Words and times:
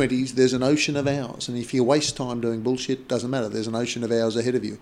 your 0.00 0.08
20s, 0.08 0.32
there's 0.32 0.52
an 0.52 0.62
ocean 0.62 0.96
of 0.96 1.06
hours. 1.06 1.48
And 1.48 1.58
if 1.58 1.74
you 1.74 1.84
waste 1.84 2.16
time 2.16 2.40
doing 2.40 2.62
bullshit, 2.62 3.08
doesn't 3.08 3.30
matter. 3.30 3.48
There's 3.48 3.66
an 3.66 3.74
ocean 3.74 4.04
of 4.04 4.12
hours 4.12 4.36
ahead 4.36 4.54
of 4.54 4.64
you. 4.64 4.78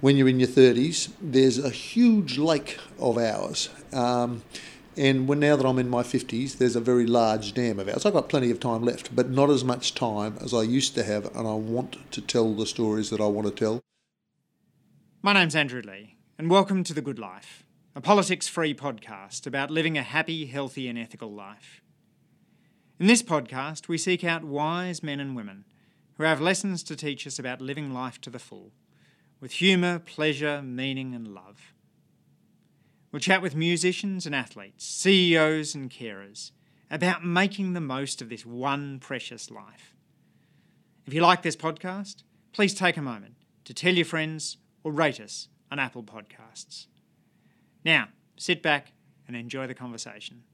When 0.00 0.16
you're 0.16 0.28
in 0.28 0.40
your 0.40 0.48
30s, 0.48 1.10
there's 1.20 1.58
a 1.58 1.70
huge 1.70 2.38
lake 2.38 2.78
of 2.98 3.18
hours. 3.18 3.70
Um, 3.92 4.42
and 4.96 5.28
when 5.28 5.40
now 5.40 5.56
that 5.56 5.66
I'm 5.66 5.78
in 5.78 5.88
my 5.88 6.02
50s, 6.02 6.58
there's 6.58 6.76
a 6.76 6.80
very 6.80 7.06
large 7.06 7.54
dam 7.54 7.78
of 7.78 7.88
hours. 7.88 8.06
I've 8.06 8.12
got 8.12 8.28
plenty 8.28 8.50
of 8.50 8.60
time 8.60 8.82
left, 8.82 9.14
but 9.14 9.30
not 9.30 9.50
as 9.50 9.64
much 9.64 9.94
time 9.94 10.38
as 10.40 10.54
I 10.54 10.62
used 10.62 10.94
to 10.94 11.02
have, 11.02 11.26
and 11.36 11.46
I 11.46 11.54
want 11.54 12.10
to 12.12 12.20
tell 12.20 12.54
the 12.54 12.66
stories 12.66 13.10
that 13.10 13.20
I 13.20 13.26
want 13.26 13.46
to 13.46 13.52
tell. 13.52 13.80
My 15.22 15.32
name's 15.32 15.56
Andrew 15.56 15.82
Leigh, 15.82 16.16
and 16.38 16.50
welcome 16.50 16.82
to 16.84 16.94
The 16.94 17.02
Good 17.02 17.18
Life, 17.18 17.64
a 17.94 18.00
politics 18.00 18.48
free 18.48 18.74
podcast 18.74 19.46
about 19.46 19.70
living 19.70 19.98
a 19.98 20.02
happy, 20.02 20.46
healthy, 20.46 20.88
and 20.88 20.98
ethical 20.98 21.32
life. 21.32 21.82
In 22.98 23.08
this 23.08 23.22
podcast, 23.22 23.88
we 23.88 23.98
seek 23.98 24.24
out 24.24 24.42
wise 24.42 25.02
men 25.02 25.20
and 25.20 25.36
women 25.36 25.66
who 26.14 26.22
have 26.22 26.40
lessons 26.40 26.82
to 26.84 26.96
teach 26.96 27.26
us 27.26 27.38
about 27.38 27.60
living 27.60 27.92
life 27.92 28.18
to 28.22 28.30
the 28.30 28.38
full, 28.38 28.72
with 29.38 29.52
humour, 29.52 29.98
pleasure, 29.98 30.62
meaning, 30.62 31.14
and 31.14 31.28
love. 31.28 31.74
We'll 33.12 33.20
chat 33.20 33.42
with 33.42 33.54
musicians 33.54 34.24
and 34.24 34.34
athletes, 34.34 34.86
CEOs 34.86 35.74
and 35.74 35.90
carers 35.90 36.52
about 36.90 37.22
making 37.22 37.74
the 37.74 37.82
most 37.82 38.22
of 38.22 38.30
this 38.30 38.46
one 38.46 38.98
precious 38.98 39.50
life. 39.50 39.94
If 41.06 41.12
you 41.12 41.20
like 41.20 41.42
this 41.42 41.56
podcast, 41.56 42.22
please 42.54 42.72
take 42.72 42.96
a 42.96 43.02
moment 43.02 43.34
to 43.66 43.74
tell 43.74 43.92
your 43.92 44.06
friends 44.06 44.56
or 44.82 44.90
rate 44.90 45.20
us 45.20 45.48
on 45.70 45.78
Apple 45.78 46.02
Podcasts. 46.02 46.86
Now, 47.84 48.08
sit 48.38 48.62
back 48.62 48.92
and 49.28 49.36
enjoy 49.36 49.66
the 49.66 49.74
conversation. 49.74 50.44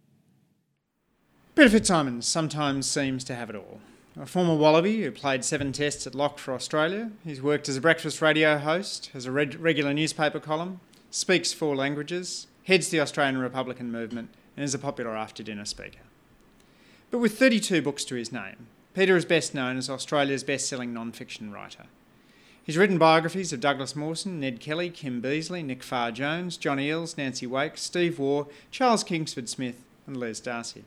Peter 1.55 1.69
FitzSimons 1.69 2.25
sometimes 2.25 2.87
seems 2.87 3.25
to 3.25 3.35
have 3.35 3.51
it 3.51 3.57
all. 3.57 3.79
A 4.19 4.25
former 4.25 4.55
Wallaby 4.55 5.03
who 5.03 5.11
played 5.11 5.45
seven 5.45 5.71
tests 5.71 6.07
at 6.07 6.15
Lock 6.15 6.39
for 6.39 6.55
Australia, 6.55 7.11
he's 7.25 7.43
worked 7.43 7.69
as 7.69 7.77
a 7.77 7.81
breakfast 7.81 8.23
radio 8.23 8.57
host, 8.57 9.11
has 9.13 9.27
a 9.27 9.31
regular 9.31 9.93
newspaper 9.93 10.41
column, 10.41 10.81
speaks 11.11 11.53
four 11.53 11.77
languages, 11.77 12.47
heads 12.65 12.89
the 12.89 13.01
Australian 13.01 13.37
Republican 13.37 13.93
movement, 13.93 14.31
and 14.57 14.65
is 14.65 14.73
a 14.73 14.79
popular 14.79 15.15
after 15.15 15.43
dinner 15.43 15.67
speaker. 15.67 16.01
But 17.11 17.19
with 17.19 17.39
32 17.39 17.83
books 17.83 18.07
to 18.07 18.15
his 18.15 18.33
name, 18.33 18.69
Peter 18.95 19.15
is 19.15 19.27
best 19.27 19.55
known 19.55 19.77
as 19.77 19.91
Australia's 19.91 20.45
best 20.45 20.67
selling 20.67 20.95
non 20.95 21.13
fiction 21.13 21.53
writer. 21.53 21.85
He's 22.65 22.79
written 22.79 22.97
biographies 22.97 23.53
of 23.53 23.61
Douglas 23.61 23.95
Mawson, 23.95 24.41
Ned 24.41 24.59
Kelly, 24.59 24.89
Kim 24.89 25.21
Beazley, 25.21 25.63
Nick 25.63 25.83
Farr 25.83 26.13
Jones, 26.13 26.57
John 26.57 26.79
Eales, 26.79 27.19
Nancy 27.19 27.47
Wake, 27.47 27.77
Steve 27.77 28.19
Waugh, 28.19 28.47
Charles 28.71 29.05
Kingsford 29.05 29.51
Smith, 29.51 29.83
and 30.07 30.17
Les 30.17 30.41
Darcy. 30.41 30.85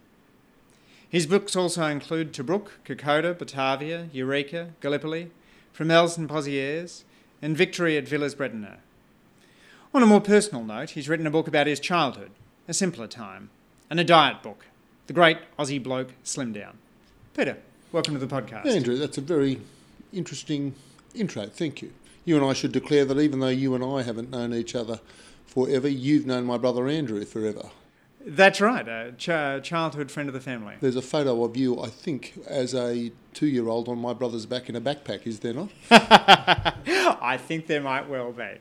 His 1.10 1.28
books 1.28 1.56
also 1.56 1.86
include 1.86 2.34
Tobruk, 2.34 2.68
Kokoda, 2.84 3.38
Batavia, 3.38 4.10
Eureka, 4.12 4.72
Gallipoli, 4.82 5.32
Fromelles 5.74 6.18
and 6.18 6.30
Pozières, 6.30 7.04
and 7.42 7.56
Victory 7.56 7.98
at 7.98 8.08
Villers 8.08 8.36
Bretonneux. 8.36 8.78
On 9.94 10.04
a 10.04 10.06
more 10.06 10.22
personal 10.22 10.64
note, 10.64 10.92
he's 10.92 11.08
written 11.08 11.28
a 11.28 11.32
book 11.32 11.48
about 11.48 11.68
his 11.68 11.80
childhood, 11.80 12.32
A 12.68 12.74
Simpler 12.74 13.08
Time, 13.08 13.50
and 13.90 14.00
a 14.00 14.04
diet 14.04 14.42
book, 14.44 14.66
The 15.08 15.14
Great 15.14 15.38
Aussie 15.58 15.82
Bloke 15.82 16.14
Slim 16.24 16.52
Down. 16.52 16.78
Peter, 17.34 17.58
welcome 17.92 18.14
to 18.14 18.26
the 18.26 18.28
podcast. 18.28 18.66
Andrew, 18.66 18.98
that's 18.98 19.18
a 19.18 19.22
very 19.22 19.62
interesting 20.12 20.76
intro. 21.14 21.46
Thank 21.46 21.82
you. 21.82 21.94
You 22.26 22.36
and 22.36 22.46
I 22.46 22.54
should 22.54 22.72
declare 22.72 23.06
that 23.06 23.20
even 23.20 23.40
though 23.40 23.48
you 23.48 23.76
and 23.76 23.84
I 23.84 24.02
haven't 24.02 24.32
known 24.32 24.54
each 24.54 24.76
other 24.76 25.00
forever, 25.46 25.88
you've 25.88 26.26
known 26.26 26.46
my 26.46 26.58
brother 26.58 26.88
Andrew 26.88 27.24
forever. 27.24 27.70
That's 28.28 28.60
right, 28.60 28.88
a 28.88 29.14
ch- 29.18 29.68
childhood 29.68 30.10
friend 30.12 30.28
of 30.28 30.34
the 30.34 30.42
family. 30.42 30.76
There's 30.82 30.96
a 30.96 31.02
photo 31.02 31.44
of 31.44 31.56
you, 31.56 31.80
I 31.80 31.90
think, 31.90 32.34
as 32.48 32.74
a 32.74 33.12
two 33.34 33.46
year 33.46 33.68
old 33.68 33.88
on 33.88 34.00
my 34.00 34.14
brother's 34.14 34.48
back 34.48 34.68
in 34.68 34.76
a 34.76 34.82
backpack, 34.82 35.28
is 35.28 35.40
there 35.40 35.54
not? 35.54 35.70
I 35.92 37.38
think 37.38 37.68
there 37.68 37.82
might 37.82 38.10
well 38.10 38.32
be. 38.32 38.58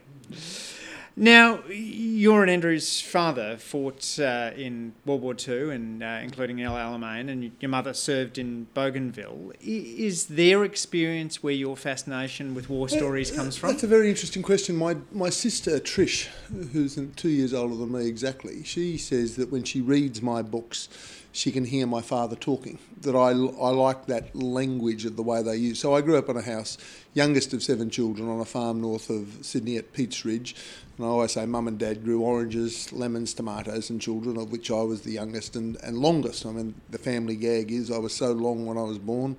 Now, 1.17 1.63
your 1.69 2.41
and 2.41 2.51
Andrew's 2.51 2.99
father 2.99 3.55
fought 3.55 4.19
uh, 4.19 4.51
in 4.55 4.93
World 5.05 5.21
War 5.21 5.33
II, 5.35 5.73
and 5.73 6.03
uh, 6.03 6.19
including 6.21 6.61
El 6.61 6.73
Alamein, 6.73 7.29
and 7.29 7.51
your 7.61 7.69
mother 7.69 7.93
served 7.93 8.37
in 8.37 8.67
Bougainville. 8.73 9.53
Is 9.61 10.25
their 10.25 10.65
experience 10.65 11.41
where 11.41 11.53
your 11.53 11.77
fascination 11.77 12.53
with 12.53 12.69
war 12.69 12.89
stories 12.89 13.31
uh, 13.31 13.35
comes 13.37 13.55
from? 13.55 13.69
That's 13.69 13.83
a 13.83 13.87
very 13.87 14.09
interesting 14.09 14.43
question. 14.43 14.75
My 14.75 14.97
my 15.13 15.29
sister 15.29 15.79
Trish, 15.79 16.25
who's 16.73 16.99
two 17.15 17.29
years 17.29 17.53
older 17.53 17.75
than 17.75 17.93
me 17.93 18.07
exactly, 18.07 18.63
she 18.65 18.97
says 18.97 19.37
that 19.37 19.49
when 19.51 19.63
she 19.63 19.79
reads 19.79 20.21
my 20.21 20.41
books, 20.41 20.89
she 21.35 21.51
can 21.51 21.65
hear 21.65 21.85
my 21.85 22.01
father 22.01 22.37
talking. 22.37 22.79
That 23.01 23.13
I, 23.13 23.31
I 23.31 23.69
like 23.69 24.05
that 24.05 24.33
language 24.33 25.05
of 25.05 25.17
the 25.17 25.21
way 25.21 25.43
they 25.43 25.57
use. 25.57 25.79
So 25.79 25.93
I 25.93 25.99
grew 25.99 26.17
up 26.17 26.29
in 26.29 26.37
a 26.37 26.41
house, 26.41 26.77
youngest 27.13 27.53
of 27.53 27.61
seven 27.61 27.89
children, 27.89 28.29
on 28.29 28.39
a 28.39 28.45
farm 28.45 28.79
north 28.79 29.09
of 29.09 29.39
Sydney 29.41 29.75
at 29.75 29.91
Peats 29.91 30.23
Ridge. 30.23 30.55
And 30.97 31.05
I 31.05 31.09
always 31.09 31.33
say 31.33 31.45
mum 31.45 31.67
and 31.67 31.77
dad 31.77 32.03
grew 32.03 32.21
oranges, 32.21 32.91
lemons, 32.93 33.33
tomatoes, 33.33 33.89
and 33.89 34.01
children, 34.01 34.37
of 34.37 34.51
which 34.51 34.71
I 34.71 34.81
was 34.81 35.01
the 35.01 35.11
youngest 35.11 35.55
and, 35.55 35.77
and 35.83 35.97
longest. 35.97 36.45
I 36.45 36.51
mean, 36.51 36.75
the 36.89 36.97
family 36.97 37.35
gag 37.35 37.71
is 37.71 37.91
I 37.91 37.97
was 37.97 38.13
so 38.13 38.31
long 38.31 38.65
when 38.65 38.77
I 38.77 38.83
was 38.83 38.97
born. 38.97 39.37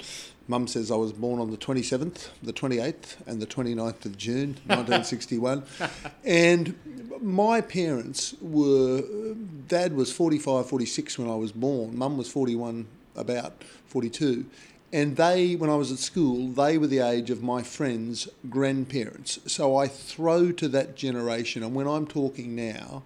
Mum 0.49 0.69
says 0.69 0.91
I 0.91 0.97
was 0.97 1.13
born 1.13 1.41
on 1.41 1.51
the 1.51 1.57
27th, 1.57 2.29
the 2.43 2.53
28th, 2.53 3.17
and 3.27 3.41
the 3.43 3.47
29th 3.47 4.05
of 4.05 4.17
June, 4.17 4.49
1961. 4.67 5.65
and 6.25 6.79
my 7.21 7.61
parents 7.61 8.35
were, 8.41 9.03
dad 9.67 9.95
was 9.95 10.13
45, 10.13 10.69
46 10.69 11.19
when 11.19 11.29
I 11.29 11.35
was 11.35 11.53
born, 11.53 11.97
mum 11.97 12.17
was 12.17 12.31
41, 12.31 12.87
about 13.17 13.65
42. 13.87 14.45
And 14.93 15.17
they, 15.17 15.57
when 15.57 15.69
I 15.69 15.75
was 15.75 15.91
at 15.91 15.99
school, 15.99 16.49
they 16.49 16.79
were 16.79 16.87
the 16.87 17.01
age 17.01 17.31
of 17.31 17.43
my 17.43 17.63
friends' 17.63 18.29
grandparents. 18.49 19.41
So 19.47 19.77
I 19.77 19.89
throw 19.89 20.53
to 20.53 20.69
that 20.69 20.97
generation. 20.97 21.63
And 21.63 21.75
when 21.75 21.89
I'm 21.89 22.07
talking 22.07 22.55
now 22.55 23.03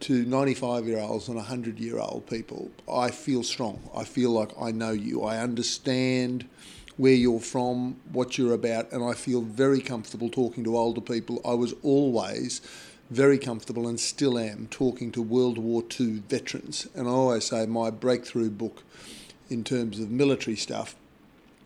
to 0.00 0.24
95 0.24 0.86
year 0.86 0.98
olds 0.98 1.28
and 1.28 1.36
100 1.36 1.78
year 1.78 1.98
old 1.98 2.26
people, 2.26 2.70
I 2.90 3.10
feel 3.10 3.42
strong. 3.42 3.90
I 3.94 4.04
feel 4.04 4.30
like 4.30 4.52
I 4.60 4.70
know 4.70 4.92
you. 4.92 5.22
I 5.22 5.38
understand 5.38 6.48
where 6.96 7.12
you're 7.12 7.40
from, 7.40 7.96
what 8.10 8.38
you're 8.38 8.54
about, 8.54 8.90
and 8.90 9.04
I 9.04 9.12
feel 9.12 9.42
very 9.42 9.80
comfortable 9.80 10.30
talking 10.30 10.64
to 10.64 10.76
older 10.76 11.00
people. 11.00 11.40
I 11.44 11.54
was 11.54 11.74
always 11.82 12.60
very 13.10 13.38
comfortable 13.38 13.86
and 13.86 14.00
still 14.00 14.38
am 14.38 14.66
talking 14.70 15.12
to 15.12 15.22
World 15.22 15.58
War 15.58 15.82
II 15.98 16.22
veterans. 16.28 16.88
And 16.94 17.06
I 17.06 17.10
always 17.10 17.44
say 17.44 17.66
my 17.66 17.90
breakthrough 17.90 18.50
book 18.50 18.82
in 19.48 19.62
terms 19.62 19.98
of 20.00 20.10
military 20.10 20.56
stuff 20.56 20.94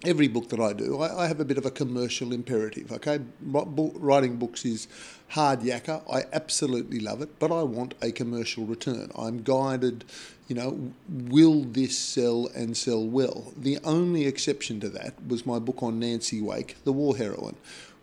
every 0.05 0.29
book 0.29 0.49
that 0.51 0.61
I 0.61 0.73
do, 0.73 1.01
I, 1.01 1.25
I, 1.25 1.27
have 1.27 1.41
a 1.41 1.45
bit 1.45 1.59
of 1.59 1.67
a 1.67 1.71
commercial 1.71 2.33
imperative. 2.33 2.93
Okay, 2.93 3.21
writing 3.43 4.37
books 4.37 4.65
is 4.65 4.89
hard 5.29 5.61
yakka. 5.61 6.03
I 6.13 6.25
absolutely 6.33 7.01
love 7.01 7.23
it, 7.23 7.39
but 7.39 7.53
I 7.53 7.63
want 7.63 7.95
a 8.03 8.13
commercial 8.13 8.65
return. 8.65 9.11
I'm 9.17 9.43
guided. 9.43 10.05
You 10.49 10.57
know, 10.57 10.93
will 11.09 11.63
this 11.63 11.99
sell 11.99 12.49
and 12.55 12.77
sell 12.77 13.07
well? 13.07 13.53
The 13.57 13.79
only 13.85 14.27
exception 14.27 14.81
to 14.81 14.89
that 14.91 15.15
was 15.27 15.47
my 15.47 15.59
book 15.59 15.83
on 15.83 15.99
Nancy 15.99 16.43
Wake, 16.43 16.77
the 16.85 16.93
war 16.93 17.17
heroine, 17.17 17.57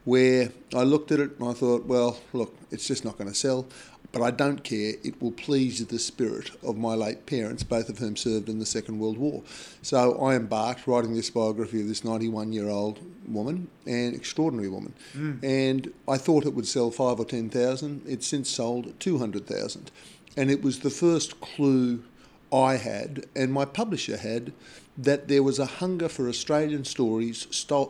where 0.06 0.52
I 0.74 0.84
looked 0.84 1.12
at 1.12 1.20
it 1.20 1.38
and 1.40 1.50
I 1.50 1.54
thought, 1.54 1.86
well, 1.86 2.20
look, 2.34 2.56
it's 2.72 2.88
just 2.88 3.06
not 3.06 3.18
going 3.18 3.30
to 3.30 3.36
sell 3.36 3.68
but 4.12 4.22
I 4.22 4.32
don't 4.32 4.64
care. 4.64 4.94
It 5.04 5.22
will 5.22 5.32
please 5.32 5.86
the 5.86 6.00
spirit 6.00 6.52
of 6.64 6.78
my 6.78 6.96
late 6.96 7.26
parents, 7.26 7.64
both 7.64 7.90
of 7.90 8.00
whom 8.00 8.16
served 8.16 8.50
in 8.50 8.60
the 8.60 8.66
Second 8.66 9.00
World 9.00 9.18
War. 9.18 9.44
So 9.82 10.20
I 10.20 10.36
embarked 10.36 10.88
writing 10.88 11.14
this 11.14 11.30
biography 11.30 11.82
of 11.82 11.88
this 11.88 12.04
91 12.04 12.52
year 12.54 12.70
old 12.70 13.00
woman, 13.28 13.68
an 13.86 14.16
extraordinary 14.16 14.70
woman. 14.70 14.94
Mm. 15.16 15.44
And 15.44 15.94
I 16.08 16.18
thought 16.18 16.46
it 16.46 16.56
would 16.56 16.68
sell 16.68 16.92
five 16.92 17.20
or 17.20 17.26
10,000. 17.26 18.02
It's 18.08 18.28
since 18.28 18.50
sold 18.50 19.00
200,000. 19.00 19.92
And 20.36 20.50
it 20.50 20.64
was 20.64 20.80
the 20.80 20.90
first 20.90 21.40
clue 21.42 22.04
I 22.52 22.78
had, 22.78 23.26
and 23.36 23.54
my 23.54 23.66
publisher 23.66 24.18
had, 24.18 24.54
that 24.98 25.28
there 25.28 25.44
was 25.44 25.60
a 25.60 25.66
hunger 25.66 26.10
for 26.10 26.28
Australian 26.28 26.84
stories 26.84 27.48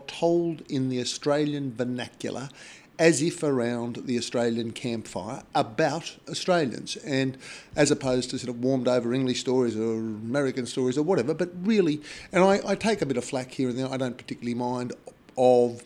told 0.07 0.62
in 0.69 0.89
the 0.89 1.00
Australian 1.00 1.74
vernacular 1.74 2.50
as 3.00 3.22
if 3.22 3.42
around 3.42 4.01
the 4.06 4.18
Australian 4.18 4.72
campfire 4.72 5.42
about 5.56 6.18
Australians, 6.28 6.98
and 6.98 7.38
as 7.74 7.90
opposed 7.90 8.30
to 8.30 8.38
sort 8.38 8.50
of 8.50 8.62
warmed 8.62 8.90
over 8.90 9.13
English 9.13 9.40
stories 9.40 9.78
or 9.78 9.94
American 9.94 10.66
stories 10.66 10.98
or 10.98 11.04
whatever. 11.04 11.34
But 11.34 11.50
really, 11.63 12.01
and 12.34 12.44
I, 12.44 12.60
I 12.68 12.75
take 12.75 13.01
a 13.01 13.06
bit 13.06 13.16
of 13.16 13.24
flack 13.24 13.51
here 13.51 13.69
and 13.69 13.80
there. 13.80 13.88
I 13.90 13.96
don't 13.96 14.18
particularly 14.18 14.54
mind 14.54 14.92
of 15.38 15.81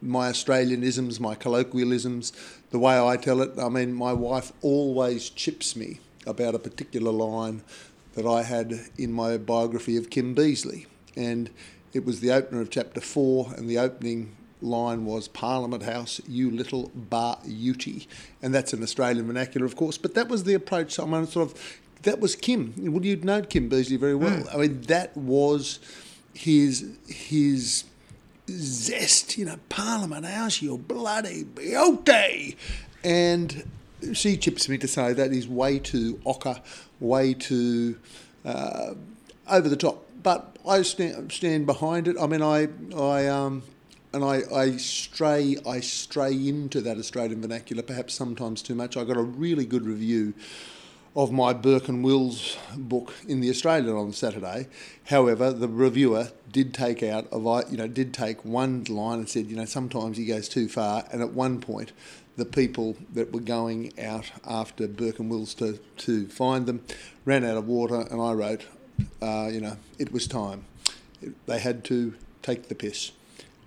my 0.00 0.30
Australianisms, 0.30 1.20
my 1.20 1.34
colloquialisms, 1.34 2.32
the 2.70 2.78
way 2.78 2.98
I 2.98 3.18
tell 3.18 3.42
it. 3.42 3.58
I 3.58 3.68
mean, 3.68 3.92
my 3.92 4.14
wife 4.14 4.50
always 4.62 5.28
chips 5.28 5.76
me 5.76 6.00
about 6.26 6.54
a 6.54 6.58
particular 6.58 7.12
line 7.12 7.62
that 8.14 8.26
I 8.26 8.42
had 8.42 8.86
in 8.96 9.12
my 9.12 9.36
biography 9.36 9.98
of 9.98 10.08
Kim 10.08 10.34
Beazley, 10.34 10.86
and 11.14 11.50
it 11.92 12.06
was 12.06 12.20
the 12.20 12.32
opener 12.32 12.62
of 12.62 12.70
chapter 12.70 13.02
four, 13.02 13.52
and 13.54 13.68
the 13.68 13.78
opening 13.78 14.34
line 14.64 15.04
was 15.04 15.28
Parliament 15.28 15.82
House, 15.82 16.20
you 16.26 16.50
little 16.50 16.90
bar 16.94 17.38
Uti. 17.44 18.08
And 18.42 18.54
that's 18.54 18.72
an 18.72 18.82
Australian 18.82 19.26
vernacular, 19.26 19.66
of 19.66 19.76
course, 19.76 19.98
but 19.98 20.14
that 20.14 20.28
was 20.28 20.44
the 20.44 20.54
approach. 20.54 20.98
I 20.98 21.04
mean, 21.04 21.26
sort 21.26 21.50
of, 21.50 21.80
that 22.02 22.20
was 22.20 22.34
Kim. 22.34 22.74
Well, 22.76 23.04
you'd 23.04 23.24
know 23.24 23.42
Kim 23.42 23.68
Beazley 23.68 23.98
very 23.98 24.14
well. 24.14 24.42
Mm. 24.42 24.54
I 24.54 24.58
mean, 24.58 24.80
that 24.82 25.16
was 25.16 25.78
his 26.34 26.96
his 27.06 27.84
zest, 28.50 29.38
you 29.38 29.44
know, 29.44 29.56
Parliament 29.68 30.26
House, 30.26 30.60
you 30.60 30.76
bloody 30.76 31.44
beauty, 31.44 32.56
and 33.02 33.64
she 34.12 34.36
chips 34.36 34.68
me 34.68 34.76
to 34.78 34.88
say 34.88 35.12
that 35.12 35.32
is 35.32 35.48
way 35.48 35.78
too 35.78 36.20
ocker, 36.26 36.60
way 37.00 37.34
too 37.34 37.98
uh, 38.44 38.94
over 39.50 39.68
the 39.68 39.76
top. 39.76 40.04
But 40.22 40.56
I 40.66 40.82
stand, 40.82 41.32
stand 41.32 41.66
behind 41.66 42.08
it. 42.08 42.16
I 42.20 42.26
mean, 42.26 42.42
I 42.42 42.68
I 42.94 43.26
um, 43.28 43.62
and 44.14 44.24
I, 44.24 44.42
I 44.54 44.76
stray 44.76 45.56
I 45.66 45.80
stray 45.80 46.32
into 46.32 46.80
that 46.82 46.98
Australian 46.98 47.42
vernacular 47.42 47.82
perhaps 47.82 48.14
sometimes 48.14 48.62
too 48.62 48.74
much. 48.76 48.96
I 48.96 49.02
got 49.02 49.16
a 49.16 49.22
really 49.22 49.66
good 49.66 49.84
review 49.84 50.34
of 51.16 51.32
my 51.32 51.52
Burke 51.52 51.88
and 51.88 52.04
Wills 52.04 52.56
book 52.76 53.14
in 53.26 53.40
the 53.40 53.50
Australian 53.50 53.94
on 53.94 54.12
Saturday. 54.12 54.68
However, 55.06 55.52
the 55.52 55.68
reviewer 55.68 56.28
did 56.50 56.72
take 56.72 57.02
out 57.02 57.26
of 57.32 57.44
you 57.70 57.76
know 57.76 57.88
did 57.88 58.14
take 58.14 58.44
one 58.44 58.84
line 58.84 59.18
and 59.18 59.28
said 59.28 59.46
you 59.46 59.56
know 59.56 59.64
sometimes 59.64 60.16
he 60.16 60.26
goes 60.26 60.48
too 60.48 60.68
far. 60.68 61.04
And 61.12 61.20
at 61.20 61.32
one 61.32 61.60
point, 61.60 61.92
the 62.36 62.44
people 62.44 62.96
that 63.12 63.32
were 63.32 63.40
going 63.40 63.92
out 64.00 64.30
after 64.46 64.86
Burke 64.86 65.18
and 65.18 65.28
Wills 65.28 65.54
to 65.54 65.78
to 65.98 66.28
find 66.28 66.66
them 66.66 66.84
ran 67.24 67.44
out 67.44 67.56
of 67.56 67.66
water, 67.66 68.06
and 68.10 68.20
I 68.20 68.32
wrote, 68.32 68.66
uh, 69.20 69.48
you 69.52 69.60
know, 69.60 69.76
it 69.98 70.12
was 70.12 70.28
time. 70.28 70.66
They 71.46 71.58
had 71.58 71.82
to 71.86 72.14
take 72.42 72.68
the 72.68 72.76
piss. 72.76 73.10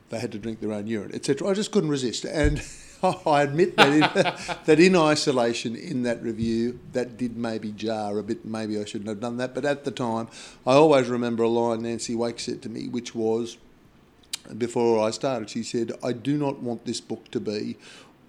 They 0.10 0.20
had 0.20 0.32
to 0.32 0.40
drink 0.40 0.62
their 0.62 0.72
own 0.72 0.88
urine, 0.88 1.14
etc. 1.14 1.48
I 1.50 1.54
just 1.54 1.72
couldn't 1.72 1.90
resist, 1.90 2.24
and 2.26 2.62
I 3.04 3.42
admit 3.42 3.76
that 3.78 3.94
in, 3.94 4.00
that 4.66 4.80
in 4.80 4.96
isolation 4.96 5.76
in 5.76 6.04
that 6.04 6.22
review, 6.24 6.80
that 6.94 7.18
did 7.18 7.38
maybe 7.38 7.72
jar 7.72 8.18
a 8.18 8.24
bit. 8.24 8.46
Maybe 8.46 8.80
I 8.80 8.86
shouldn't 8.86 9.10
have 9.10 9.20
done 9.20 9.38
that, 9.38 9.54
but 9.54 9.66
at 9.66 9.84
the 9.84 9.92
time, 9.92 10.28
I 10.66 10.74
always 10.74 11.08
remember 11.08 11.44
a 11.44 11.50
line 11.50 11.84
Nancy 11.84 12.16
Wake 12.16 12.40
said 12.40 12.62
to 12.64 12.70
me, 12.70 12.88
which 12.88 13.14
was, 13.14 13.58
before 14.58 15.06
I 15.06 15.12
started, 15.12 15.50
she 15.50 15.64
said, 15.64 15.92
"I 16.04 16.14
do 16.14 16.38
not 16.38 16.62
want 16.62 16.86
this 16.86 17.02
book 17.02 17.30
to 17.32 17.40
be 17.40 17.78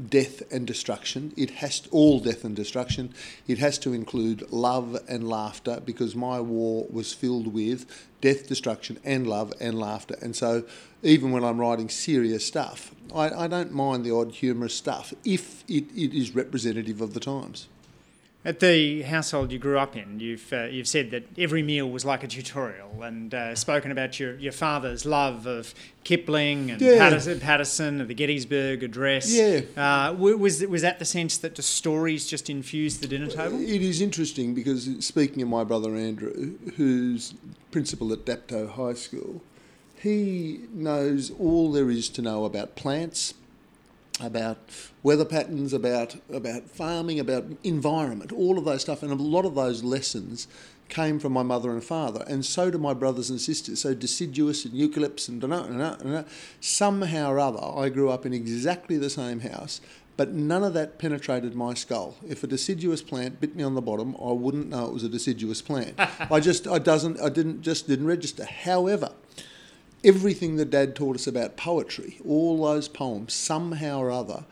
death 0.06 0.42
and 0.52 0.66
destruction. 0.66 1.32
It 1.36 1.50
has 1.50 1.80
to, 1.80 1.90
all 1.90 2.20
death 2.20 2.44
and 2.44 2.54
destruction. 2.54 3.12
It 3.46 3.58
has 3.58 3.78
to 3.80 3.92
include 3.92 4.50
love 4.52 4.98
and 5.08 5.28
laughter 5.28 5.80
because 5.84 6.14
my 6.14 6.40
war 6.40 6.86
was 6.90 7.12
filled 7.12 7.52
with 7.52 7.86
death, 8.20 8.46
destruction, 8.46 8.98
and 9.04 9.26
love 9.26 9.52
and 9.60 9.78
laughter. 9.78 10.16
And 10.20 10.34
so, 10.34 10.64
even 11.02 11.30
when 11.30 11.44
I'm 11.44 11.58
writing 11.58 11.88
serious 11.88 12.46
stuff, 12.46 12.94
I, 13.14 13.30
I 13.30 13.46
don't 13.46 13.72
mind 13.72 14.04
the 14.04 14.14
odd 14.14 14.32
humorous 14.32 14.74
stuff 14.74 15.14
if 15.24 15.64
it, 15.68 15.84
it 15.96 16.14
is 16.14 16.34
representative 16.34 17.00
of 17.00 17.14
the 17.14 17.20
times. 17.20 17.68
At 18.48 18.60
the 18.60 19.02
household 19.02 19.52
you 19.52 19.58
grew 19.58 19.78
up 19.78 19.94
in, 19.94 20.20
you've 20.20 20.50
uh, 20.54 20.64
you've 20.64 20.88
said 20.88 21.10
that 21.10 21.24
every 21.36 21.62
meal 21.62 21.90
was 21.90 22.06
like 22.06 22.24
a 22.24 22.26
tutorial, 22.26 23.02
and 23.02 23.34
uh, 23.34 23.54
spoken 23.54 23.90
about 23.92 24.18
your, 24.18 24.36
your 24.36 24.52
father's 24.52 25.04
love 25.04 25.46
of 25.46 25.74
Kipling 26.02 26.70
and 26.70 26.80
yeah. 26.80 26.96
Paterson, 26.96 27.40
Paterson, 27.40 28.00
and 28.00 28.08
the 28.08 28.14
Gettysburg 28.14 28.82
Address. 28.82 29.30
Yeah, 29.30 29.60
uh, 29.76 30.14
was 30.14 30.64
was 30.66 30.80
that 30.80 30.98
the 30.98 31.04
sense 31.04 31.36
that 31.36 31.56
the 31.56 31.62
stories 31.62 32.26
just 32.26 32.48
infused 32.48 33.02
the 33.02 33.06
dinner 33.06 33.26
table? 33.26 33.60
It 33.60 33.82
is 33.82 34.00
interesting 34.00 34.54
because 34.54 34.88
speaking 35.04 35.42
of 35.42 35.48
my 35.50 35.62
brother 35.62 35.94
Andrew, 35.94 36.56
who's 36.76 37.34
principal 37.70 38.14
at 38.14 38.24
Dapto 38.24 38.70
High 38.70 38.94
School, 38.94 39.42
he 40.00 40.60
knows 40.72 41.32
all 41.38 41.70
there 41.70 41.90
is 41.90 42.08
to 42.08 42.22
know 42.22 42.46
about 42.46 42.76
plants, 42.76 43.34
about 44.20 44.58
weather 45.02 45.24
patterns, 45.24 45.72
about 45.72 46.16
about 46.32 46.68
farming, 46.68 47.20
about 47.20 47.44
environment, 47.64 48.32
all 48.32 48.58
of 48.58 48.64
those 48.64 48.82
stuff, 48.82 49.02
and 49.02 49.12
a 49.12 49.14
lot 49.14 49.44
of 49.44 49.54
those 49.54 49.82
lessons 49.82 50.48
came 50.88 51.18
from 51.18 51.32
my 51.32 51.42
mother 51.42 51.70
and 51.70 51.84
father, 51.84 52.24
and 52.28 52.44
so 52.44 52.70
do 52.70 52.78
my 52.78 52.94
brothers 52.94 53.30
and 53.30 53.40
sisters. 53.40 53.80
So 53.80 53.94
deciduous 53.94 54.64
and 54.64 54.74
eucalypts 54.74 55.28
and 55.28 56.24
somehow 56.60 57.30
or 57.30 57.38
other, 57.38 57.62
I 57.62 57.88
grew 57.88 58.10
up 58.10 58.24
in 58.24 58.32
exactly 58.32 58.96
the 58.96 59.10
same 59.10 59.40
house. 59.40 59.80
But 60.16 60.32
none 60.32 60.64
of 60.64 60.74
that 60.74 60.98
penetrated 60.98 61.54
my 61.54 61.74
skull. 61.74 62.16
If 62.28 62.42
a 62.42 62.48
deciduous 62.48 63.02
plant 63.02 63.40
bit 63.40 63.54
me 63.54 63.62
on 63.62 63.76
the 63.76 63.80
bottom, 63.80 64.16
I 64.20 64.32
wouldn't 64.32 64.68
know 64.68 64.86
it 64.86 64.92
was 64.92 65.04
a 65.04 65.08
deciduous 65.08 65.62
plant. 65.62 65.94
I 66.30 66.40
just, 66.40 66.66
I 66.66 66.80
doesn't, 66.80 67.20
I 67.20 67.28
didn't, 67.28 67.62
just 67.62 67.86
didn't 67.86 68.08
register. 68.08 68.44
However, 68.44 69.12
everything 70.04 70.56
that 70.56 70.70
Dad 70.70 70.94
taught 70.94 71.16
us 71.16 71.26
about 71.26 71.56
poetry, 71.56 72.20
all 72.26 72.64
those 72.64 72.88
poems, 72.88 73.34
somehow 73.34 73.98
or 73.98 74.10
other, 74.10 74.44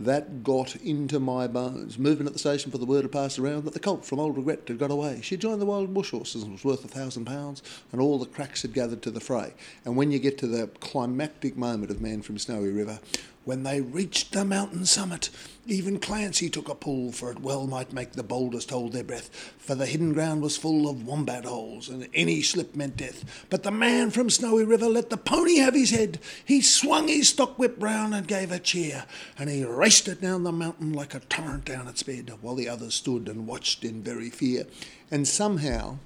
that 0.00 0.42
got 0.42 0.74
into 0.76 1.20
my 1.20 1.46
bones. 1.46 1.98
Moving 1.98 2.26
at 2.26 2.32
the 2.32 2.38
station 2.38 2.72
for 2.72 2.78
the 2.78 2.86
word 2.86 3.02
to 3.02 3.08
pass 3.08 3.38
around 3.38 3.64
that 3.64 3.74
the 3.74 3.80
colt 3.80 4.04
from 4.04 4.18
Old 4.18 4.36
Regret 4.36 4.66
had 4.66 4.78
got 4.78 4.90
away. 4.90 5.20
She 5.22 5.36
joined 5.36 5.60
the 5.60 5.66
wild 5.66 5.94
bush 5.94 6.10
horses 6.10 6.42
and 6.42 6.52
was 6.52 6.64
worth 6.64 6.84
a 6.84 6.88
thousand 6.88 7.26
pounds, 7.26 7.62
and 7.92 8.00
all 8.00 8.18
the 8.18 8.26
cracks 8.26 8.62
had 8.62 8.74
gathered 8.74 9.02
to 9.02 9.10
the 9.10 9.20
fray. 9.20 9.54
And 9.84 9.96
when 9.96 10.10
you 10.10 10.18
get 10.18 10.36
to 10.38 10.46
the 10.46 10.66
climactic 10.80 11.56
moment 11.56 11.90
of 11.90 12.00
Man 12.00 12.22
from 12.22 12.38
Snowy 12.38 12.70
River, 12.70 12.98
when 13.44 13.62
they 13.62 13.80
reached 13.80 14.32
the 14.32 14.44
mountain 14.44 14.86
summit, 14.86 15.30
even 15.66 15.98
Clancy 15.98 16.50
took 16.50 16.68
a 16.68 16.74
pull, 16.74 17.12
for 17.12 17.30
it 17.30 17.40
well 17.40 17.66
might 17.66 17.92
make 17.92 18.12
the 18.12 18.22
boldest 18.22 18.70
hold 18.70 18.92
their 18.92 19.04
breath, 19.04 19.30
for 19.58 19.74
the 19.74 19.86
hidden 19.86 20.12
ground 20.12 20.42
was 20.42 20.56
full 20.56 20.88
of 20.88 21.06
wombat 21.06 21.44
holes, 21.44 21.88
and 21.88 22.08
any 22.14 22.42
slip 22.42 22.74
meant 22.74 22.96
death. 22.96 23.46
But 23.50 23.62
the 23.62 23.70
man 23.70 24.10
from 24.10 24.30
Snowy 24.30 24.64
River 24.64 24.88
let 24.88 25.10
the 25.10 25.16
pony 25.16 25.56
have 25.56 25.74
his 25.74 25.90
head. 25.90 26.18
He 26.44 26.60
swung 26.60 27.08
his 27.08 27.28
stock 27.28 27.58
whip 27.58 27.76
round 27.78 28.14
and 28.14 28.26
gave 28.26 28.50
a 28.50 28.58
cheer, 28.58 29.04
and 29.38 29.48
he 29.48 29.64
raced 29.64 30.08
it 30.08 30.20
down 30.20 30.42
the 30.42 30.52
mountain 30.52 30.92
like 30.92 31.14
a 31.14 31.20
torrent 31.20 31.64
down 31.64 31.88
its 31.88 32.02
bed, 32.02 32.30
while 32.40 32.54
the 32.54 32.68
others 32.68 32.94
stood 32.94 33.28
and 33.28 33.46
watched 33.46 33.84
in 33.84 34.02
very 34.02 34.30
fear. 34.30 34.66
And 35.10 35.28
somehow, 35.28 35.98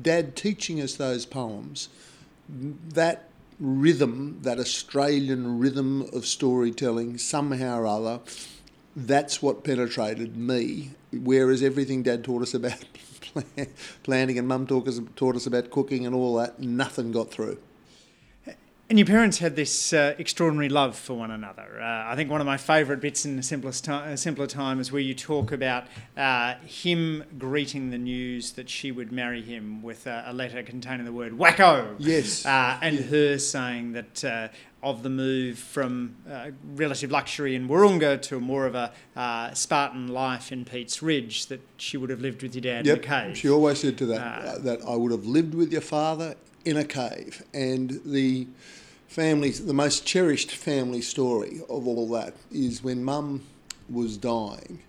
Dad 0.00 0.36
teaching 0.36 0.80
us 0.80 0.94
those 0.94 1.26
poems, 1.26 1.88
that 2.48 3.29
rhythm, 3.60 4.38
that 4.42 4.58
Australian 4.58 5.58
rhythm 5.58 6.08
of 6.12 6.26
storytelling, 6.26 7.18
somehow 7.18 7.78
or 7.78 7.86
other, 7.86 8.20
that's 8.96 9.42
what 9.42 9.62
penetrated 9.62 10.36
me. 10.36 10.92
Whereas 11.12 11.62
everything 11.62 12.02
Dad 12.02 12.24
taught 12.24 12.42
us 12.42 12.54
about 12.54 12.84
planting 14.02 14.38
and 14.38 14.48
Mum 14.48 14.66
taught 14.66 14.88
us, 14.88 15.00
taught 15.14 15.36
us 15.36 15.46
about 15.46 15.70
cooking 15.70 16.06
and 16.06 16.14
all 16.14 16.36
that, 16.36 16.60
nothing 16.60 17.12
got 17.12 17.30
through. 17.30 17.58
And 18.90 18.98
your 18.98 19.06
parents 19.06 19.38
had 19.38 19.54
this 19.54 19.92
uh, 19.92 20.16
extraordinary 20.18 20.68
love 20.68 20.96
for 20.96 21.14
one 21.14 21.30
another. 21.30 21.80
Uh, 21.80 22.10
I 22.10 22.16
think 22.16 22.28
one 22.28 22.40
of 22.40 22.46
my 22.48 22.56
favourite 22.56 23.00
bits 23.00 23.24
in 23.24 23.36
the 23.36 23.42
simplest 23.44 23.84
time, 23.84 24.16
simpler 24.16 24.48
time 24.48 24.80
is 24.80 24.90
where 24.90 25.00
you 25.00 25.14
talk 25.14 25.52
about 25.52 25.84
uh, 26.16 26.56
him 26.66 27.22
greeting 27.38 27.90
the 27.90 27.98
news 27.98 28.50
that 28.54 28.68
she 28.68 28.90
would 28.90 29.12
marry 29.12 29.42
him 29.42 29.80
with 29.80 30.08
a, 30.08 30.24
a 30.26 30.32
letter 30.32 30.64
containing 30.64 31.04
the 31.06 31.12
word 31.12 31.38
wacko. 31.38 31.94
Yes. 32.00 32.44
Uh, 32.44 32.78
and 32.82 32.98
her 32.98 33.38
saying 33.38 33.92
that 33.92 34.24
uh, 34.24 34.48
of 34.82 35.04
the 35.04 35.08
move 35.08 35.56
from 35.56 36.16
uh, 36.28 36.50
relative 36.74 37.12
luxury 37.12 37.54
in 37.54 37.68
Wahroonga 37.68 38.20
to 38.22 38.40
more 38.40 38.66
of 38.66 38.74
a 38.74 38.90
uh, 39.14 39.54
Spartan 39.54 40.08
life 40.08 40.50
in 40.50 40.64
Peats 40.64 41.00
Ridge, 41.00 41.46
that 41.46 41.60
she 41.76 41.96
would 41.96 42.10
have 42.10 42.20
lived 42.20 42.42
with 42.42 42.56
your 42.56 42.62
dad 42.62 42.86
yep. 42.86 42.98
in 42.98 43.04
a 43.04 43.06
cave. 43.06 43.38
She 43.38 43.48
always 43.48 43.78
said 43.78 43.96
to 43.98 44.06
that 44.06 44.20
uh, 44.20 44.58
that 44.58 44.82
I 44.82 44.96
would 44.96 45.12
have 45.12 45.26
lived 45.26 45.54
with 45.54 45.70
your 45.70 45.80
father 45.80 46.34
in 46.64 46.76
a 46.76 46.84
cave, 46.84 47.44
and 47.54 48.00
the 48.04 48.48
family, 49.10 49.50
the 49.50 49.74
most 49.74 50.06
cherished 50.06 50.52
family 50.52 51.02
story 51.02 51.60
of 51.68 51.88
all 51.88 52.08
that 52.08 52.32
is 52.52 52.84
when 52.84 53.02
Mum 53.02 53.42
was 53.90 54.16
dying, 54.16 54.84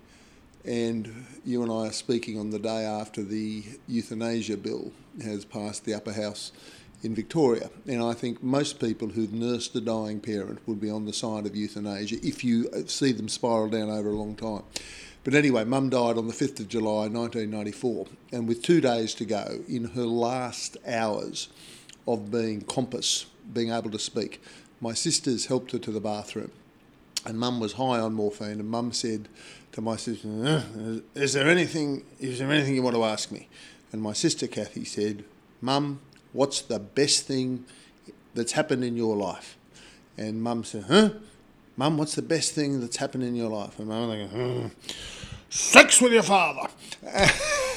and 0.64 1.26
you 1.44 1.60
and 1.64 1.72
I 1.72 1.88
are 1.88 1.92
speaking 1.92 2.38
on 2.38 2.50
the 2.50 2.60
day 2.60 2.84
after 2.84 3.24
the 3.24 3.64
euthanasia 3.88 4.56
bill 4.56 4.92
has 5.24 5.44
passed 5.44 5.84
the 5.84 5.94
upper 5.94 6.12
house 6.12 6.52
in 7.02 7.16
Victoria. 7.16 7.68
And 7.88 8.00
I 8.00 8.12
think 8.12 8.44
most 8.44 8.78
people 8.78 9.08
who've 9.08 9.32
nursed 9.32 9.74
a 9.74 9.80
dying 9.80 10.20
parent 10.20 10.60
would 10.68 10.80
be 10.80 10.88
on 10.88 11.04
the 11.04 11.12
side 11.12 11.44
of 11.44 11.56
euthanasia 11.56 12.24
if 12.24 12.44
you 12.44 12.70
see 12.86 13.10
them 13.10 13.28
spiral 13.28 13.70
down 13.70 13.90
over 13.90 14.10
a 14.10 14.16
long 14.16 14.36
time. 14.36 14.62
But 15.24 15.34
anyway, 15.34 15.64
Mum 15.64 15.90
died 15.90 16.16
on 16.16 16.28
the 16.28 16.32
5th 16.32 16.60
of 16.60 16.68
July 16.68 17.08
1994, 17.08 18.06
and 18.30 18.46
with 18.46 18.62
two 18.62 18.80
days 18.80 19.14
to 19.14 19.24
go, 19.24 19.64
in 19.68 19.86
her 19.96 20.06
last 20.06 20.76
hours 20.86 21.48
of 22.06 22.30
being 22.30 22.60
compass 22.60 23.26
being 23.52 23.70
able 23.70 23.90
to 23.90 23.98
speak. 23.98 24.42
My 24.80 24.94
sisters 24.94 25.46
helped 25.46 25.72
her 25.72 25.78
to 25.78 25.90
the 25.90 26.00
bathroom, 26.00 26.50
and 27.24 27.38
Mum 27.38 27.60
was 27.60 27.74
high 27.74 28.00
on 28.00 28.14
morphine. 28.14 28.60
And 28.60 28.68
Mum 28.68 28.92
said 28.92 29.28
to 29.72 29.80
my 29.80 29.96
sister, 29.96 30.28
uh, 30.28 31.00
"Is 31.14 31.32
there 31.32 31.48
anything? 31.48 32.04
Is 32.20 32.38
there 32.38 32.50
anything 32.50 32.74
you 32.74 32.82
want 32.82 32.96
to 32.96 33.04
ask 33.04 33.30
me?" 33.30 33.48
And 33.92 34.02
my 34.02 34.12
sister 34.12 34.46
Kathy 34.46 34.84
said, 34.84 35.24
"Mum, 35.60 36.00
what's 36.32 36.60
the 36.60 36.78
best 36.78 37.26
thing 37.26 37.64
that's 38.34 38.52
happened 38.52 38.84
in 38.84 38.96
your 38.96 39.16
life?" 39.16 39.56
And 40.16 40.42
Mum 40.42 40.64
said, 40.64 40.84
"Huh." 40.88 41.10
Mum, 41.76 41.96
what's 41.96 42.14
the 42.14 42.22
best 42.22 42.52
thing 42.52 42.80
that's 42.80 42.98
happened 42.98 43.24
in 43.24 43.34
your 43.34 43.48
life? 43.48 43.78
And 43.78 43.88
Mum 43.88 44.10
thinking, 44.10 44.28
hmm, 44.28 44.66
sex 45.48 46.00
with 46.02 46.12
your 46.12 46.22
father. 46.22 46.68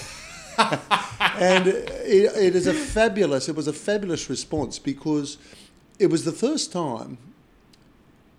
and 0.57 1.67
it, 1.67 2.35
it 2.35 2.55
is 2.55 2.67
a 2.67 2.73
fabulous, 2.73 3.49
it 3.49 3.55
was 3.55 3.67
a 3.67 3.73
fabulous 3.73 4.29
response 4.29 4.79
because 4.79 5.37
it 5.99 6.07
was 6.07 6.25
the 6.25 6.31
first 6.31 6.71
time 6.71 7.17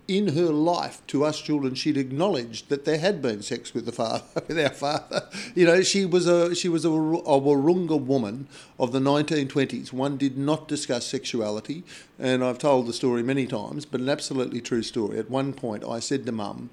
in 0.07 0.29
her 0.29 0.51
life 0.51 1.05
to 1.07 1.25
us 1.25 1.41
children, 1.41 1.75
she'd 1.75 1.97
acknowledged 1.97 2.69
that 2.69 2.85
there 2.85 2.97
had 2.97 3.21
been 3.21 3.41
sex 3.41 3.73
with 3.73 3.85
the 3.85 3.91
father, 3.91 4.23
with 4.47 4.57
our 4.57 4.69
father. 4.69 5.27
You 5.53 5.65
know, 5.65 5.81
she 5.81 6.05
was 6.05 6.27
a 6.27 6.55
she 6.55 6.69
was 6.69 6.85
a, 6.85 6.89
a 6.89 7.39
Wahroonga 7.39 7.99
woman 7.99 8.47
of 8.79 8.91
the 8.91 8.99
1920s. 8.99 9.91
One 9.91 10.17
did 10.17 10.37
not 10.37 10.67
discuss 10.67 11.05
sexuality, 11.05 11.83
and 12.17 12.43
I've 12.43 12.57
told 12.57 12.87
the 12.87 12.93
story 12.93 13.21
many 13.21 13.45
times, 13.47 13.85
but 13.85 13.99
an 13.99 14.09
absolutely 14.09 14.61
true 14.61 14.83
story. 14.83 15.19
At 15.19 15.29
one 15.29 15.53
point, 15.53 15.83
I 15.83 15.99
said 15.99 16.25
to 16.25 16.31
Mum, 16.31 16.69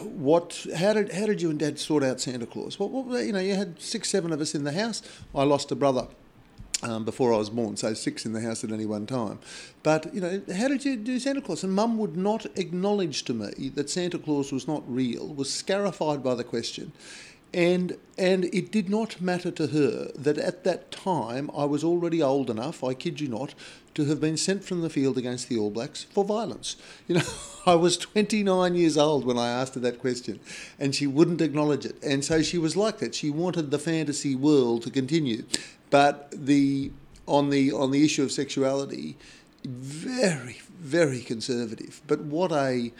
"What? 0.00 0.66
How 0.76 0.92
did 0.92 1.12
how 1.12 1.26
did 1.26 1.42
you 1.42 1.50
and 1.50 1.58
Dad 1.58 1.78
sort 1.78 2.02
out 2.02 2.20
Santa 2.20 2.46
Claus? 2.46 2.78
What, 2.78 2.90
what 2.90 3.24
you 3.24 3.32
know, 3.32 3.40
you 3.40 3.54
had 3.54 3.80
six, 3.80 4.10
seven 4.10 4.32
of 4.32 4.40
us 4.40 4.54
in 4.54 4.64
the 4.64 4.72
house. 4.72 5.02
I 5.34 5.44
lost 5.44 5.70
a 5.72 5.74
brother." 5.74 6.06
um, 6.82 7.04
before 7.04 7.32
I 7.32 7.36
was 7.36 7.50
born, 7.50 7.76
so 7.76 7.94
six 7.94 8.24
in 8.24 8.32
the 8.32 8.40
house 8.40 8.64
at 8.64 8.72
any 8.72 8.86
one 8.86 9.06
time. 9.06 9.38
But, 9.82 10.12
you 10.14 10.20
know, 10.20 10.42
how 10.54 10.68
did 10.68 10.84
you 10.84 10.96
do 10.96 11.18
Santa 11.18 11.40
Claus? 11.40 11.62
And 11.62 11.72
Mum 11.72 11.98
would 11.98 12.16
not 12.16 12.46
acknowledge 12.56 13.24
to 13.24 13.34
me 13.34 13.68
that 13.70 13.90
Santa 13.90 14.18
Claus 14.18 14.52
was 14.52 14.66
not 14.66 14.82
real, 14.86 15.28
was 15.28 15.52
scarified 15.52 16.22
by 16.22 16.34
the 16.34 16.44
question. 16.44 16.92
And, 17.52 17.98
and 18.16 18.44
it 18.44 18.70
did 18.70 18.88
not 18.88 19.20
matter 19.20 19.50
to 19.50 19.66
her 19.68 20.12
that 20.14 20.38
at 20.38 20.62
that 20.64 20.92
time 20.92 21.50
I 21.54 21.64
was 21.64 21.82
already 21.82 22.22
old 22.22 22.48
enough, 22.48 22.84
I 22.84 22.94
kid 22.94 23.20
you 23.20 23.28
not, 23.28 23.54
to 23.94 24.04
have 24.06 24.20
been 24.20 24.36
sent 24.36 24.64
from 24.64 24.82
the 24.82 24.90
field 24.90 25.18
against 25.18 25.48
the 25.48 25.58
All 25.58 25.70
Blacks 25.70 26.04
for 26.04 26.24
violence. 26.24 26.76
You 27.08 27.16
know, 27.16 27.24
I 27.66 27.74
was 27.74 27.96
29 27.96 28.74
years 28.74 28.96
old 28.96 29.24
when 29.24 29.38
I 29.38 29.48
asked 29.48 29.74
her 29.74 29.80
that 29.80 29.98
question, 29.98 30.40
and 30.78 30.94
she 30.94 31.06
wouldn't 31.06 31.40
acknowledge 31.40 31.84
it. 31.84 32.02
And 32.02 32.24
so 32.24 32.42
she 32.42 32.58
was 32.58 32.76
like 32.76 32.98
that. 32.98 33.14
She 33.14 33.30
wanted 33.30 33.70
the 33.70 33.78
fantasy 33.78 34.34
world 34.34 34.82
to 34.82 34.90
continue. 34.90 35.44
But 35.90 36.30
the 36.32 36.92
on 37.26 37.50
the 37.50 37.72
on 37.72 37.90
the 37.90 38.04
issue 38.04 38.22
of 38.22 38.32
sexuality, 38.32 39.16
very 39.64 40.60
very 40.80 41.20
conservative. 41.20 42.00
But 42.06 42.20
what 42.20 42.52
a 42.52 42.92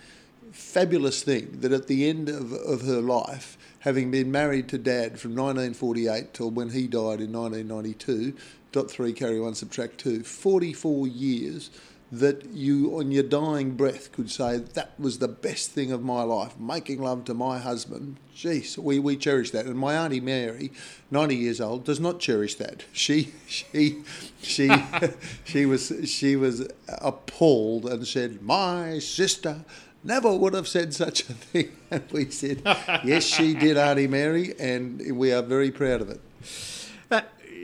fabulous 0.53 1.23
thing 1.23 1.61
that 1.61 1.73
at 1.73 1.87
the 1.87 2.09
end 2.09 2.29
of, 2.29 2.53
of 2.53 2.83
her 2.83 3.01
life, 3.01 3.57
having 3.81 4.11
been 4.11 4.31
married 4.31 4.69
to 4.69 4.79
Dad 4.79 5.19
from 5.19 5.31
1948 5.31 6.35
till 6.35 6.51
when 6.51 6.71
he 6.71 6.87
died 6.87 7.21
in 7.21 7.33
1992, 7.33 8.35
dot 8.73 8.91
three 8.91 9.13
carry 9.13 9.41
one 9.41 9.55
subtract 9.55 9.99
two, 9.99 10.23
44 10.23 11.09
years 11.09 11.71
that 12.13 12.45
you, 12.47 12.99
on 12.99 13.13
your 13.13 13.23
dying 13.23 13.77
breath, 13.77 14.13
could 14.13 14.31
say, 14.31 14.59
That 14.59 14.99
was 14.99 15.19
the 15.19 15.29
best 15.29 15.71
thing 15.71 15.93
of 15.93 16.03
my 16.03 16.23
life, 16.23 16.59
making 16.59 17.01
love 17.01 17.25
to 17.27 17.35
my 17.35 17.59
husband. 17.59 18.17
Jeez, 18.35 18.77
we, 18.77 18.99
we 18.99 19.17
cherish 19.17 19.51
that. 19.53 19.67
And 19.67 19.79
my 19.79 19.95
Auntie 19.95 20.21
Mary, 20.21 20.73
90 21.11 21.37
years 21.37 21.61
old, 21.61 21.85
does 21.85 22.01
not 22.01 22.19
cherish 22.19 22.57
that. 22.57 22.85
She, 22.93 23.33
she, 23.47 24.03
she, 24.43 24.71
she, 25.45 25.67
was, 25.67 25.93
she 26.07 26.37
was 26.37 26.67
appalled 26.89 27.87
and 27.87 28.07
said, 28.07 28.43
My 28.43 28.99
sister 28.99 29.65
never 30.03 30.35
would 30.35 30.55
have 30.55 30.67
said 30.67 30.95
such 30.95 31.21
a 31.29 31.33
thing. 31.35 31.77
And 31.93 32.05
we 32.13 32.31
said, 32.31 32.63
Yes, 33.05 33.25
she 33.25 33.55
did, 33.55 33.77
Auntie 33.77 34.07
Mary, 34.07 34.55
and 34.59 35.17
we 35.17 35.33
are 35.33 35.43
very 35.43 35.71
proud 35.71 36.01
of 36.01 36.11
it. 36.11 36.21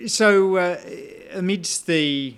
So, 0.07 0.57
uh, 0.57 0.81
amidst 1.33 1.87
the 1.87 2.37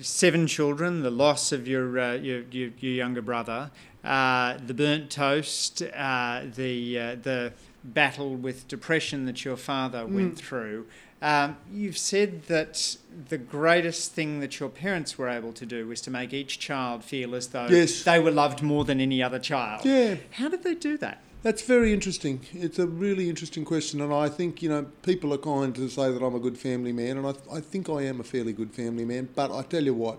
seven 0.00 0.46
children, 0.46 1.02
the 1.02 1.10
loss 1.10 1.52
of 1.52 1.66
your 1.66 1.98
uh, 1.98 2.14
your, 2.14 2.42
your, 2.50 2.70
your, 2.78 2.92
younger 2.92 3.22
brother, 3.22 3.70
uh, 4.04 4.58
the 4.64 4.74
burnt 4.74 5.10
toast, 5.10 5.82
uh, 5.82 6.42
the 6.54 6.98
uh, 6.98 7.16
the 7.22 7.52
battle 7.82 8.34
with 8.36 8.68
depression 8.68 9.24
that 9.26 9.44
your 9.44 9.56
father 9.56 10.00
mm. 10.00 10.14
went 10.14 10.38
through. 10.38 10.86
Um, 11.22 11.58
you've 11.70 11.98
said 11.98 12.44
that 12.44 12.96
the 13.28 13.36
greatest 13.36 14.12
thing 14.12 14.40
that 14.40 14.58
your 14.58 14.70
parents 14.70 15.18
were 15.18 15.28
able 15.28 15.52
to 15.52 15.66
do 15.66 15.86
was 15.86 16.00
to 16.02 16.10
make 16.10 16.32
each 16.32 16.58
child 16.58 17.04
feel 17.04 17.34
as 17.34 17.48
though 17.48 17.66
yes. 17.68 18.04
they 18.04 18.18
were 18.18 18.30
loved 18.30 18.62
more 18.62 18.84
than 18.86 19.00
any 19.00 19.22
other 19.22 19.38
child. 19.38 19.84
Yeah. 19.84 20.16
How 20.32 20.48
did 20.48 20.62
they 20.62 20.74
do 20.74 20.96
that? 20.98 21.20
That's 21.42 21.62
very 21.62 21.94
interesting. 21.94 22.40
It's 22.52 22.78
a 22.78 22.86
really 22.86 23.30
interesting 23.30 23.64
question, 23.64 24.02
and 24.02 24.12
I 24.12 24.28
think 24.28 24.62
you 24.62 24.68
know 24.68 24.84
people 25.02 25.32
are 25.32 25.38
kind 25.38 25.74
to 25.74 25.88
say 25.88 26.12
that 26.12 26.22
I'm 26.22 26.34
a 26.34 26.38
good 26.38 26.58
family 26.58 26.92
man, 26.92 27.16
and 27.16 27.26
I, 27.26 27.32
I 27.50 27.60
think 27.60 27.88
I 27.88 28.02
am 28.02 28.20
a 28.20 28.24
fairly 28.24 28.52
good 28.52 28.72
family 28.72 29.06
man. 29.06 29.30
But 29.34 29.50
I 29.50 29.62
tell 29.62 29.82
you 29.82 29.94
what, 29.94 30.18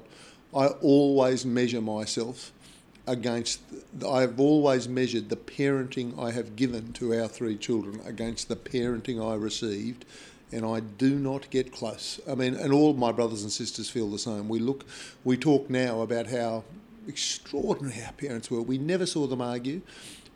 I 0.56 0.68
always 0.82 1.46
measure 1.46 1.80
myself 1.80 2.52
against. 3.06 3.62
I've 4.04 4.40
always 4.40 4.90
measured 4.90 5.30
the 5.30 5.36
parenting 5.36 6.18
I 6.18 6.32
have 6.32 6.56
given 6.56 6.92
to 6.94 7.14
our 7.14 7.28
three 7.28 7.56
children 7.56 8.02
against 8.04 8.50
the 8.50 8.56
parenting 8.56 9.24
I 9.24 9.36
received, 9.36 10.06
and 10.52 10.66
I 10.66 10.80
do 10.80 11.14
not 11.20 11.52
get 11.52 11.72
close. 11.72 12.20
I 12.28 12.34
mean, 12.34 12.56
and 12.56 12.74
all 12.74 12.94
my 12.94 13.12
brothers 13.12 13.44
and 13.44 13.52
sisters 13.52 13.92
feel 13.92 14.10
the 14.10 14.18
same. 14.18 14.50
We 14.50 14.58
look, 14.58 14.86
we 15.24 15.38
talk 15.38 15.70
now 15.70 16.02
about 16.02 16.32
how 16.32 16.64
extraordinary 17.08 18.04
our 18.04 18.14
parents 18.14 18.50
were. 18.50 18.62
We 18.64 18.80
never 18.80 19.06
saw 19.06 19.28
them 19.28 19.42
argue. 19.42 19.82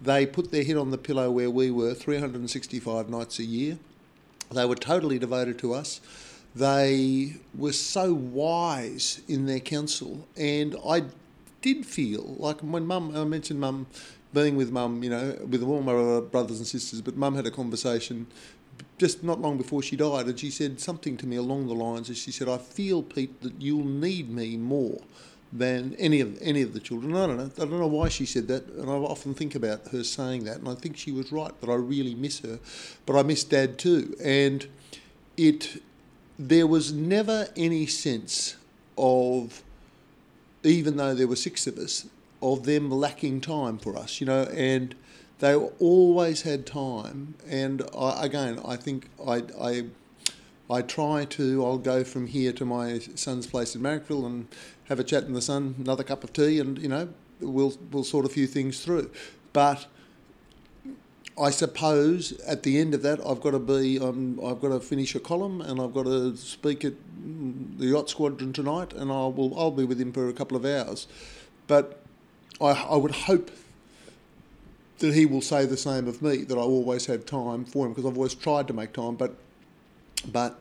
They 0.06 0.28
put 0.28 0.52
their 0.52 0.64
head 0.64 0.78
on 0.78 0.92
the 0.92 1.00
pillow 1.00 1.32
where 1.32 1.50
we 1.50 1.72
were 1.72 1.96
365 1.96 3.10
nights 3.10 3.40
a 3.40 3.44
year. 3.44 3.80
They 4.52 4.66
were 4.66 4.76
totally 4.76 5.18
devoted 5.18 5.58
to 5.60 5.74
us. 5.74 6.00
They 6.56 7.34
were 7.58 7.74
so 7.74 8.14
wise 8.14 9.22
in 9.28 9.48
their 9.48 9.60
counsel, 9.60 10.28
and 10.38 10.76
I 10.88 11.06
did 11.62 11.86
feel 11.86 12.36
like 12.38 12.62
when 12.62 12.86
Mum, 12.86 13.16
I 13.16 13.24
mentioned 13.24 13.60
Mum 13.60 13.88
being 14.32 14.56
with 14.56 14.72
Mum, 14.72 15.04
you 15.04 15.10
know, 15.10 15.38
with 15.50 15.64
all 15.64 15.82
my 15.82 16.22
brothers 16.22 16.60
and 16.60 16.68
sisters, 16.68 17.02
but 17.02 17.18
Mum 17.18 17.36
had 17.36 17.48
a 17.48 17.52
conversation 17.52 18.28
just 18.98 19.24
not 19.24 19.42
long 19.42 19.58
before 19.58 19.82
she 19.82 19.96
died, 19.96 20.28
and 20.28 20.40
she 20.40 20.52
said 20.52 20.80
something 20.80 21.18
to 21.18 21.26
me 21.26 21.36
along 21.36 21.68
the 21.68 21.74
lines 21.74 22.10
as 22.10 22.18
she 22.18 22.32
said, 22.32 22.48
I 22.48 22.58
feel, 22.58 23.02
Pete, 23.02 23.42
that 23.42 23.60
you'll 23.60 23.84
need 23.84 24.30
me 24.30 24.56
more 24.56 25.02
than 25.58 25.96
any 25.96 26.20
of 26.20 26.38
any 26.42 26.62
of 26.62 26.74
the 26.74 26.80
children. 26.80 27.16
I 27.16 27.28
don't 27.28 27.38
know. 27.38 27.52
I 27.58 27.66
don't 27.66 27.80
know 27.80 27.88
why 27.88 28.10
she 28.10 28.26
said 28.26 28.48
that, 28.50 28.68
and 28.68 28.90
I 28.90 28.94
often 28.94 29.34
think 29.34 29.56
about 29.56 29.88
her 29.90 30.04
saying 30.04 30.44
that, 30.46 30.58
and 30.58 30.68
I 30.68 30.76
think 30.76 30.98
she 30.98 31.12
was 31.12 31.32
right 31.32 31.60
that 31.62 31.70
I 31.70 31.76
really 31.76 32.16
miss 32.16 32.40
her, 32.40 32.60
but 33.06 33.18
I 33.18 33.24
miss 33.24 33.44
Dad 33.44 33.78
too. 33.78 34.16
And 34.24 34.68
it, 35.38 35.82
there 36.38 36.68
was 36.68 36.92
never 36.92 37.48
any 37.56 37.86
sense 37.86 38.58
of, 38.98 39.64
even 40.64 40.98
though 40.98 41.14
there 41.14 41.28
were 41.28 41.36
six 41.36 41.68
of 41.68 41.78
us, 41.78 42.08
of 42.42 42.66
them 42.66 42.92
lacking 42.92 43.42
time 43.42 43.78
for 43.78 43.98
us, 43.98 44.20
you 44.20 44.28
know, 44.28 44.44
and 44.54 44.96
they 45.40 45.56
always 45.56 46.42
had 46.42 46.66
time. 46.66 47.36
And 47.48 47.84
I, 47.98 48.26
again, 48.26 48.60
I 48.66 48.76
think 48.76 49.10
I, 49.26 49.44
I 49.60 49.86
I 50.68 50.82
try 50.82 51.26
to, 51.26 51.64
I'll 51.64 51.78
go 51.78 52.04
from 52.04 52.26
here 52.26 52.52
to 52.54 52.66
my 52.66 52.98
son's 52.98 53.46
place 53.46 53.76
in 53.76 53.82
Marrickville 53.82 54.26
and 54.26 54.48
have 54.86 55.00
a 55.00 55.04
chat 55.04 55.24
in 55.24 55.34
the 55.34 55.42
sun, 55.42 55.76
another 55.80 56.04
cup 56.04 56.24
of 56.24 56.34
tea, 56.34 56.60
and, 56.60 56.78
you 56.80 56.88
know, 56.88 57.10
we'll, 57.40 57.74
we'll 57.92 58.04
sort 58.04 58.26
a 58.26 58.30
few 58.30 58.48
things 58.48 58.84
through. 58.84 59.10
But 59.54 59.88
I 61.42 61.50
suppose 61.50 62.32
at 62.42 62.64
the 62.64 62.80
end 62.80 62.94
of 62.94 63.02
that, 63.02 63.20
I've 63.26 63.42
got 63.42 63.52
to 63.52 63.60
be, 63.60 64.00
um, 64.00 64.40
I've 64.46 64.62
got 64.62 64.70
to 64.70 64.80
finish 64.80 65.16
a 65.16 65.20
column 65.20 65.62
and 65.62 65.82
I've 65.82 65.94
got 65.94 66.04
to 66.06 66.36
speak 66.38 66.86
at 66.86 66.94
the 67.78 67.88
yacht 67.88 68.10
squadron 68.10 68.54
tonight, 68.54 68.94
and 68.94 69.12
I 69.12 69.26
will, 69.28 69.58
I'll 69.60 69.72
be 69.72 69.84
with 69.84 70.00
him 70.00 70.14
for 70.14 70.30
a 70.30 70.34
couple 70.34 70.56
of 70.56 70.66
hours. 70.66 71.08
But 71.68 72.02
I, 72.62 72.68
I 72.68 72.96
would 72.96 73.12
hope 73.12 73.52
that 75.00 75.14
he 75.14 75.26
will 75.26 75.42
say 75.42 75.66
the 75.66 75.76
same 75.76 76.08
of 76.08 76.22
me, 76.22 76.38
that 76.44 76.58
I 76.58 76.62
always 76.62 77.06
have 77.08 77.26
time 77.26 77.66
for 77.66 77.86
him, 77.86 77.92
because 77.92 78.10
I've 78.10 78.16
always 78.16 78.34
tried 78.34 78.68
to 78.68 78.74
make 78.74 78.94
time, 78.94 79.16
but 79.16 79.36
but 80.32 80.60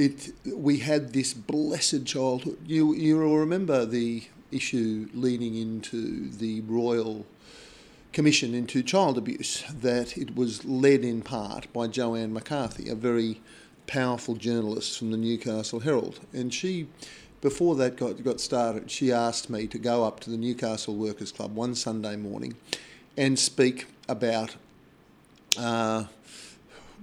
it 0.00 0.32
we 0.46 0.78
had 0.78 1.12
this 1.12 1.34
blessed 1.34 2.06
childhood. 2.06 2.58
You 2.66 2.94
you 2.94 3.18
remember 3.18 3.84
the 3.84 4.24
issue 4.50 5.08
leading 5.14 5.54
into 5.54 6.30
the 6.30 6.62
Royal 6.62 7.26
Commission 8.12 8.54
into 8.54 8.82
Child 8.82 9.18
Abuse 9.18 9.62
that 9.80 10.16
it 10.16 10.34
was 10.34 10.64
led 10.64 11.04
in 11.04 11.22
part 11.22 11.72
by 11.72 11.86
Joanne 11.86 12.32
McCarthy, 12.32 12.88
a 12.88 12.94
very 12.94 13.40
powerful 13.86 14.34
journalist 14.34 14.98
from 14.98 15.10
the 15.10 15.16
Newcastle 15.16 15.80
Herald, 15.80 16.20
and 16.32 16.52
she. 16.52 16.88
Before 17.42 17.74
that 17.76 17.96
got, 17.96 18.22
got 18.22 18.38
started, 18.38 18.90
she 18.90 19.10
asked 19.10 19.48
me 19.48 19.66
to 19.68 19.78
go 19.78 20.04
up 20.04 20.20
to 20.20 20.28
the 20.28 20.36
Newcastle 20.36 20.94
Workers 20.94 21.32
Club 21.32 21.54
one 21.54 21.74
Sunday 21.74 22.14
morning 22.14 22.54
and 23.16 23.38
speak 23.38 23.86
about 24.10 24.56
uh, 25.58 26.04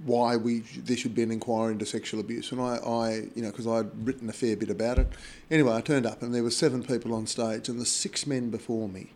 why 0.06 0.36
we 0.36 0.60
there 0.60 0.98
should 0.98 1.16
be 1.16 1.24
an 1.24 1.32
inquiry 1.32 1.74
into 1.74 1.86
sexual 1.86 2.20
abuse. 2.20 2.52
And 2.52 2.62
I, 2.62 2.78
I 2.78 3.12
you 3.36 3.42
know, 3.42 3.52
because 3.52 3.68
I'd 3.68 4.06
written 4.06 4.30
a 4.30 4.34
fair 4.34 4.56
bit 4.56 4.70
about 4.70 5.00
it. 5.00 5.08
Anyway, 5.50 5.74
I 5.74 5.82
turned 5.82 6.06
up 6.06 6.22
and 6.22 6.34
there 6.34 6.44
were 6.44 6.52
seven 6.52 6.84
people 6.84 7.14
on 7.14 7.28
stage, 7.28 7.70
and 7.70 7.80
the 7.80 7.86
six 7.86 8.28
men 8.28 8.50
before 8.50 8.88
me. 8.90 9.12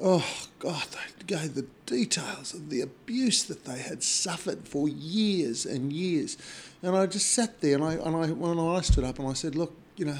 Oh 0.00 0.46
God! 0.60 0.84
They 0.92 1.24
gave 1.26 1.54
the 1.54 1.66
details 1.86 2.54
of 2.54 2.70
the 2.70 2.80
abuse 2.80 3.42
that 3.44 3.64
they 3.64 3.78
had 3.78 4.02
suffered 4.02 4.68
for 4.68 4.88
years 4.88 5.66
and 5.66 5.92
years, 5.92 6.38
and 6.82 6.96
I 6.96 7.06
just 7.06 7.30
sat 7.30 7.60
there 7.60 7.74
and 7.74 7.84
I 7.84 7.94
and 7.94 8.14
I 8.14 8.28
when 8.28 8.58
I 8.58 8.80
stood 8.82 9.04
up 9.04 9.18
and 9.18 9.26
I 9.28 9.32
said, 9.32 9.56
look, 9.56 9.74
you 9.96 10.04
know, 10.04 10.18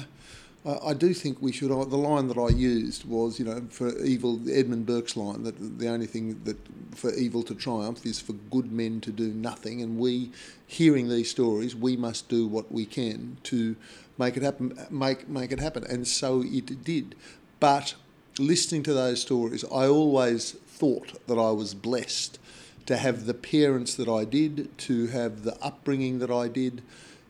I, 0.65 0.89
I 0.89 0.93
do 0.93 1.13
think 1.13 1.41
we 1.41 1.51
should. 1.51 1.69
The 1.69 1.97
line 1.97 2.27
that 2.27 2.37
I 2.37 2.49
used 2.49 3.05
was, 3.05 3.39
you 3.39 3.45
know, 3.45 3.63
for 3.69 3.97
evil, 4.03 4.39
Edmund 4.49 4.85
Burke's 4.85 5.15
line 5.15 5.43
that 5.43 5.79
the 5.79 5.87
only 5.87 6.07
thing 6.07 6.41
that 6.43 6.57
for 6.95 7.13
evil 7.13 7.43
to 7.43 7.55
triumph 7.55 8.05
is 8.05 8.19
for 8.19 8.33
good 8.33 8.71
men 8.71 9.01
to 9.01 9.11
do 9.11 9.29
nothing, 9.29 9.81
and 9.81 9.97
we, 9.97 10.31
hearing 10.67 11.09
these 11.09 11.29
stories, 11.29 11.75
we 11.75 11.95
must 11.95 12.29
do 12.29 12.47
what 12.47 12.71
we 12.71 12.85
can 12.85 13.37
to 13.43 13.75
make 14.17 14.37
it 14.37 14.43
happen. 14.43 14.77
Make 14.89 15.27
make 15.29 15.51
it 15.51 15.59
happen, 15.59 15.83
and 15.83 16.07
so 16.07 16.43
it 16.45 16.83
did. 16.83 17.15
But 17.59 17.95
listening 18.37 18.83
to 18.83 18.93
those 18.93 19.21
stories, 19.21 19.63
I 19.65 19.87
always 19.87 20.51
thought 20.51 21.25
that 21.27 21.37
I 21.37 21.51
was 21.51 21.73
blessed 21.73 22.39
to 22.85 22.97
have 22.97 23.25
the 23.25 23.33
parents 23.33 23.93
that 23.95 24.07
I 24.07 24.23
did, 24.25 24.75
to 24.79 25.07
have 25.07 25.43
the 25.43 25.55
upbringing 25.63 26.19
that 26.19 26.31
I 26.31 26.47
did, 26.47 26.81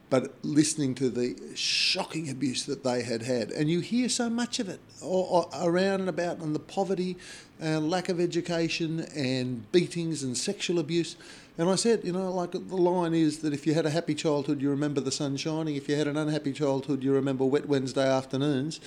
but 0.10 0.34
listening 0.44 0.96
to 0.96 1.10
the 1.10 1.36
shocking 1.56 2.30
abuse 2.30 2.66
that 2.66 2.84
they 2.84 3.04
had 3.04 3.22
had. 3.22 3.52
And 3.52 3.70
you 3.70 3.80
hear 3.80 4.10
so 4.10 4.30
much 4.30 4.60
of 4.60 4.68
it 4.68 4.80
around 5.04 6.02
and 6.02 6.10
about, 6.10 6.40
and 6.40 6.56
the 6.56 6.60
poverty 6.60 7.18
and 7.60 7.90
lack 7.90 8.10
of 8.10 8.20
education 8.20 9.02
and 9.16 9.72
beatings 9.72 10.24
and 10.24 10.38
sexual 10.38 10.80
abuse. 10.80 11.16
And 11.58 11.70
I 11.70 11.76
said, 11.76 12.06
you 12.06 12.14
know, 12.14 12.32
like 12.32 12.52
the 12.52 12.58
line 12.58 13.14
is 13.14 13.40
that 13.40 13.54
if 13.54 13.68
you 13.68 13.74
had 13.74 13.86
a 13.86 13.90
happy 13.90 14.16
childhood, 14.16 14.62
you 14.62 14.70
remember 14.70 15.02
the 15.02 15.12
sun 15.12 15.36
shining. 15.38 15.76
If 15.76 15.90
you 15.90 15.96
had 15.96 16.08
an 16.08 16.18
unhappy 16.18 16.54
childhood, 16.54 17.04
you 17.04 17.12
remember 17.12 17.44
wet 17.44 17.68
Wednesday 17.68 18.08
afternoons, 18.08 18.80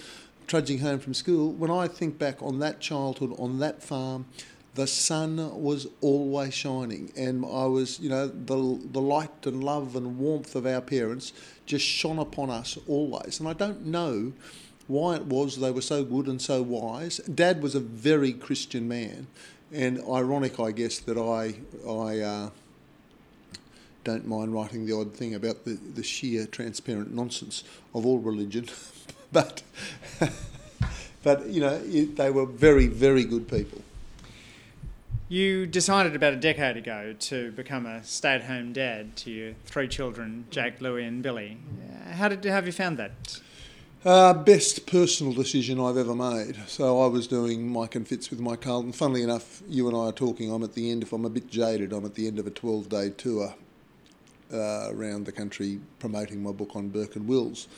trudging 0.47 0.79
home 0.79 0.99
from 0.99 1.14
school. 1.14 1.52
When 1.52 1.71
I 1.71 1.87
think 1.87 2.19
back 2.19 2.43
on 2.43 2.59
that 2.61 2.81
childhood, 2.81 3.35
on 3.38 3.59
that 3.59 3.83
farm, 3.83 4.25
the 4.75 4.87
sun 4.87 5.61
was 5.61 5.87
always 6.00 6.55
shining, 6.55 7.12
and 7.14 7.45
I 7.45 7.67
was, 7.67 8.00
you 8.00 8.09
know, 8.09 8.26
the 8.26 8.81
the 8.93 9.00
light 9.00 9.47
and 9.47 9.62
love 9.62 9.97
and 9.97 10.19
warmth 10.19 10.55
of 10.55 10.67
our 10.67 10.81
parents 10.81 11.33
just 11.67 11.85
shone 11.85 12.19
upon 12.19 12.50
us 12.50 12.79
always. 12.88 13.38
And 13.38 13.49
I 13.49 13.52
don't 13.52 13.87
know 13.87 14.33
why 14.87 15.17
it 15.17 15.26
was 15.26 15.59
they 15.59 15.71
were 15.71 15.83
so 15.83 16.05
good 16.05 16.26
and 16.26 16.41
so 16.41 16.62
wise. 16.62 17.19
Dad 17.19 17.62
was 17.62 17.75
a 17.75 17.81
very 17.81 18.33
Christian 18.33 18.88
man, 18.88 19.26
and 19.71 20.00
ironic, 20.11 20.59
I 20.59 20.73
guess, 20.73 20.99
that 21.00 21.19
I 21.19 21.55
I. 21.88 22.21
Uh, 22.21 22.50
don't 24.05 24.26
mind 24.26 24.52
writing 24.52 24.85
the 24.85 24.93
odd 24.93 25.14
thing 25.14 25.33
about 25.33 25.64
the, 25.64 25.75
the 25.75 26.02
sheer 26.02 26.45
transparent 26.47 27.14
nonsense 27.14 27.62
of 27.95 28.05
all 28.05 28.19
religion, 28.19 28.67
but 29.33 29.62
but 31.23 31.47
you 31.47 31.61
know 31.61 31.79
they 31.79 32.31
were 32.31 32.47
very 32.47 32.88
very 32.88 33.23
good 33.25 33.47
people. 33.47 33.81
You 35.32 35.64
decided 35.64 36.14
about 36.14 36.34
a 36.34 36.36
decade 36.36 36.76
ago 36.76 37.14
to 37.18 37.52
become 37.52 37.86
a 37.86 38.04
stay-at-home 38.04 38.74
dad 38.74 39.16
to 39.16 39.30
your 39.30 39.54
three 39.64 39.88
children, 39.88 40.44
Jake, 40.50 40.82
Louie, 40.82 41.06
and 41.06 41.22
Billy. 41.22 41.56
How 42.10 42.28
did 42.28 42.44
have 42.44 42.66
you 42.66 42.72
found 42.72 42.98
that? 42.98 43.40
Uh, 44.04 44.34
best 44.34 44.86
personal 44.86 45.32
decision 45.32 45.80
I've 45.80 45.96
ever 45.96 46.14
made. 46.14 46.58
So 46.66 47.00
I 47.00 47.06
was 47.06 47.26
doing 47.26 47.66
Mike 47.66 47.94
and 47.94 48.06
Fitz 48.06 48.28
with 48.28 48.40
Mike 48.40 48.60
Carlton. 48.60 48.92
Funnily 48.92 49.22
enough, 49.22 49.62
you 49.66 49.88
and 49.88 49.96
I 49.96 50.00
are 50.00 50.12
talking. 50.12 50.52
I'm 50.52 50.62
at 50.64 50.74
the 50.74 50.90
end. 50.90 51.02
If 51.02 51.14
I'm 51.14 51.24
a 51.24 51.30
bit 51.30 51.48
jaded, 51.48 51.94
I'm 51.94 52.04
at 52.04 52.14
the 52.14 52.26
end 52.26 52.38
of 52.38 52.46
a 52.46 52.50
12-day 52.50 53.14
tour 53.16 53.54
uh, 54.52 54.88
around 54.90 55.24
the 55.24 55.32
country 55.32 55.80
promoting 55.98 56.42
my 56.42 56.52
book 56.52 56.76
on 56.76 56.90
Burke 56.90 57.16
and 57.16 57.26
Wills, 57.26 57.68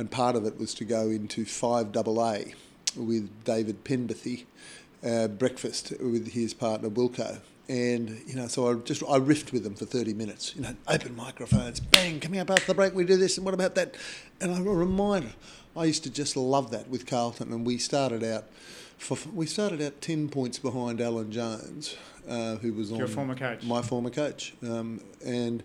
and 0.00 0.10
part 0.10 0.34
of 0.34 0.46
it 0.46 0.58
was 0.58 0.74
to 0.74 0.84
go 0.84 1.10
into 1.10 1.44
Five 1.44 1.92
Double 1.92 2.20
A 2.20 2.54
with 2.96 3.44
David 3.44 3.84
Penberthy, 3.84 4.46
uh, 5.04 5.28
breakfast 5.28 5.92
with 6.00 6.32
his 6.32 6.54
partner 6.54 6.88
Wilco. 6.88 7.40
And 7.68 8.22
you 8.26 8.36
know, 8.36 8.46
so 8.46 8.70
I 8.70 8.74
just 8.74 9.02
I 9.04 9.18
riffed 9.18 9.52
with 9.52 9.64
them 9.64 9.74
for 9.74 9.86
thirty 9.86 10.12
minutes. 10.12 10.54
You 10.54 10.62
know, 10.62 10.76
open 10.86 11.16
microphones, 11.16 11.80
bang, 11.80 12.20
coming 12.20 12.38
up 12.38 12.50
after 12.50 12.66
the 12.66 12.74
break, 12.74 12.94
we 12.94 13.04
do 13.04 13.16
this, 13.16 13.38
and 13.38 13.44
what 13.44 13.54
about 13.54 13.74
that? 13.76 13.94
And 14.40 14.54
I 14.54 14.60
reminder, 14.60 15.32
I 15.74 15.86
used 15.86 16.04
to 16.04 16.10
just 16.10 16.36
love 16.36 16.70
that 16.72 16.88
with 16.88 17.06
Carlton, 17.06 17.52
and 17.52 17.66
we 17.66 17.78
started 17.78 18.22
out. 18.22 18.44
For, 18.98 19.16
we 19.32 19.46
started 19.46 19.80
out 19.80 20.02
ten 20.02 20.28
points 20.28 20.58
behind 20.58 21.00
Alan 21.00 21.32
Jones, 21.32 21.96
uh, 22.28 22.56
who 22.56 22.74
was 22.74 22.92
on 22.92 22.98
your 22.98 23.08
former 23.08 23.34
coach, 23.34 23.64
my 23.64 23.80
former 23.80 24.10
coach, 24.10 24.52
um, 24.62 25.00
and 25.24 25.62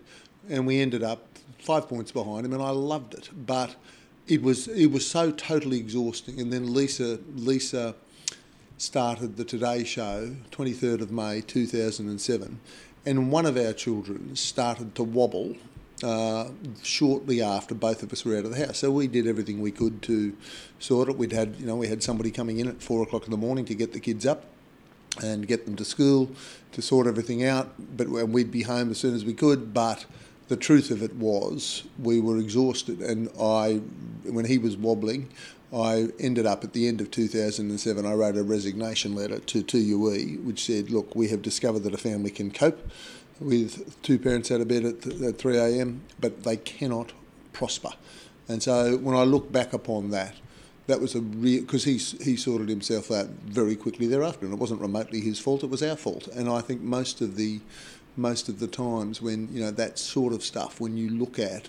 and 0.48 0.66
we 0.66 0.80
ended 0.80 1.02
up 1.02 1.26
five 1.58 1.86
points 1.86 2.12
behind 2.12 2.46
him, 2.46 2.54
and 2.54 2.62
I 2.62 2.70
loved 2.70 3.12
it. 3.12 3.28
But 3.34 3.76
it 4.26 4.42
was 4.42 4.68
it 4.68 4.86
was 4.86 5.06
so 5.06 5.30
totally 5.32 5.78
exhausting. 5.78 6.40
And 6.40 6.50
then 6.50 6.72
Lisa 6.72 7.18
Lisa 7.34 7.94
started 8.80 9.36
the 9.36 9.44
Today 9.44 9.84
Show, 9.84 10.36
23rd 10.52 11.02
of 11.02 11.12
May 11.12 11.42
2007, 11.42 12.60
and 13.04 13.30
one 13.30 13.44
of 13.44 13.58
our 13.58 13.74
children 13.74 14.34
started 14.34 14.94
to 14.94 15.02
wobble 15.02 15.54
uh, 16.02 16.48
shortly 16.82 17.42
after 17.42 17.74
both 17.74 18.02
of 18.02 18.10
us 18.10 18.24
were 18.24 18.38
out 18.38 18.46
of 18.46 18.52
the 18.52 18.66
house. 18.66 18.78
So 18.78 18.90
we 18.90 19.06
did 19.06 19.26
everything 19.26 19.60
we 19.60 19.70
could 19.70 20.00
to 20.04 20.34
sort 20.78 21.10
it. 21.10 21.18
We'd 21.18 21.32
had, 21.32 21.56
you 21.56 21.66
know, 21.66 21.76
we 21.76 21.88
had 21.88 22.02
somebody 22.02 22.30
coming 22.30 22.58
in 22.58 22.68
at 22.68 22.82
four 22.82 23.02
o'clock 23.02 23.26
in 23.26 23.30
the 23.30 23.36
morning 23.36 23.66
to 23.66 23.74
get 23.74 23.92
the 23.92 24.00
kids 24.00 24.24
up 24.24 24.46
and 25.22 25.46
get 25.46 25.66
them 25.66 25.76
to 25.76 25.84
school 25.84 26.30
to 26.72 26.80
sort 26.80 27.06
everything 27.06 27.44
out. 27.44 27.74
But 27.98 28.08
we'd 28.08 28.50
be 28.50 28.62
home 28.62 28.90
as 28.90 28.96
soon 28.96 29.14
as 29.14 29.26
we 29.26 29.34
could. 29.34 29.74
But 29.74 30.06
the 30.48 30.56
truth 30.56 30.90
of 30.90 31.02
it 31.02 31.14
was 31.16 31.84
we 31.98 32.18
were 32.18 32.38
exhausted, 32.38 33.00
and 33.00 33.28
I, 33.38 33.82
when 34.24 34.46
he 34.46 34.56
was 34.56 34.76
wobbling, 34.76 35.28
I 35.72 36.08
ended 36.18 36.46
up 36.46 36.64
at 36.64 36.72
the 36.72 36.88
end 36.88 37.00
of 37.00 37.10
2007, 37.10 38.04
I 38.04 38.12
wrote 38.12 38.36
a 38.36 38.42
resignation 38.42 39.14
letter 39.14 39.38
to 39.38 39.62
2UE 39.62 40.44
which 40.44 40.64
said, 40.64 40.90
look, 40.90 41.14
we 41.14 41.28
have 41.28 41.42
discovered 41.42 41.80
that 41.80 41.94
a 41.94 41.98
family 41.98 42.30
can 42.30 42.50
cope 42.50 42.90
with 43.38 44.02
two 44.02 44.18
parents 44.18 44.50
out 44.50 44.60
of 44.60 44.68
bed 44.68 44.84
at, 44.84 45.06
at 45.22 45.38
3 45.38 45.56
a.m., 45.56 46.02
but 46.18 46.42
they 46.42 46.56
cannot 46.56 47.12
prosper. 47.52 47.90
And 48.48 48.62
so 48.62 48.96
when 48.96 49.16
I 49.16 49.22
look 49.22 49.52
back 49.52 49.72
upon 49.72 50.10
that, 50.10 50.34
that 50.88 51.00
was 51.00 51.14
a 51.14 51.20
real 51.20 51.60
because 51.60 51.84
he 51.84 51.98
he 51.98 52.36
sorted 52.36 52.68
himself 52.68 53.12
out 53.12 53.28
very 53.44 53.76
quickly 53.76 54.08
thereafter, 54.08 54.44
and 54.44 54.52
it 54.52 54.58
wasn't 54.58 54.80
remotely 54.80 55.20
his 55.20 55.38
fault; 55.38 55.62
it 55.62 55.70
was 55.70 55.84
our 55.84 55.94
fault. 55.94 56.26
And 56.28 56.48
I 56.48 56.60
think 56.60 56.80
most 56.80 57.20
of 57.20 57.36
the 57.36 57.60
most 58.16 58.48
of 58.48 58.58
the 58.58 58.66
times 58.66 59.22
when 59.22 59.48
you 59.52 59.60
know 59.60 59.70
that 59.70 60.00
sort 60.00 60.32
of 60.32 60.42
stuff, 60.42 60.80
when 60.80 60.96
you 60.96 61.08
look 61.08 61.38
at 61.38 61.68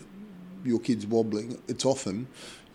your 0.66 0.80
kids 0.80 1.06
wobbling, 1.06 1.60
it's 1.68 1.86
often 1.86 2.28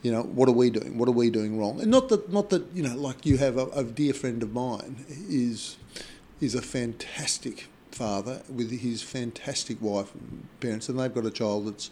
you 0.07 0.12
know, 0.12 0.23
what 0.23 0.49
are 0.49 0.53
we 0.53 0.71
doing? 0.71 0.99
What 0.99 1.09
are 1.09 1.19
we 1.23 1.31
doing 1.31 1.59
wrong? 1.59 1.81
And 1.81 1.90
not 1.90 2.11
that, 2.11 2.33
not 2.33 2.51
that 2.51 2.64
you 2.73 2.81
know, 2.81 2.95
like 2.95 3.27
you 3.27 3.38
have 3.38 3.59
a, 3.59 3.66
a 3.71 3.83
dear 3.83 4.14
friend 4.14 4.40
of 4.40 4.53
mine 4.53 5.05
is 5.09 5.79
is 6.40 6.55
a 6.55 6.62
fantastic 6.62 7.66
father 7.90 8.42
with 8.49 8.71
his 8.71 9.03
fantastic 9.03 9.83
wife 9.83 10.14
and 10.14 10.47
parents, 10.61 10.88
and 10.88 10.97
they've 10.97 11.12
got 11.12 11.27
a 11.27 11.31
child 11.33 11.66
that's 11.66 11.90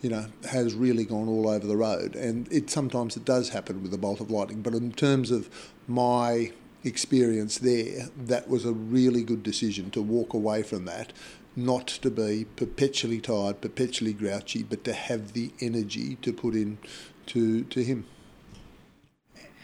you 0.00 0.10
know 0.10 0.26
has 0.50 0.74
really 0.74 1.04
gone 1.04 1.28
all 1.28 1.48
over 1.48 1.64
the 1.64 1.76
road. 1.76 2.16
And 2.16 2.50
it 2.50 2.68
sometimes 2.68 3.16
it 3.16 3.24
does 3.24 3.50
happen 3.50 3.80
with 3.80 3.94
a 3.94 3.98
bolt 3.98 4.20
of 4.20 4.28
lightning, 4.28 4.62
but 4.62 4.74
in 4.74 4.90
terms 4.90 5.30
of 5.30 5.48
my 5.86 6.50
experience 6.82 7.58
there, 7.58 8.08
that 8.16 8.48
was 8.48 8.64
a 8.64 8.72
really 8.72 9.22
good 9.22 9.44
decision 9.44 9.92
to 9.92 10.02
walk 10.02 10.34
away 10.34 10.64
from 10.64 10.84
that 10.86 11.12
not 11.54 11.86
to 11.86 12.10
be 12.10 12.46
perpetually 12.56 13.20
tired, 13.20 13.60
perpetually 13.60 14.12
grouchy, 14.12 14.62
but 14.62 14.84
to 14.84 14.92
have 14.92 15.32
the 15.32 15.50
energy 15.60 16.16
to 16.22 16.32
put 16.32 16.54
in 16.54 16.78
to, 17.26 17.64
to 17.64 17.82
him. 17.82 18.06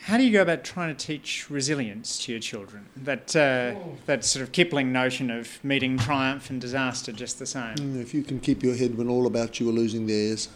How 0.08 0.16
do 0.16 0.24
you 0.24 0.32
go 0.32 0.40
about 0.40 0.64
trying 0.64 0.96
to 0.96 1.06
teach 1.06 1.50
resilience 1.50 2.18
to 2.24 2.32
your 2.32 2.40
children? 2.40 2.86
That 2.96 3.36
uh, 3.36 3.74
that 4.06 4.24
sort 4.24 4.42
of 4.42 4.52
Kipling 4.52 4.90
notion 4.90 5.30
of 5.30 5.62
meeting 5.62 5.98
triumph 5.98 6.48
and 6.48 6.58
disaster 6.58 7.12
just 7.12 7.38
the 7.38 7.44
same. 7.44 7.74
Mm, 7.74 8.00
if 8.00 8.14
you 8.14 8.22
can 8.22 8.40
keep 8.40 8.62
your 8.62 8.74
head 8.74 8.96
when 8.96 9.10
all 9.10 9.26
about 9.26 9.60
you 9.60 9.68
are 9.68 9.72
losing 9.72 10.06
theirs, 10.06 10.48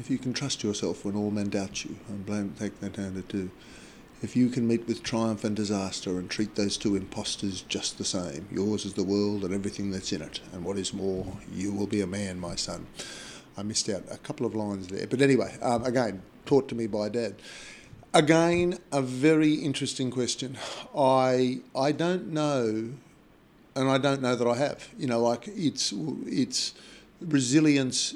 if 0.00 0.10
you 0.10 0.18
can 0.18 0.32
trust 0.32 0.64
yourself 0.64 1.04
when 1.04 1.14
all 1.14 1.30
men 1.30 1.48
doubt 1.48 1.84
you, 1.84 1.94
and 2.08 2.26
blame 2.26 2.54
take 2.58 2.80
that 2.80 2.94
down 2.94 3.14
to 3.14 3.22
two. 3.22 3.50
If 4.20 4.34
you 4.34 4.48
can 4.48 4.66
meet 4.66 4.88
with 4.88 5.04
triumph 5.04 5.44
and 5.44 5.54
disaster 5.54 6.18
and 6.18 6.28
treat 6.28 6.56
those 6.56 6.76
two 6.76 6.96
impostors 6.96 7.62
just 7.62 7.98
the 7.98 8.04
same, 8.04 8.48
yours 8.50 8.84
is 8.84 8.94
the 8.94 9.04
world 9.04 9.44
and 9.44 9.54
everything 9.54 9.92
that's 9.92 10.12
in 10.12 10.22
it, 10.22 10.40
and 10.52 10.64
what 10.64 10.76
is 10.76 10.92
more, 10.92 11.24
you 11.52 11.72
will 11.72 11.86
be 11.86 12.00
a 12.00 12.06
man, 12.08 12.40
my 12.40 12.56
son. 12.56 12.88
I 13.58 13.64
missed 13.64 13.88
out 13.88 14.04
a 14.08 14.18
couple 14.18 14.46
of 14.46 14.54
lines 14.54 14.86
there, 14.86 15.06
but 15.08 15.20
anyway, 15.20 15.56
um, 15.60 15.84
again, 15.84 16.22
taught 16.46 16.68
to 16.68 16.76
me 16.76 16.86
by 16.86 17.08
dad. 17.08 17.34
Again, 18.14 18.78
a 18.92 19.02
very 19.02 19.54
interesting 19.54 20.12
question. 20.12 20.56
I 20.96 21.60
I 21.74 21.90
don't 21.90 22.28
know, 22.28 22.92
and 23.74 23.90
I 23.90 23.98
don't 23.98 24.22
know 24.22 24.36
that 24.36 24.46
I 24.46 24.56
have. 24.56 24.88
You 24.96 25.08
know, 25.08 25.20
like 25.20 25.48
it's 25.48 25.92
it's 26.24 26.74
resilience. 27.20 28.14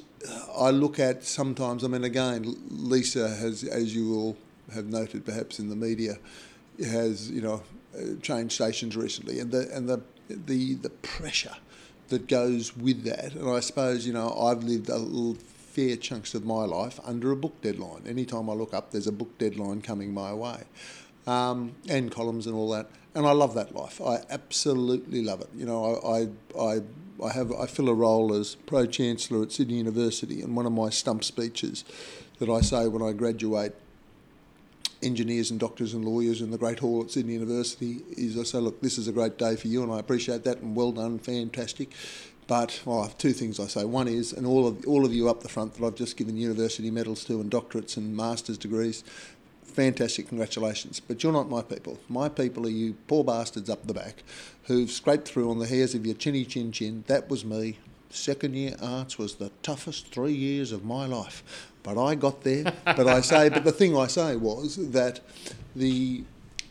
I 0.57 0.71
look 0.71 1.01
at 1.01 1.25
sometimes. 1.25 1.83
I 1.83 1.89
mean, 1.89 2.05
again, 2.05 2.57
Lisa 2.71 3.29
has, 3.29 3.65
as 3.65 3.95
you 3.95 4.09
will 4.09 4.37
have 4.73 4.87
noted, 4.87 5.27
perhaps 5.27 5.59
in 5.59 5.69
the 5.69 5.77
media, 5.77 6.19
has 6.85 7.29
you 7.29 7.43
know 7.43 7.63
changed 8.23 8.55
stations 8.55 8.97
recently, 8.97 9.41
and 9.41 9.51
the 9.51 9.69
and 9.75 9.89
the 9.89 10.01
the 10.29 10.75
the 10.75 10.91
pressure 10.91 11.57
that 12.13 12.29
goes 12.29 12.77
with 12.77 13.05
that. 13.05 13.35
And 13.35 13.49
I 13.49 13.61
suppose 13.61 14.07
you 14.07 14.13
know 14.13 14.33
I've 14.33 14.63
lived 14.63 14.89
a 14.89 14.97
little 14.97 15.35
fair 15.35 15.97
chunks 15.97 16.35
of 16.35 16.45
my 16.45 16.65
life 16.65 17.01
under 17.05 17.33
a 17.33 17.37
book 17.37 17.61
deadline. 17.63 18.03
Anytime 18.07 18.49
I 18.51 18.53
look 18.53 18.75
up, 18.75 18.91
there's 18.93 19.07
a 19.07 19.13
book 19.13 19.37
deadline 19.39 19.81
coming 19.81 20.13
my 20.13 20.33
way, 20.33 20.65
um, 21.27 21.75
and 21.89 22.13
columns 22.13 22.47
and 22.47 22.55
all 22.55 22.71
that. 22.71 22.89
And 23.15 23.27
I 23.27 23.33
love 23.33 23.55
that 23.55 23.75
life. 23.75 24.01
I 24.01 24.21
absolutely 24.31 25.23
love 25.23 25.41
it. 25.41 25.49
You 25.55 25.67
know, 25.67 25.97
I, 25.97 26.59
I, 26.59 26.75
I, 26.75 26.83
I 27.23 27.33
have 27.33 27.53
I 27.53 27.67
fill 27.67 27.89
a 27.89 27.95
role 27.95 28.35
as 28.35 28.55
pro 28.55 28.87
chancellor 28.87 29.43
at 29.43 29.53
Sydney 29.53 29.77
University, 29.79 30.43
and 30.43 30.55
one 30.57 30.67
of 30.67 30.73
my 30.73 30.91
stump 30.91 31.25
speeches 31.25 31.85
that 32.39 32.51
I 32.51 32.61
say 32.61 32.89
when 32.89 33.03
I 33.03 33.13
graduate 33.13 33.75
engineers 35.03 35.51
and 35.51 35.59
doctors 35.59 35.95
and 35.95 36.05
lawyers 36.05 36.41
in 36.41 36.51
the 36.51 36.59
Great 36.59 36.79
Hall 36.79 37.03
at 37.03 37.11
Sydney 37.11 37.35
University 37.35 38.01
is 38.17 38.39
I 38.39 38.45
say, 38.45 38.59
look, 38.59 38.81
this 38.81 38.99
is 38.99 39.09
a 39.09 39.13
great 39.13 39.39
day 39.39 39.57
for 39.57 39.69
you, 39.69 39.83
and 39.83 39.93
I 39.93 39.99
appreciate 39.99 40.45
that, 40.45 40.59
and 40.59 40.77
well 40.77 40.93
done, 40.93 41.19
fantastic. 41.19 41.93
But 42.47 42.83
well, 42.85 43.01
I 43.01 43.03
have 43.05 43.19
two 43.19 43.33
things 43.33 43.61
I 43.61 43.67
say. 43.67 43.85
One 43.85 44.09
is, 44.09 44.33
and 44.33 44.47
all 44.47 44.67
of 44.67 44.85
all 44.87 45.05
of 45.05 45.15
you 45.15 45.29
up 45.29 45.43
the 45.43 45.49
front 45.49 45.75
that 45.75 45.87
I've 45.87 45.95
just 45.95 46.17
given 46.17 46.37
university 46.37 46.91
medals 46.91 47.25
to, 47.27 47.41
and 47.41 47.51
doctorates 47.51 47.97
and 47.97 48.17
master's 48.17 48.59
degrees, 48.59 49.05
fantastic, 49.63 50.29
congratulations. 50.29 51.01
But 51.01 51.23
you're 51.23 51.33
not 51.33 51.49
my 51.49 51.63
people. 51.63 51.99
My 52.09 52.29
people 52.29 52.67
are 52.67 52.71
you 52.71 52.95
poor 53.07 53.25
bastards 53.25 53.71
up 53.71 53.87
the 53.87 53.95
back 53.95 54.23
who've 54.65 54.91
scraped 54.91 55.29
through 55.29 55.51
on 55.51 55.59
the 55.59 55.67
hairs 55.67 55.95
of 55.95 56.05
your 56.05 56.15
chinny 56.15 56.45
chin 56.45 56.73
chin. 56.73 57.05
That 57.07 57.31
was 57.31 57.45
me. 57.45 57.79
Second 58.11 58.55
year 58.55 58.77
arts 58.83 59.17
was 59.17 59.37
the 59.37 59.51
toughest 59.63 60.09
three 60.09 60.35
years 60.35 60.71
of 60.71 60.85
my 60.85 61.07
life. 61.07 61.72
But 61.83 61.99
I 61.99 62.15
got 62.15 62.43
there. 62.43 62.73
but 62.85 63.07
I 63.07 63.21
say, 63.21 63.49
but 63.49 63.65
the 63.65 63.73
thing 63.73 63.97
I 63.97 64.07
say 64.07 64.37
was 64.37 64.77
that 64.91 65.21
the 65.75 66.25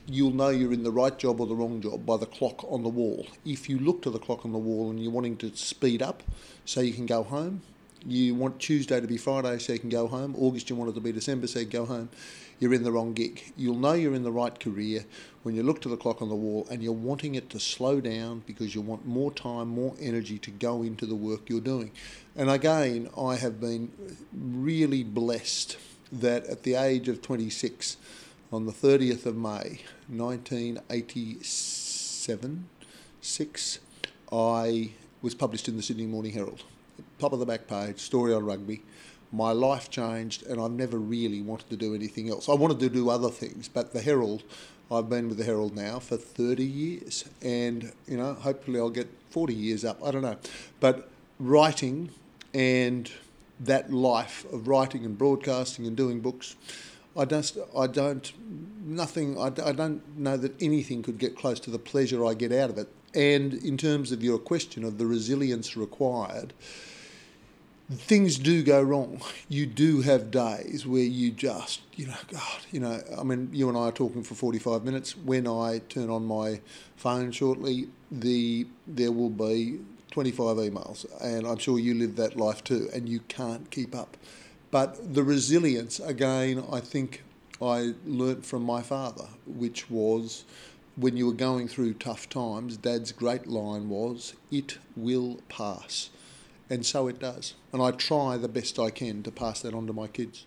you'll 0.08 0.32
know 0.32 0.50
you're 0.50 0.74
in 0.74 0.84
the 0.84 0.91
right 0.91 1.17
job 1.17 1.39
or 1.39 1.47
the 1.47 1.56
wrong 1.56 1.80
job 1.82 2.06
by 2.06 2.17
the 2.17 2.26
clock 2.26 2.65
on 2.69 2.84
the 2.84 2.89
wall. 2.89 3.28
If 3.45 3.69
you 3.69 3.80
look 3.80 4.02
to 4.02 4.10
the 4.10 4.19
clock 4.19 4.45
on 4.45 4.52
the 4.52 4.58
wall 4.58 4.89
and 4.89 5.02
you're 5.02 5.12
wanting 5.12 5.38
to 5.38 5.56
speed 5.56 6.02
up 6.02 6.24
so 6.65 6.82
you 6.82 6.93
can 6.93 7.06
go 7.06 7.24
home, 7.24 7.62
you 8.05 8.35
want 8.35 8.59
Tuesday 8.59 8.99
to 8.99 9.07
be 9.07 9.15
Friday 9.17 9.57
so 9.59 9.71
you 9.73 9.79
can 9.79 9.89
go 9.89 10.07
home, 10.07 10.35
August 10.37 10.69
you 10.69 10.75
want 10.75 10.89
it 10.89 10.93
to 10.93 11.01
be 11.01 11.11
December 11.11 11.47
so 11.47 11.59
you 11.59 11.65
go 11.65 11.85
home, 11.85 12.09
you're 12.59 12.73
in 12.73 12.83
the 12.83 12.91
wrong 12.91 13.13
gig. 13.13 13.53
You'll 13.55 13.77
know 13.77 13.93
you're 13.93 14.15
in 14.15 14.23
the 14.23 14.31
right 14.31 14.59
career 14.59 15.05
when 15.43 15.55
you 15.55 15.63
look 15.63 15.81
to 15.81 15.89
the 15.89 15.97
clock 15.97 16.21
on 16.21 16.29
the 16.29 16.35
wall 16.35 16.67
and 16.69 16.83
you're 16.83 16.93
wanting 16.93 17.35
it 17.35 17.49
to 17.51 17.59
slow 17.59 18.01
down 18.01 18.43
because 18.45 18.75
you 18.75 18.81
want 18.81 19.05
more 19.05 19.31
time, 19.31 19.69
more 19.69 19.95
energy 19.99 20.37
to 20.39 20.51
go 20.51 20.83
into 20.83 21.05
the 21.05 21.15
work 21.15 21.49
you're 21.49 21.59
doing. 21.59 21.91
And 22.35 22.49
again, 22.49 23.09
I 23.17 23.35
have 23.35 23.59
been 23.59 23.91
really 24.33 25.03
blessed 25.03 25.77
that 26.11 26.45
at 26.45 26.63
the 26.63 26.75
age 26.75 27.07
of 27.07 27.21
26, 27.21 27.97
on 28.51 28.65
the 28.65 28.73
30th 28.73 29.25
of 29.25 29.35
May 29.35 29.81
1987, 30.09 32.67
6, 33.21 33.79
I 34.31 34.91
was 35.21 35.35
published 35.35 35.69
in 35.69 35.77
the 35.77 35.83
Sydney 35.83 36.05
Morning 36.05 36.33
Herald. 36.33 36.63
Top 37.21 37.34
of 37.34 37.39
the 37.39 37.45
back 37.45 37.67
page, 37.67 37.99
story 37.99 38.34
on 38.34 38.43
rugby. 38.43 38.81
My 39.31 39.51
life 39.51 39.91
changed, 39.91 40.43
and 40.47 40.60
I've 40.60 40.71
never 40.71 40.97
really 40.97 41.43
wanted 41.43 41.69
to 41.69 41.77
do 41.77 41.93
anything 41.93 42.31
else. 42.31 42.49
I 42.49 42.55
wanted 42.55 42.79
to 42.79 42.89
do 42.89 43.12
other 43.12 43.29
things, 43.29 43.67
but 43.67 43.93
the 43.93 44.01
Herald, 44.01 44.41
I've 44.91 45.07
been 45.07 45.27
with 45.29 45.38
the 45.38 45.43
Herald 45.43 45.75
now 45.75 45.99
for 45.99 46.17
30 46.17 46.65
years, 46.65 47.25
and 47.43 47.93
you 48.07 48.17
know, 48.17 48.34
hopefully 48.34 48.79
I'll 48.79 48.89
get 48.89 49.07
40 49.29 49.53
years 49.53 49.86
up. 49.86 50.03
I 50.03 50.10
don't 50.10 50.23
know, 50.23 50.38
but 50.79 51.10
writing 51.39 52.10
and 52.55 53.12
that 53.60 53.93
life 53.93 54.51
of 54.51 54.67
writing 54.67 55.05
and 55.05 55.15
broadcasting 55.15 55.86
and 55.86 55.95
doing 55.95 56.21
books 56.21 56.55
I 57.15 57.25
don't, 57.25 57.57
I 57.77 57.88
don't, 57.88 58.31
nothing, 58.86 59.38
I, 59.38 59.47
I 59.47 59.73
don't 59.73 60.17
know 60.17 60.38
that 60.38 60.60
anything 60.62 61.03
could 61.03 61.17
get 61.17 61.36
close 61.36 61.60
to 61.60 61.69
the 61.69 61.77
pleasure 61.77 62.25
I 62.25 62.34
get 62.34 62.53
out 62.53 62.69
of 62.69 62.77
it. 62.77 62.88
And 63.13 63.53
in 63.53 63.77
terms 63.77 64.13
of 64.13 64.23
your 64.23 64.39
question 64.39 64.86
of 64.86 64.97
the 64.97 65.05
resilience 65.05 65.75
required, 65.75 66.53
things 67.91 68.38
do 68.38 68.63
go 68.63 68.82
wrong. 68.82 69.21
You 69.49 69.65
do 69.65 70.01
have 70.01 70.32
days 70.32 70.86
where 70.86 71.04
you 71.04 71.32
just, 71.32 71.82
you 71.95 72.08
know, 72.08 72.15
God, 72.32 72.60
you 72.71 72.80
know, 72.80 73.01
I 73.17 73.23
mean, 73.23 73.49
you 73.51 73.67
and 73.69 73.77
I 73.77 73.82
are 73.82 73.91
talking 73.91 74.23
for 74.23 74.36
45 74.36 74.84
minutes. 74.84 75.17
When 75.17 75.47
I 75.47 75.82
turn 75.89 76.10
on 76.10 76.25
my 76.25 76.62
phone 76.95 77.32
shortly, 77.32 77.89
the 78.12 78.67
there 78.88 79.12
will 79.12 79.30
be 79.30 79.80
25 80.12 80.58
emails, 80.58 81.06
and 81.21 81.47
I'm 81.47 81.58
sure 81.58 81.80
you 81.80 81.93
live 81.93 82.15
that 82.17 82.36
life 82.38 82.63
too, 82.63 82.89
and 82.93 83.08
you 83.08 83.21
can't 83.27 83.69
keep 83.71 83.95
up. 83.95 84.17
But 84.69 85.13
the 85.13 85.23
resilience, 85.23 85.99
again, 85.99 86.63
I 86.71 86.80
think 86.80 87.23
I 87.62 87.93
learnt 88.06 88.45
from 88.45 88.63
my 88.63 88.82
father, 88.82 89.27
which 89.45 89.89
was 89.89 90.45
when 90.95 91.15
you 91.17 91.27
were 91.27 91.34
going 91.34 91.67
through 91.67 91.93
tough 91.95 92.30
times, 92.30 92.77
Dad's 92.77 93.12
great 93.12 93.47
line 93.47 93.89
was, 93.89 94.34
It 94.51 94.77
will 94.95 95.39
pass. 95.47 96.10
And 96.71 96.86
so 96.86 97.10
it 97.10 97.19
does. 97.19 97.55
And 97.73 97.81
I 97.81 97.91
try 97.91 98.38
the 98.38 98.47
best 98.47 98.79
I 98.79 98.91
can 98.91 99.23
to 99.23 99.31
pass 99.31 99.60
that 99.62 99.73
on 99.73 99.88
to 99.88 99.93
my 99.93 100.07
kids. 100.07 100.45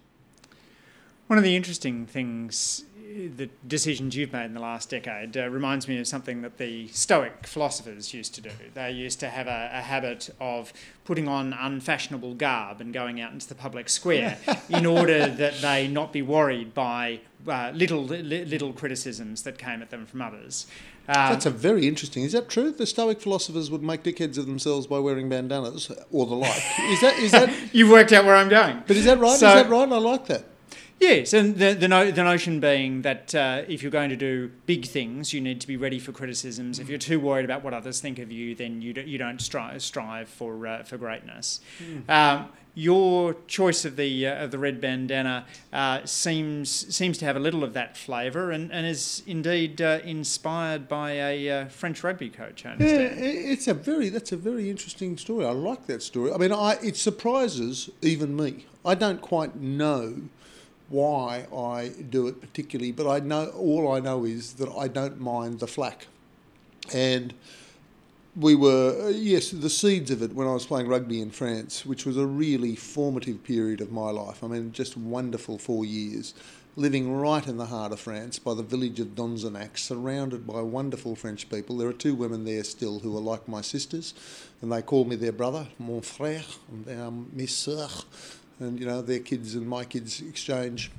One 1.27 1.37
of 1.37 1.45
the 1.45 1.55
interesting 1.55 2.07
things 2.07 2.85
the 3.15 3.49
decisions 3.67 4.17
you've 4.17 4.33
made 4.33 4.47
in 4.47 4.55
the 4.55 4.61
last 4.61 4.91
decade 4.91 5.37
uh, 5.37 5.49
reminds 5.49 5.87
me 5.87 5.99
of 5.99 6.07
something 6.07 6.43
that 6.43 6.59
the 6.59 6.89
Stoic 6.89 7.47
philosophers 7.47 8.13
used 8.13 8.35
to 8.35 8.41
do. 8.41 8.51
They 8.75 8.91
used 8.91 9.21
to 9.21 9.29
have 9.29 9.47
a, 9.47 9.71
a 9.73 9.81
habit 9.81 10.31
of 10.41 10.73
putting 11.05 11.29
on 11.29 11.53
unfashionable 11.53 12.35
garb 12.35 12.81
and 12.81 12.93
going 12.93 13.21
out 13.21 13.33
into 13.33 13.47
the 13.47 13.55
public 13.55 13.89
square 13.89 14.39
in 14.69 14.85
order 14.85 15.29
that 15.29 15.61
they 15.61 15.87
not 15.87 16.13
be 16.13 16.23
worried 16.23 16.75
by 16.75 17.21
uh, 17.47 17.71
little 17.75 18.03
li- 18.03 18.45
little 18.45 18.73
criticisms 18.73 19.43
that 19.43 19.59
came 19.59 19.81
at 19.83 19.91
them 19.91 20.07
from 20.07 20.21
others. 20.21 20.67
Um, 21.07 21.15
That's 21.15 21.47
a 21.47 21.51
very 21.51 21.87
interesting. 21.87 22.25
Is 22.25 22.33
that 22.33 22.49
true? 22.49 22.73
The 22.73 22.87
Stoic 22.87 23.21
philosophers 23.21 23.71
would 23.71 23.83
make 23.83 24.03
dickheads 24.03 24.39
of 24.39 24.47
themselves 24.47 24.87
by 24.87 24.99
wearing 24.99 25.29
bandanas 25.29 25.93
or 26.11 26.27
the 26.27 26.35
like. 26.35 26.63
Is 26.81 27.01
that 27.03 27.19
is 27.19 27.31
that? 27.33 27.55
You've 27.75 27.91
worked 27.91 28.13
out 28.13 28.25
where 28.25 28.35
I'm 28.35 28.49
going. 28.49 28.83
But 28.87 28.97
is 28.97 29.05
that 29.05 29.19
right? 29.19 29.39
So, 29.39 29.49
is 29.49 29.55
that 29.55 29.69
right? 29.69 29.91
I 29.93 29.99
like 29.99 30.27
that. 30.27 30.47
Yes, 31.01 31.33
and 31.33 31.57
the 31.57 31.75
the, 31.75 31.89
no, 31.89 32.11
the 32.11 32.23
notion 32.23 32.61
being 32.61 33.03
that 33.03 33.35
uh, 33.35 33.63
if 33.69 33.83
you're 33.83 33.91
going 33.91 34.11
to 34.11 34.17
do 34.17 34.51
big 34.67 34.87
things, 34.87 35.33
you 35.33 35.41
need 35.41 35.61
to 35.61 35.67
be 35.67 35.77
ready 35.77 35.99
for 35.99 36.13
criticisms. 36.13 36.79
If 36.79 36.89
you're 36.89 36.99
too 36.99 37.21
worried 37.21 37.45
about 37.45 37.63
what 37.63 37.75
others 37.75 38.01
think 38.01 38.19
of 38.19 38.31
you, 38.33 38.55
then 38.55 38.81
you, 38.81 38.93
do, 38.93 39.03
you 39.03 39.19
don't 39.19 39.41
strive, 39.41 39.83
strive 39.83 40.29
for 40.29 40.67
uh, 40.67 40.83
for 40.85 40.97
greatness. 40.97 41.61
Mm. 41.83 42.11
Um, 42.11 42.49
your 42.75 43.37
choice 43.47 43.85
of 43.85 43.97
the 43.97 44.27
uh, 44.27 44.45
of 44.45 44.51
the 44.51 44.59
red 44.59 44.81
bandana 44.81 45.47
uh, 45.73 46.05
seems 46.05 46.95
seems 46.95 47.19
to 47.19 47.25
have 47.25 47.37
a 47.37 47.41
little 47.41 47.63
of 47.63 47.73
that 47.75 47.97
flavour, 47.97 48.51
and, 48.51 48.73
and 48.73 48.87
is 48.87 49.23
indeed 49.27 49.81
uh, 49.81 50.01
inspired 50.05 50.89
by 50.89 51.13
a 51.13 51.51
uh, 51.51 51.69
French 51.69 52.03
rugby 52.03 52.31
coach. 52.31 52.67
I 52.67 52.73
understand. 52.73 53.17
Yeah, 53.17 53.25
it's 53.25 53.69
a 53.69 53.75
very 53.75 54.09
that's 54.09 54.33
a 54.33 54.37
very 54.37 54.71
interesting 54.71 55.17
story. 55.17 55.47
I 55.47 55.53
like 55.53 55.87
that 55.87 56.03
story. 56.03 56.33
I 56.33 56.37
mean, 56.37 56.53
I, 56.53 56.77
it 56.83 56.97
surprises 56.97 57.91
even 58.03 58.35
me. 58.37 58.67
I 58.85 58.95
don't 58.95 59.23
quite 59.23 59.57
know 59.57 60.29
why 60.95 61.47
I 61.55 61.89
do 61.89 62.29
it 62.29 62.41
particularly, 62.41 62.93
but 62.93 63.11
I 63.11 63.19
know 63.19 63.49
all 63.49 63.93
I 63.93 64.01
know 64.01 64.25
is 64.25 64.55
that 64.55 64.69
I 64.69 64.87
don't 64.89 65.21
mind 65.21 65.59
the 65.59 65.67
flack, 65.67 66.07
and 66.93 67.35
we 68.37 68.55
were 68.55 69.11
yes 69.11 69.51
the 69.51 69.71
seeds 69.71 70.11
of 70.11 70.23
it 70.23 70.33
when 70.35 70.47
I 70.47 70.53
was 70.53 70.67
playing 70.67 70.89
rugby 70.89 71.21
in 71.21 71.31
France, 71.31 71.85
which 71.85 72.07
was 72.07 72.17
a 72.17 72.27
really 72.27 72.77
formative 72.77 73.43
period 73.45 73.81
of 73.81 73.93
my 73.93 74.11
life. 74.11 74.43
I 74.43 74.49
mean, 74.49 74.73
just 74.73 74.97
wonderful 74.97 75.59
four 75.59 75.85
years. 75.85 76.35
Living 76.77 77.13
right 77.13 77.47
in 77.47 77.57
the 77.57 77.67
heart 77.67 77.93
of 77.93 78.01
France 78.01 78.41
by 78.41 78.53
the 78.53 78.63
village 78.65 78.99
of 78.99 79.15
Donzenac, 79.15 79.79
surrounded 79.79 80.45
by 80.45 80.61
wonderful 80.61 81.15
French 81.15 81.49
people. 81.49 81.77
There 81.77 81.89
are 81.89 81.93
two 81.93 82.17
women 82.17 82.45
there 82.45 82.65
still 82.65 82.99
who 82.99 83.17
are 83.17 83.21
like 83.21 83.47
my 83.47 83.61
sisters, 83.61 84.13
and 84.61 84.73
they 84.73 84.83
call 84.83 85.05
me 85.05 85.15
their 85.15 85.31
brother, 85.31 85.69
mon 85.79 86.01
frère, 86.01 86.59
and 86.69 86.85
they 86.85 86.95
am 86.95 87.31
mes 87.33 87.53
sœurs 87.53 88.05
and 88.61 88.79
you 88.79 88.87
know 88.87 89.03
their 89.03 89.21
kids 89.21 89.55
and 89.55 89.69
my 89.69 89.85
kids 89.85 90.21
exchange 90.21 90.91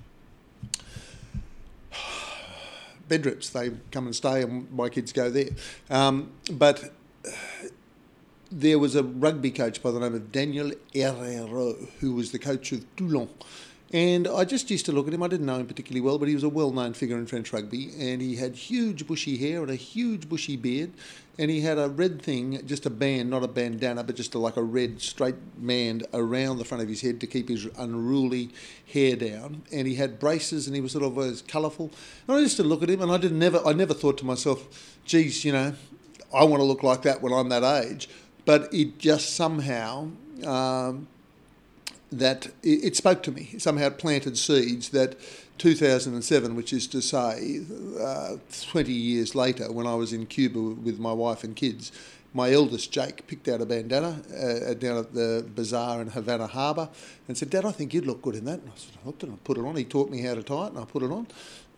bedrips. 3.09 3.51
They 3.51 3.71
come 3.91 4.05
and 4.05 4.15
stay, 4.15 4.43
and 4.43 4.71
my 4.71 4.89
kids 4.89 5.11
go 5.11 5.29
there. 5.29 5.49
Um, 5.89 6.31
but 6.51 6.93
there 8.51 8.79
was 8.79 8.95
a 8.95 9.03
rugby 9.03 9.51
coach 9.51 9.81
by 9.81 9.91
the 9.91 9.99
name 9.99 10.15
of 10.15 10.31
Daniel 10.31 10.71
Herrero, 10.93 11.89
who 11.99 12.13
was 12.13 12.31
the 12.31 12.39
coach 12.39 12.71
of 12.71 12.85
Toulon. 12.95 13.29
And 13.95 14.27
I 14.27 14.43
just 14.43 14.69
used 14.69 14.86
to 14.88 14.91
look 14.91 15.08
at 15.08 15.13
him. 15.13 15.23
I 15.23 15.29
didn't 15.29 15.45
know 15.45 15.58
him 15.58 15.67
particularly 15.67 16.01
well, 16.01 16.19
but 16.19 16.27
he 16.27 16.34
was 16.34 16.43
a 16.43 16.49
well 16.49 16.71
known 16.71 16.93
figure 16.93 17.17
in 17.17 17.27
French 17.27 17.53
rugby. 17.53 17.91
And 17.97 18.21
he 18.21 18.36
had 18.36 18.55
huge 18.55 19.08
bushy 19.08 19.38
hair 19.38 19.62
and 19.62 19.71
a 19.71 19.75
huge 19.75 20.27
bushy 20.27 20.58
beard 20.58 20.91
and 21.38 21.51
he 21.51 21.62
had 21.62 21.77
a 21.77 21.89
red 21.89 22.21
thing, 22.21 22.65
just 22.65 22.86
a 22.86 22.89
band, 22.89 23.29
not 23.29 23.43
a 23.43 23.47
bandana, 23.47 24.03
but 24.03 24.15
just 24.15 24.36
a, 24.36 24.39
like 24.39 24.55
a 24.55 24.63
red 24.63 25.01
straight 25.01 25.36
band 25.65 26.05
around 26.13 26.58
the 26.58 26.65
front 26.65 26.81
of 26.81 26.88
his 26.88 27.01
head 27.01 27.19
to 27.19 27.27
keep 27.27 27.49
his 27.49 27.67
unruly 27.77 28.51
hair 28.91 29.15
down. 29.15 29.63
And 29.71 29.88
he 29.88 29.95
had 29.95 30.19
braces, 30.19 30.67
and 30.67 30.75
he 30.75 30.81
was 30.81 30.93
sort 30.93 31.03
of 31.03 31.15
was 31.15 31.41
colourful. 31.41 31.91
And 32.27 32.38
I 32.38 32.39
used 32.39 32.58
to 32.58 32.63
look 32.63 32.84
at 32.84 32.89
him, 32.89 33.01
and 33.01 33.12
I 33.12 33.17
didn't 33.17 33.39
never, 33.39 33.65
I 33.65 33.73
never 33.73 33.93
thought 33.93 34.17
to 34.19 34.25
myself, 34.25 34.97
"Geez, 35.03 35.43
you 35.43 35.51
know, 35.51 35.73
I 36.34 36.43
want 36.45 36.62
to 36.62 36.65
look 36.65 36.84
like 36.84 37.01
that 37.01 37.21
when 37.21 37.34
I'm 37.34 37.49
that 37.49 37.63
age." 37.63 38.10
But 38.45 38.73
it 38.73 38.97
just 38.97 39.36
somehow. 39.36 40.12
Um, 40.45 41.08
that 42.19 42.47
it, 42.63 42.95
spoke 42.95 43.23
to 43.23 43.32
me. 43.32 43.56
Somehow 43.58 43.89
planted 43.89 44.38
seeds 44.38 44.89
that 44.89 45.17
2007, 45.58 46.56
which 46.56 46.73
is 46.73 46.88
to 46.88 47.01
say 47.01 47.62
uh, 47.99 48.38
20 48.71 48.91
years 48.91 49.36
later, 49.36 49.71
when 49.71 49.88
I 49.88 49.95
was 49.95 50.13
in 50.13 50.25
Cuba 50.25 50.60
with 50.60 50.99
my 50.99 51.13
wife 51.13 51.43
and 51.43 51.56
kids, 51.56 51.91
my 52.35 52.51
eldest 52.51 52.91
Jake 52.91 53.25
picked 53.27 53.47
out 53.47 53.61
a 53.61 53.65
bandana 53.65 54.21
uh, 54.29 54.73
down 54.73 54.97
at 54.97 55.13
the 55.13 55.45
bazaar 55.55 56.01
in 56.01 56.09
Havana 56.09 56.47
Harbour 56.47 56.89
and 57.29 57.37
said, 57.37 57.49
Dad, 57.49 57.63
I 57.63 57.71
think 57.71 57.93
you'd 57.93 58.05
look 58.05 58.21
good 58.21 58.35
in 58.35 58.43
that. 58.43 58.59
And 58.59 58.69
I 58.69 58.75
said, 58.75 58.97
I 59.01 59.07
looked 59.07 59.23
and 59.23 59.31
I 59.31 59.37
put 59.45 59.57
it 59.57 59.61
on. 59.61 59.77
He 59.77 59.85
taught 59.85 60.09
me 60.09 60.21
how 60.21 60.35
to 60.35 60.43
tie 60.43 60.65
it 60.65 60.73
and 60.73 60.79
I 60.79 60.83
put 60.83 61.01
it 61.01 61.11
on. 61.11 61.27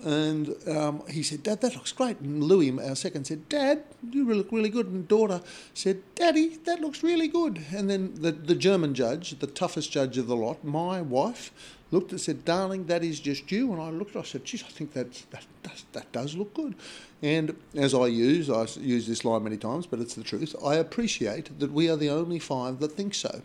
And 0.04 0.56
um, 0.68 1.04
he 1.08 1.22
said, 1.22 1.44
Dad, 1.44 1.62
that 1.62 1.76
looks 1.76 1.92
great. 1.92 2.20
And 2.20 2.44
Louis, 2.44 2.72
our 2.80 2.96
second, 2.96 3.26
said, 3.26 3.48
Dad, 3.50 3.84
you 4.12 4.32
look 4.34 4.52
really 4.52 4.70
good. 4.70 4.88
And 4.88 5.08
daughter 5.08 5.42
said, 5.76 6.02
Daddy, 6.16 6.58
that 6.66 6.82
looks 6.82 7.04
really 7.04 7.28
good. 7.28 7.64
And 7.72 7.88
then 7.88 8.16
the, 8.16 8.32
the 8.32 8.56
German 8.56 8.96
judge, 8.96 9.38
the 9.38 9.48
toughest 9.48 9.92
judge 9.92 10.18
of 10.18 10.26
the 10.26 10.36
lot, 10.36 10.64
my 10.64 11.02
wife, 11.02 11.52
looked 11.92 12.12
and 12.12 12.20
said, 12.20 12.46
Darling, 12.46 12.86
that 12.86 13.04
is 13.04 13.20
just 13.20 13.52
you. 13.52 13.72
And 13.72 13.82
I 13.82 13.90
looked, 13.90 14.16
I 14.16 14.24
said, 14.24 14.46
Geez, 14.46 14.64
I 14.64 14.72
think 14.72 14.94
that's, 14.94 15.22
that, 15.32 15.46
that, 15.64 15.84
that 15.94 16.12
does 16.12 16.36
look 16.36 16.54
good. 16.54 16.76
And 17.22 17.56
as 17.76 17.94
I 17.94 18.08
use, 18.08 18.50
I 18.50 18.68
use 18.80 19.08
this 19.08 19.26
line 19.26 19.44
many 19.44 19.58
times, 19.58 19.88
but 19.88 20.00
it's 20.00 20.14
the 20.14 20.24
truth, 20.24 20.56
I 20.64 20.76
appreciate 20.76 21.60
that 21.60 21.72
we 21.72 21.90
are 21.90 21.96
the 21.96 22.10
only 22.10 22.40
five 22.40 22.80
that 22.80 22.92
think 22.92 23.16
so. 23.16 23.42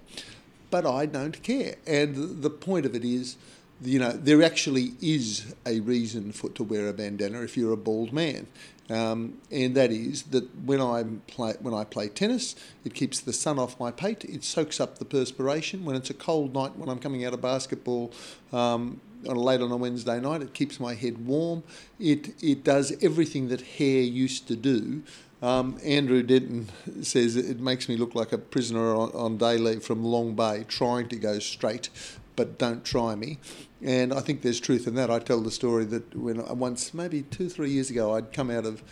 But 0.71 0.87
I 0.87 1.07
don't 1.07 1.43
care. 1.43 1.77
And 1.87 2.43
the 2.43 2.51
point 2.51 2.87
of 2.87 2.95
it 2.95 3.05
is, 3.05 3.37
you 3.83 3.99
know, 3.99 4.13
there 4.13 4.43
actually 4.43 4.93
is 5.01 5.55
a 5.67 5.81
reason 5.81 6.33
for 6.33 6.51
to 6.51 6.63
wear 6.63 6.89
a 6.89 6.93
bandana 6.93 7.43
if 7.43 7.57
you're 7.57 7.73
a 7.73 7.77
bald 7.77 8.13
man. 8.13 8.47
Um, 8.93 9.39
and 9.51 9.75
that 9.75 9.91
is 9.91 10.25
that 10.25 10.55
when 10.67 10.81
I 10.81 11.05
play 11.27 11.55
when 11.61 11.73
I 11.73 11.85
play 11.85 12.09
tennis, 12.09 12.55
it 12.85 12.93
keeps 12.95 13.21
the 13.21 13.33
sun 13.33 13.59
off 13.59 13.81
my 13.81 13.91
pate. 13.91 14.25
It 14.25 14.45
soaks 14.45 14.81
up 14.81 14.99
the 14.99 15.05
perspiration. 15.05 15.85
When 15.85 15.97
it's 15.97 16.11
a 16.11 16.15
cold 16.15 16.53
night, 16.53 16.77
when 16.77 16.89
I'm 16.89 16.99
coming 16.99 17.25
out 17.25 17.33
of 17.33 17.41
basketball 17.41 18.13
um, 18.53 19.01
on 19.29 19.37
late 19.37 19.61
on 19.61 19.71
a 19.73 19.77
Wednesday 19.77 20.21
night, 20.21 20.43
it 20.43 20.53
keeps 20.53 20.79
my 20.79 20.95
head 20.95 21.27
warm. 21.27 21.63
It 21.99 22.35
it 22.43 22.65
does 22.65 22.93
everything 23.03 23.49
that 23.49 23.63
hair 23.63 24.03
used 24.03 24.47
to 24.49 24.57
do. 24.57 25.03
Um, 25.41 25.79
Andrew 25.85 26.23
Denton 26.23 26.69
says 27.03 27.35
it 27.35 27.59
makes 27.61 27.89
me 27.89 27.97
look 27.97 28.15
like 28.15 28.33
a 28.33 28.39
prisoner 28.39 28.95
on, 28.95 29.11
on 29.11 29.39
day 29.39 29.57
leave 29.59 29.83
from 29.83 30.05
Long 30.05 30.35
Bay, 30.35 30.65
trying 30.69 31.09
to 31.09 31.17
go 31.17 31.41
straight, 31.41 31.89
but 32.37 32.59
don't 32.59 32.85
try 32.85 33.17
me. 33.17 33.39
And 33.83 34.12
I 34.14 34.21
think 34.21 34.42
there's 34.42 34.61
truth 34.61 34.87
in 34.87 34.95
that. 34.95 35.11
I 35.11 35.18
tell 35.18 35.40
the 35.40 35.51
story 35.51 35.85
that 35.87 36.14
when 36.16 36.40
once, 36.59 36.95
maybe 36.95 37.23
two, 37.23 37.49
three 37.49 37.71
years 37.71 37.90
ago, 37.90 38.14
I'd 38.14 38.33
come 38.33 38.49
out 38.51 38.64
of 38.64 38.83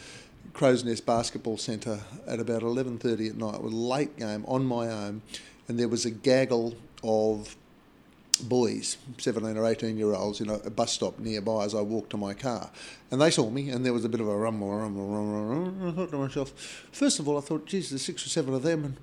Crow's 0.52 0.84
Nest 0.84 1.06
Basketball 1.06 1.58
Centre 1.58 2.00
at 2.26 2.40
about 2.40 2.62
11.30 2.62 3.30
at 3.30 3.36
night 3.36 3.54
a 3.54 3.60
late 3.60 4.16
game 4.16 4.44
on 4.48 4.64
my 4.64 4.88
own, 4.88 5.22
and 5.68 5.78
there 5.78 5.88
was 5.88 6.04
a 6.04 6.10
gaggle 6.10 6.74
of 7.04 7.56
boys, 8.40 8.96
17 9.18 9.56
or 9.56 9.66
18 9.66 9.96
year 9.96 10.14
olds, 10.14 10.40
you 10.40 10.46
know, 10.46 10.60
a 10.64 10.70
bus 10.70 10.92
stop 10.92 11.18
nearby 11.18 11.64
as 11.64 11.74
I 11.74 11.80
walked 11.80 12.10
to 12.10 12.16
my 12.16 12.34
car. 12.34 12.70
And 13.10 13.20
they 13.20 13.30
saw 13.30 13.50
me, 13.50 13.70
and 13.70 13.84
there 13.84 13.92
was 13.92 14.04
a 14.04 14.08
bit 14.08 14.20
of 14.20 14.28
a 14.28 14.36
rumble, 14.36 14.70
rumble, 14.72 15.06
rumble, 15.06 15.44
rumble. 15.44 15.88
I 15.88 15.92
thought 15.92 16.10
to 16.10 16.18
myself, 16.18 16.52
first 16.92 17.18
of 17.18 17.28
all, 17.28 17.38
I 17.38 17.40
thought, 17.40 17.66
geez, 17.66 17.90
there's 17.90 18.02
six 18.02 18.24
or 18.24 18.28
seven 18.28 18.54
of 18.54 18.62
them, 18.62 18.84
and 18.84 18.96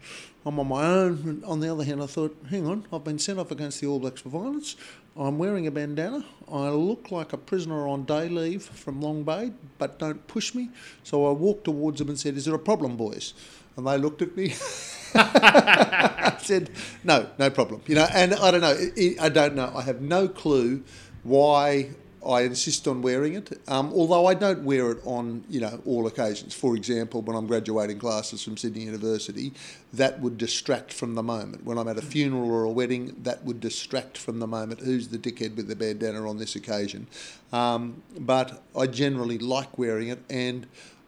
I'm 0.45 0.60
on 0.60 0.67
my 0.67 0.86
own. 0.86 1.21
And 1.26 1.45
on 1.45 1.60
the 1.60 1.71
other 1.71 1.84
hand, 1.84 2.02
I 2.02 2.06
thought, 2.06 2.38
hang 2.50 2.67
on, 2.67 2.86
I've 2.91 3.04
been 3.04 3.19
sent 3.19 3.39
off 3.39 3.52
against 3.52 3.82
the 3.82 3.88
All 3.88 4.00
Blacks 4.00 4.21
for 4.21 4.30
violence. 4.30 4.76
I'm 5.15 5.38
wearing 5.38 5.65
a 5.67 5.71
bandana. 5.71 6.23
I 6.52 6.69
look 6.69 7.12
like 7.12 7.34
a 7.34 7.38
prisoner 7.38 7.88
on 7.88 8.06
day 8.06 8.30
leave 8.30 8.63
from 8.63 9.02
Long 9.02 9.23
Bay, 9.23 9.52
but 9.78 10.00
don't 10.00 10.26
push 10.28 10.54
me. 10.54 10.69
So 11.04 11.28
I 11.28 11.32
walked 11.32 11.65
towards 11.65 12.00
them 12.00 12.10
and 12.10 12.19
said, 12.19 12.38
Is 12.38 12.45
there 12.45 12.56
a 12.56 12.60
problem, 12.60 12.97
boys? 12.97 13.34
And 13.76 13.88
they 13.88 13.97
looked 13.97 14.21
at 14.21 14.36
me. 14.38 14.54
I 15.15 16.38
said, 16.39 16.70
No, 17.04 17.28
no 17.38 17.50
problem. 17.50 17.82
You 17.88 17.96
know, 17.96 18.08
and 18.13 18.34
I 18.36 18.52
don't 18.52 18.62
know. 18.62 18.78
I 19.22 19.30
don't 19.30 19.56
know. 19.56 19.72
I 19.76 19.82
have 19.82 20.02
no 20.02 20.28
clue 20.28 20.84
why 21.24 21.89
I 22.28 22.41
insist 22.41 22.88
on 22.88 23.02
wearing 23.02 23.36
it, 23.36 23.62
um, 23.70 23.93
although 23.93 24.26
I 24.26 24.34
don't 24.34 24.63
wear 24.63 24.91
it 24.91 24.98
on 25.06 25.46
you 25.50 25.62
know 25.62 25.80
all 25.86 26.08
occasions. 26.08 26.54
For 26.54 26.76
example, 26.76 27.22
when 27.22 27.38
I'm 27.38 27.48
graduating 27.48 28.00
classes 28.00 28.43
from 28.43 28.58
Sydney 28.58 28.84
University, 28.84 29.54
that 29.93 30.20
would 30.20 30.38
distract 30.38 30.91
from 30.91 31.15
the 31.15 31.24
moment. 31.24 31.63
When 31.63 31.78
I'm 31.78 31.88
at 31.88 31.98
a 31.98 32.02
funeral 32.02 32.52
or 32.52 32.63
a 32.63 32.72
wedding, 32.72 33.15
that 33.24 33.46
would 33.46 33.62
distract 33.62 34.17
from 34.17 34.39
the 34.39 34.48
moment. 34.48 34.82
Who's 34.82 35.08
the 35.08 35.17
dickhead 35.17 35.56
with 35.56 35.67
the 35.67 35.76
bandana 35.76 36.28
on 36.28 36.38
this 36.38 36.56
occasion? 36.56 37.08
Um, 37.54 38.02
but 38.20 38.62
I 38.76 38.88
generally 38.88 39.38
like 39.38 39.78
wearing 39.78 40.10
it, 40.10 40.20
and 40.30 40.67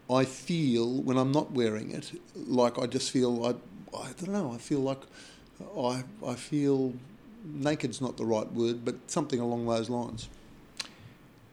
I 0.10 0.26
feel 0.26 1.02
when 1.02 1.18
I'm 1.18 1.32
not 1.32 1.52
wearing 1.52 1.92
it, 1.92 2.12
like 2.36 2.80
I 2.80 2.88
just 2.88 3.12
feel 3.12 3.46
I, 3.46 3.56
I 3.94 4.12
don't 4.18 4.30
know. 4.30 4.52
I 4.54 4.58
feel 4.58 4.80
like 4.80 5.02
I 5.78 6.04
I 6.26 6.36
feel 6.36 6.94
naked's 7.44 8.02
not 8.02 8.18
the 8.18 8.26
right 8.26 8.52
word, 8.52 8.86
but 8.86 8.96
something 9.08 9.40
along 9.40 9.66
those 9.66 9.90
lines. 9.90 10.30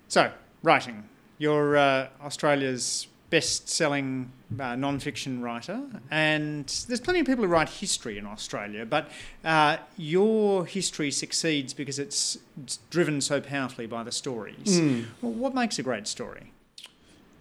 So, 0.09 0.31
writing. 0.63 1.05
You're 1.39 1.77
uh, 1.77 2.09
Australia's 2.23 3.09
best 3.29 3.69
selling 3.69 4.31
uh, 4.59 4.77
non 4.77 4.99
fiction 4.99 5.43
writer, 5.43 5.83
and 6.11 6.67
there's 6.89 7.01
plenty 7.01 7.21
of 7.21 7.27
people 7.27 7.45
who 7.45 7.51
write 7.51 7.69
history 7.69 8.19
in 8.19 8.27
Australia, 8.27 8.87
but 8.87 9.11
uh, 9.45 9.79
your 9.97 10.65
history 10.65 11.11
succeeds 11.11 11.75
because 11.75 11.99
it's, 11.99 12.39
it's, 12.63 12.79
driven 12.91 13.21
so 13.21 13.41
powerfully 13.41 13.87
by 13.87 14.03
the 14.03 14.13
stories. 14.13 14.81
Mm. 14.81 15.07
Well, 15.21 15.33
what 15.33 15.55
makes 15.55 15.79
a 15.79 15.83
great 15.83 16.07
story? 16.07 16.53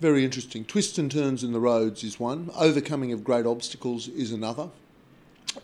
Very 0.02 0.26
interesting. 0.26 0.66
Twists 0.66 0.98
and 0.98 1.10
turns 1.10 1.44
in 1.44 1.54
the 1.54 1.60
roads 1.60 2.04
is 2.04 2.20
one, 2.20 2.50
overcoming 2.56 3.14
of 3.14 3.24
great 3.24 3.46
obstacles 3.46 4.08
is 4.10 4.32
another. 4.32 4.70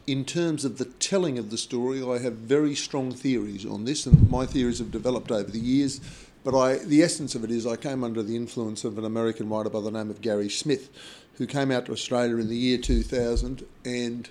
In 0.08 0.26
terms 0.26 0.66
of 0.66 0.78
the 0.78 0.86
telling 0.86 1.38
of 1.38 1.50
the 1.50 1.58
story, 1.58 2.02
I 2.02 2.20
have 2.20 2.34
very 2.34 2.76
strong 2.76 3.12
theories 3.12 3.66
on 3.66 3.86
this, 3.86 4.06
and 4.06 4.30
my 4.30 4.46
theories 4.46 4.80
have 4.80 4.92
developed 4.92 5.32
over 5.32 5.52
the 5.52 5.60
years 5.60 6.00
but 6.44 6.58
I, 6.58 6.78
the 6.78 7.04
essence 7.04 7.36
of 7.36 7.44
it 7.44 7.52
is 7.52 7.68
I 7.68 7.76
came 7.76 8.04
under 8.04 8.24
the 8.24 8.36
influence 8.36 8.84
of 8.84 8.98
an 8.98 9.06
American 9.06 9.50
writer 9.50 9.70
by 9.70 9.82
the 9.82 9.92
name 9.92 10.10
of 10.10 10.22
Gary 10.22 10.50
Smith, 10.50 10.90
who 11.36 11.46
came 11.46 11.72
out 11.72 11.86
to 11.86 11.92
Australia 11.92 12.38
in 12.38 12.48
the 12.48 12.56
year 12.56 12.78
2000 12.78 13.64
and 13.86 14.30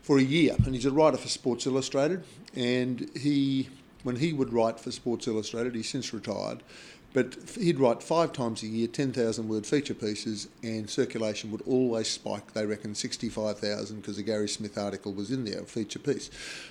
for 0.00 0.18
a 0.18 0.22
year. 0.22 0.56
And 0.64 0.74
he's 0.74 0.86
a 0.86 0.90
writer 0.90 1.16
for 1.16 1.28
Sports 1.28 1.66
Illustrated. 1.66 2.24
And 2.56 3.08
he, 3.16 3.68
when 4.02 4.16
he 4.16 4.32
would 4.32 4.52
write 4.52 4.80
for 4.80 4.90
Sports 4.90 5.28
Illustrated, 5.28 5.76
he's 5.76 5.88
since 5.88 6.12
retired, 6.12 6.64
but 7.12 7.36
he'd 7.58 7.78
write 7.78 8.02
five 8.02 8.32
times 8.32 8.62
a 8.62 8.66
year, 8.66 8.86
10,000 8.86 9.48
word 9.48 9.66
feature 9.66 9.94
pieces, 9.94 10.48
and 10.62 10.88
circulation 10.88 11.50
would 11.50 11.62
always 11.62 12.08
spike. 12.08 12.52
They 12.52 12.64
reckon 12.64 12.94
65,000 12.94 14.00
because 14.00 14.16
the 14.16 14.22
Gary 14.22 14.48
Smith 14.48 14.78
article 14.78 15.12
was 15.12 15.30
in 15.30 15.44
there, 15.44 15.60
a 15.60 15.64
feature 15.64 15.98
piece. 15.98 16.30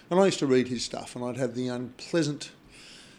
And 0.10 0.20
I 0.20 0.26
used 0.26 0.40
to 0.40 0.48
read 0.48 0.68
his 0.68 0.84
stuff, 0.84 1.16
and 1.16 1.24
I'd 1.24 1.38
have 1.38 1.56
the 1.56 1.68
unpleasant 1.68 2.52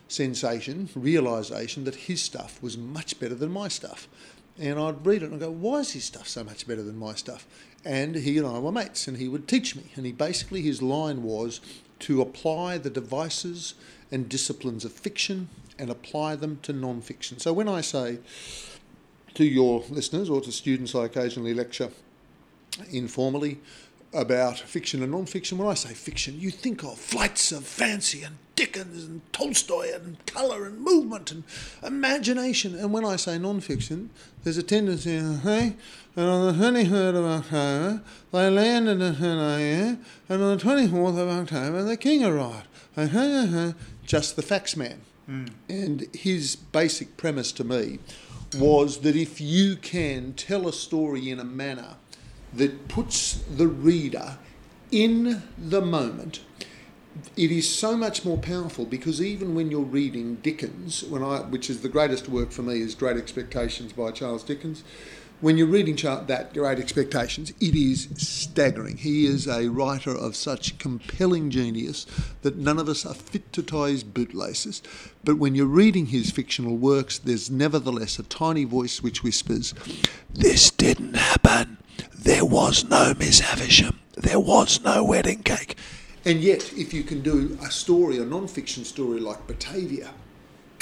sensation, 0.09 0.89
realization 0.95 1.85
that 1.85 1.95
his 1.95 2.21
stuff 2.21 2.63
was 2.63 2.77
much 2.77 3.19
better 3.21 3.35
than 3.35 3.53
my 3.53 3.69
stuff. 3.69 4.09
And 4.59 4.79
I'd 4.79 5.07
read 5.07 5.23
it 5.23 5.27
and 5.27 5.37
I'd 5.37 5.41
go, 5.41 5.51
why 5.51 5.79
is 5.79 5.93
his 5.93 6.05
stuff 6.05 6.29
so 6.29 6.45
much 6.45 6.67
better 6.67 6.83
than 6.83 6.99
my 6.99 7.15
stuff? 7.15 7.47
And 7.85 8.17
he 8.17 8.37
and 8.39 8.47
I 8.47 8.59
were 8.59 8.73
mates, 8.73 9.09
and 9.09 9.17
he 9.17 9.29
would 9.29 9.49
teach 9.49 9.75
me. 9.75 9.85
And 9.97 10.05
he 10.05 10.13
basically, 10.13 10.63
his 10.63 10.83
line 10.83 11.23
was 11.23 11.61
to 12.01 12.21
apply 12.21 12.79
the 12.79 12.91
devices 12.91 13.75
and 14.11 14.29
disciplines 14.29 14.85
of 14.85 14.93
fiction 14.93 15.49
and 15.83 15.91
apply 15.91 16.37
them 16.37 16.59
to 16.63 16.73
non 16.73 17.01
fiction. 17.03 17.39
So 17.39 17.53
when 17.53 17.69
I 17.69 17.81
say 17.81 18.19
to 19.35 19.45
your 19.45 19.83
listeners 19.91 20.31
or 20.31 20.41
to 20.41 20.53
students 20.53 20.95
I 20.95 21.07
occasionally 21.07 21.55
lecture 21.55 21.91
informally, 22.91 23.59
about 24.15 24.59
fiction 24.59 25.03
and 25.03 25.13
non-fiction. 25.13 25.59
When 25.59 25.69
I 25.69 25.75
say 25.75 25.95
fiction, 25.95 26.39
you 26.39 26.51
think 26.51 26.85
of 26.85 26.99
flights 26.99 27.51
of 27.53 27.65
fancy 27.65 28.23
and 28.23 28.37
Dickens 28.55 29.05
and 29.05 29.23
Tolstoy 29.33 29.95
and 29.95 30.25
colour 30.27 30.67
and 30.67 30.81
movement 30.81 31.33
and 31.33 31.45
imagination. 31.83 32.79
And 32.79 32.93
when 32.93 33.05
I 33.05 33.17
say 33.17 33.39
non-fiction, 33.39 34.11
there's 34.45 34.59
a 34.59 34.63
tendency, 34.63 35.17
uh, 35.17 35.39
hey, 35.39 35.77
and 36.15 36.27
on 36.27 36.59
the 36.59 36.65
23rd 36.65 37.17
of 37.17 37.25
October, 37.25 38.03
they 38.33 38.51
landed 38.51 39.01
in 39.01 39.15
Hanoi, 39.15 39.99
and 40.29 40.43
on 40.43 40.59
the 40.59 40.63
24th 40.63 41.19
of 41.19 41.29
October, 41.29 41.83
the 41.83 41.97
king 41.97 42.23
arrived. 42.23 42.69
Uh-huh, 42.97 43.19
uh-huh, 43.19 43.73
just 44.05 44.37
the 44.37 44.43
facts 44.43 44.77
man. 44.77 45.01
And 45.69 46.09
his 46.15 46.57
basic 46.57 47.17
premise 47.17 47.53
to 47.53 47.65
me 47.65 47.99
was 48.55 48.99
that 48.99 49.17
if 49.17 49.41
you 49.41 49.77
can 49.77 50.35
tell 50.35 50.69
a 50.69 50.73
story 50.73 51.31
in 51.31 51.41
a 51.41 51.45
manner 51.45 51.97
that 52.53 52.89
puts 52.89 53.35
the 53.35 53.67
reader 53.67 54.39
in 54.91 55.43
the 55.57 55.81
moment, 55.81 56.41
it 57.37 57.51
is 57.51 57.69
so 57.69 57.97
much 57.97 58.25
more 58.25 58.39
powerful 58.39 58.85
because 58.85 59.21
even 59.21 59.55
when 59.55 59.71
you're 59.71 59.81
reading 59.81 60.37
Dickens, 60.37 61.03
when 61.05 61.23
I, 61.23 61.41
which 61.41 61.71
is 61.71 61.81
the 61.81 61.89
greatest 61.89 62.29
work 62.29 62.51
for 62.51 62.63
me, 62.63 62.81
is 62.81 62.95
Great 62.95 63.17
Expectations 63.17 63.93
by 63.93 64.11
Charles 64.11 64.45
Dickens. 64.45 64.85
When 65.43 65.59
you're 65.59 65.67
reading 65.67 65.97
that 65.97 66.55
Great 66.55 66.79
Expectations, 66.79 67.53
it 67.61 67.75
is 67.75 68.07
staggering. 68.17 68.99
He 68.99 69.27
is 69.27 69.49
a 69.49 69.67
writer 69.67 70.15
of 70.15 70.37
such 70.37 70.79
compelling 70.79 71.51
genius 71.51 72.07
that 72.43 72.59
none 72.59 72.79
of 72.79 72.89
us 72.89 73.05
are 73.05 73.13
fit 73.13 73.53
to 73.55 73.63
tie 73.65 73.89
his 73.89 74.05
bootlaces. 74.05 74.83
But 75.25 75.39
when 75.39 75.57
you're 75.57 75.67
reading 75.67 76.07
his 76.07 76.31
fictional 76.31 76.77
works, 76.77 77.19
there's 77.19 77.51
nevertheless 77.51 78.21
a 78.21 78.23
tiny 78.23 78.63
voice 78.63 79.03
which 79.03 79.25
whispers, 79.25 79.75
"This 80.33 80.71
didn't 80.71 81.17
happen." 81.17 81.79
There 82.17 82.45
was 82.45 82.85
no 82.85 83.13
Miss 83.19 83.41
Havisham. 83.41 83.99
There 84.17 84.39
was 84.39 84.81
no 84.85 85.03
wedding 85.03 85.43
cake. 85.43 85.75
And 86.25 86.41
yet, 86.41 86.73
if 86.77 86.95
you 86.95 87.03
can 87.03 87.21
do 87.21 87.59
a 87.61 87.73
story, 87.73 88.19
a 88.19 88.25
non 88.25 88.47
fiction 88.47 88.85
story 88.85 89.19
like 89.19 89.49
Batavia, 89.49 90.13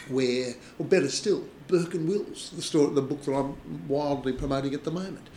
where, 0.08 0.56
or 0.78 0.84
better 0.84 1.08
still, 1.08 1.44
Burke 1.70 1.94
and 1.94 2.08
Wills, 2.08 2.50
the, 2.50 2.62
story, 2.62 2.92
the 2.94 3.02
book 3.02 3.22
that 3.22 3.32
I'm 3.32 3.56
wildly 3.86 4.32
promoting 4.32 4.74
at 4.74 4.84
the 4.84 4.90
moment, 4.90 5.28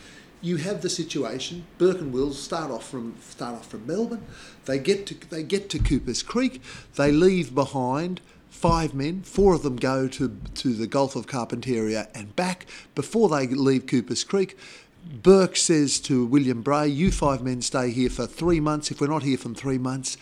you 0.42 0.56
have 0.56 0.82
the 0.82 0.90
situation. 0.90 1.64
Burke 1.78 2.00
and 2.00 2.12
Wills 2.12 2.42
start 2.42 2.70
off 2.70 2.88
from 2.88 3.14
start 3.20 3.54
off 3.54 3.70
from 3.70 3.86
Melbourne. 3.86 4.26
They 4.66 4.78
get 4.78 5.06
to 5.06 5.14
they 5.14 5.42
get 5.42 5.70
to 5.70 5.78
Cooper's 5.78 6.22
Creek. 6.22 6.60
They 6.96 7.12
leave 7.12 7.54
behind 7.54 8.20
five 8.50 8.94
men. 8.94 9.22
Four 9.22 9.54
of 9.54 9.62
them 9.62 9.76
go 9.76 10.08
to 10.08 10.36
to 10.54 10.74
the 10.74 10.86
Gulf 10.86 11.16
of 11.16 11.26
Carpentaria 11.26 12.08
and 12.14 12.34
back. 12.36 12.66
Before 12.94 13.28
they 13.28 13.46
leave 13.46 13.86
Cooper's 13.86 14.24
Creek, 14.24 14.58
Burke 15.22 15.56
says 15.56 16.00
to 16.00 16.26
William 16.26 16.62
Brahe, 16.62 16.94
"You 16.94 17.10
five 17.10 17.42
men 17.42 17.62
stay 17.62 17.90
here 17.90 18.10
for 18.10 18.26
three 18.26 18.60
months. 18.60 18.90
If 18.90 19.00
we're 19.00 19.06
not 19.06 19.22
here 19.22 19.38
from 19.38 19.54
three 19.54 19.78
months, 19.78 20.18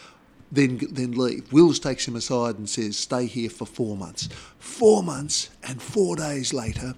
then 0.53 0.79
then 0.93 1.13
leave." 1.13 1.53
Wills 1.53 1.81
takes 1.81 2.07
him 2.07 2.15
aside 2.15 2.59
and 2.59 2.69
says, 2.69 2.97
"Stay 2.97 3.27
here 3.27 3.51
for 3.51 3.67
four 3.67 3.97
months." 3.97 4.29
Four 4.59 5.03
months 5.03 5.49
and 5.65 5.83
four 5.83 6.15
days 6.15 6.53
later, 6.53 6.95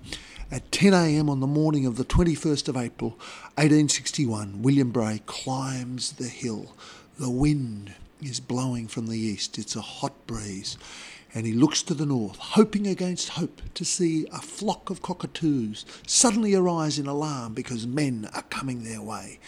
at 0.50 0.70
10 0.70 0.92
a.m. 0.92 1.30
on 1.30 1.40
the 1.40 1.46
morning 1.46 1.86
of 1.86 1.96
the 1.96 2.04
21st 2.04 2.68
of 2.68 2.76
April, 2.76 3.10
1861, 3.56 4.62
William 4.62 4.92
Brahe 4.92 5.20
climbs 5.26 6.12
the 6.12 6.28
hill. 6.28 6.76
The 7.18 7.30
wind 7.30 7.94
is 8.22 8.40
blowing 8.40 8.86
from 8.86 9.06
the 9.06 9.18
east. 9.18 9.58
It's 9.58 9.76
a 9.76 9.80
hot 9.80 10.26
breeze, 10.26 10.76
and 11.34 11.46
he 11.46 11.52
looks 11.52 11.82
to 11.82 11.94
the 11.94 12.06
north, 12.06 12.36
hoping 12.36 12.86
against 12.86 13.30
hope 13.30 13.62
to 13.74 13.84
see 13.84 14.26
a 14.32 14.40
flock 14.40 14.90
of 14.90 15.02
cockatoos 15.02 15.84
suddenly 16.06 16.54
arise 16.54 16.98
in 16.98 17.06
alarm 17.06 17.54
because 17.54 17.86
men 17.86 18.28
are 18.34 18.42
coming 18.42 18.84
their 18.84 19.02
way. 19.02 19.38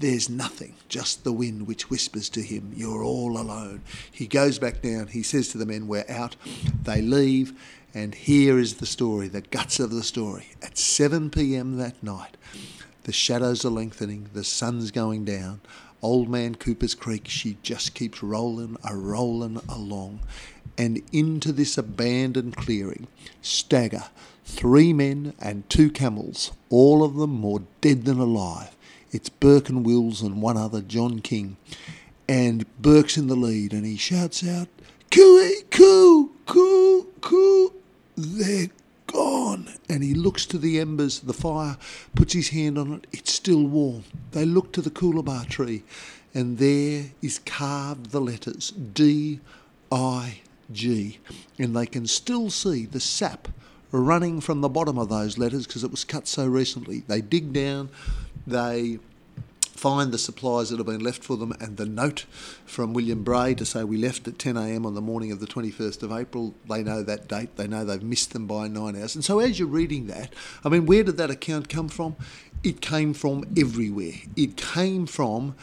There's 0.00 0.30
nothing, 0.30 0.76
just 0.88 1.24
the 1.24 1.32
wind 1.32 1.66
which 1.66 1.90
whispers 1.90 2.30
to 2.30 2.40
him, 2.40 2.72
You're 2.74 3.04
all 3.04 3.38
alone. 3.38 3.82
He 4.10 4.26
goes 4.26 4.58
back 4.58 4.80
down, 4.80 5.08
he 5.08 5.22
says 5.22 5.48
to 5.48 5.58
the 5.58 5.66
men, 5.66 5.88
We're 5.88 6.06
out. 6.08 6.36
They 6.84 7.02
leave, 7.02 7.52
and 7.92 8.14
here 8.14 8.58
is 8.58 8.76
the 8.76 8.86
story, 8.86 9.28
the 9.28 9.42
guts 9.42 9.78
of 9.78 9.90
the 9.90 10.02
story. 10.02 10.52
At 10.62 10.78
7 10.78 11.28
pm 11.28 11.76
that 11.76 12.02
night, 12.02 12.38
the 13.02 13.12
shadows 13.12 13.62
are 13.66 13.70
lengthening, 13.70 14.30
the 14.32 14.42
sun's 14.42 14.90
going 14.90 15.26
down. 15.26 15.60
Old 16.00 16.30
Man 16.30 16.54
Cooper's 16.54 16.94
Creek, 16.94 17.28
she 17.28 17.58
just 17.62 17.94
keeps 17.94 18.22
rolling 18.22 18.78
a 18.82 18.96
rolling 18.96 19.60
along. 19.68 20.20
And 20.78 21.02
into 21.12 21.52
this 21.52 21.76
abandoned 21.76 22.56
clearing 22.56 23.06
stagger 23.42 24.04
three 24.46 24.94
men 24.94 25.34
and 25.38 25.68
two 25.68 25.90
camels, 25.90 26.52
all 26.70 27.04
of 27.04 27.16
them 27.16 27.32
more 27.32 27.64
dead 27.82 28.06
than 28.06 28.18
alive. 28.18 28.74
It's 29.12 29.28
Burke 29.28 29.68
and 29.68 29.84
Wills 29.84 30.22
and 30.22 30.40
one 30.40 30.56
other, 30.56 30.80
John 30.80 31.20
King. 31.20 31.56
And 32.28 32.64
Burke's 32.80 33.16
in 33.16 33.26
the 33.26 33.36
lead 33.36 33.72
and 33.72 33.84
he 33.84 33.96
shouts 33.96 34.46
out, 34.46 34.68
Cooey, 35.10 35.64
coo, 35.70 36.30
coo, 36.46 37.08
coo. 37.20 37.72
They're 38.16 38.68
gone. 39.08 39.68
And 39.88 40.04
he 40.04 40.14
looks 40.14 40.46
to 40.46 40.58
the 40.58 40.78
embers, 40.78 41.20
the 41.20 41.32
fire, 41.32 41.76
puts 42.14 42.32
his 42.34 42.50
hand 42.50 42.78
on 42.78 42.92
it. 42.92 43.06
It's 43.10 43.32
still 43.32 43.64
warm. 43.64 44.04
They 44.30 44.44
look 44.44 44.72
to 44.74 44.80
the 44.80 44.90
coolabah 44.90 45.48
tree, 45.48 45.82
and 46.32 46.58
there 46.58 47.06
is 47.20 47.40
carved 47.40 48.10
the 48.12 48.20
letters 48.20 48.70
D 48.70 49.40
I 49.90 50.42
G. 50.70 51.18
And 51.58 51.74
they 51.74 51.86
can 51.86 52.06
still 52.06 52.50
see 52.50 52.86
the 52.86 53.00
sap 53.00 53.48
running 53.90 54.40
from 54.40 54.60
the 54.60 54.68
bottom 54.68 54.96
of 54.96 55.08
those 55.08 55.36
letters 55.36 55.66
because 55.66 55.82
it 55.82 55.90
was 55.90 56.04
cut 56.04 56.28
so 56.28 56.46
recently. 56.46 57.00
They 57.08 57.20
dig 57.20 57.52
down, 57.52 57.90
they 58.46 58.98
find 59.80 60.12
the 60.12 60.18
supplies 60.18 60.68
that 60.68 60.76
have 60.76 60.86
been 60.86 61.02
left 61.02 61.24
for 61.24 61.38
them 61.38 61.52
and 61.58 61.78
the 61.78 61.86
note 61.86 62.26
from 62.66 62.92
William 62.92 63.24
Brahe 63.24 63.56
to 63.56 63.64
say 63.64 63.82
we 63.82 63.96
left 63.96 64.28
at 64.28 64.34
10am 64.34 64.84
on 64.84 64.94
the 64.94 65.00
morning 65.00 65.32
of 65.32 65.40
the 65.40 65.46
21st 65.46 66.02
of 66.02 66.12
April. 66.12 66.54
They 66.68 66.82
know 66.82 67.02
that 67.02 67.28
date, 67.28 67.56
they 67.56 67.66
know 67.66 67.84
they've 67.84 68.02
missed 68.02 68.34
them 68.34 68.46
by 68.46 68.68
nine 68.68 68.94
hours. 68.94 69.14
And 69.14 69.24
so 69.24 69.38
as 69.38 69.58
you're 69.58 69.68
reading 69.68 70.06
that, 70.08 70.34
I 70.64 70.68
mean, 70.68 70.84
where 70.84 71.02
did 71.02 71.16
that 71.16 71.30
account 71.30 71.70
come 71.70 71.88
from? 71.88 72.16
It 72.62 72.82
came 72.82 73.14
from 73.14 73.44
everywhere. 73.56 74.12
It 74.36 74.58
came 74.58 75.06
from 75.06 75.54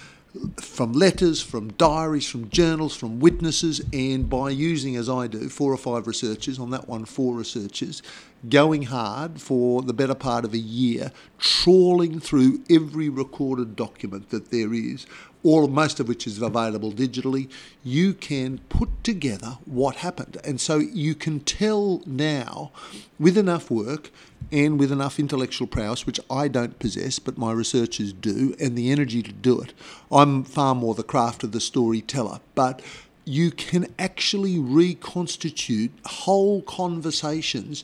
from 0.62 0.94
letters, 0.94 1.42
from 1.42 1.72
diaries, 1.74 2.28
from 2.28 2.50
journals, 2.50 2.96
from 2.96 3.20
witnesses, 3.20 3.82
and 3.94 4.30
by 4.30 4.50
using, 4.50 4.96
as 4.96 5.10
I 5.10 5.28
do, 5.28 5.50
four 5.50 5.74
or 5.74 5.78
five 5.78 6.08
researchers, 6.08 6.60
on 6.60 6.70
that 6.72 6.88
one, 6.88 7.06
four 7.06 7.36
researchers, 7.36 8.02
going 8.50 8.84
hard 8.84 9.42
for 9.42 9.82
the 9.82 9.94
better 9.94 10.16
part 10.16 10.46
of 10.46 10.54
a 10.54 10.58
year, 10.58 11.12
trawling 11.40 12.20
through 12.20 12.62
every 12.70 13.10
recorded 13.10 13.76
document 13.76 14.30
that 14.30 14.52
there 14.52 14.74
is, 14.74 15.06
all 15.44 15.68
most 15.68 16.00
of 16.00 16.08
which 16.08 16.28
is 16.28 16.42
available 16.42 16.92
digitally, 16.92 17.50
you 17.84 18.14
can 18.14 18.58
put 18.70 18.90
together 19.04 19.58
what 19.66 19.98
happened. 19.98 20.38
And 20.44 20.60
so 20.60 20.78
you 20.78 21.16
can 21.16 21.40
tell 21.42 22.02
now, 22.06 22.72
with 23.20 23.38
enough 23.38 23.70
work 23.72 24.12
and 24.52 24.80
with 24.80 24.92
enough 24.92 25.20
intellectual 25.20 25.68
prowess, 25.68 26.06
which 26.06 26.20
I 26.30 26.48
don't 26.48 26.80
possess, 26.80 27.20
but 27.20 27.38
my 27.38 27.52
researchers 27.52 28.14
do, 28.14 28.56
and 28.60 28.78
the 28.78 28.92
energy 28.92 29.22
to 29.24 29.32
do 29.32 29.60
it. 29.62 29.74
I'm 30.12 30.44
far 30.44 30.76
more 30.76 30.96
the 30.96 31.04
craft 31.04 31.44
of 31.44 31.52
the 31.52 31.60
storyteller, 31.60 32.40
but 32.56 32.82
you 33.26 33.52
can 33.52 33.94
actually 34.00 34.58
reconstitute 34.58 35.92
whole 36.06 36.62
conversations 36.62 37.84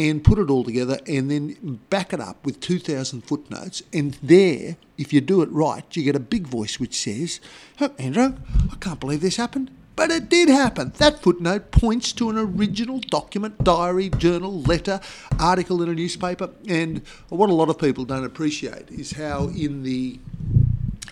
and 0.00 0.24
put 0.24 0.38
it 0.38 0.48
all 0.48 0.64
together 0.64 0.98
and 1.06 1.30
then 1.30 1.80
back 1.90 2.14
it 2.14 2.20
up 2.20 2.44
with 2.44 2.58
2,000 2.60 3.20
footnotes. 3.20 3.82
And 3.92 4.14
there, 4.22 4.76
if 4.96 5.12
you 5.12 5.20
do 5.20 5.42
it 5.42 5.50
right, 5.52 5.84
you 5.94 6.02
get 6.02 6.16
a 6.16 6.20
big 6.20 6.46
voice 6.46 6.80
which 6.80 6.94
says, 6.94 7.38
oh, 7.80 7.92
Andrew, 7.98 8.34
I 8.72 8.76
can't 8.76 8.98
believe 8.98 9.20
this 9.20 9.36
happened. 9.36 9.70
But 9.96 10.10
it 10.10 10.30
did 10.30 10.48
happen. 10.48 10.94
That 10.96 11.22
footnote 11.22 11.70
points 11.70 12.14
to 12.14 12.30
an 12.30 12.38
original 12.38 13.00
document, 13.00 13.62
diary, 13.62 14.08
journal, 14.08 14.62
letter, 14.62 15.00
article 15.38 15.82
in 15.82 15.90
a 15.90 15.94
newspaper. 15.94 16.48
And 16.66 17.02
what 17.28 17.50
a 17.50 17.54
lot 17.54 17.68
of 17.68 17.78
people 17.78 18.06
don't 18.06 18.24
appreciate 18.24 18.90
is 18.90 19.12
how 19.12 19.48
in 19.48 19.82
the 19.82 20.18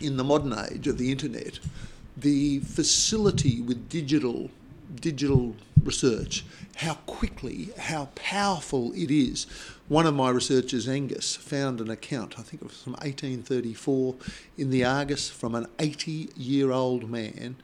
in 0.01 0.16
the 0.16 0.24
modern 0.24 0.55
age 0.70 0.87
of 0.87 0.96
the 0.96 1.11
internet, 1.11 1.59
the 2.16 2.61
facility 2.61 3.61
with 3.61 3.88
digital 3.88 4.48
digital 4.94 5.55
research, 5.83 6.44
how 6.77 6.94
quickly, 7.07 7.70
how 7.79 8.09
powerful 8.14 8.92
it 8.92 9.11
is. 9.11 9.46
One 9.88 10.07
of 10.07 10.14
my 10.14 10.31
researchers, 10.31 10.87
Angus, 10.87 11.35
found 11.35 11.81
an 11.81 11.90
account, 11.90 12.38
I 12.38 12.42
think 12.42 12.62
it 12.62 12.68
was 12.68 12.83
from 12.83 12.92
1834, 12.94 14.14
in 14.59 14.70
the 14.70 14.85
Argus 14.85 15.31
from 15.31 15.55
an 15.55 15.66
80 15.79 16.31
year 16.37 16.70
old 16.70 17.11
man 17.11 17.57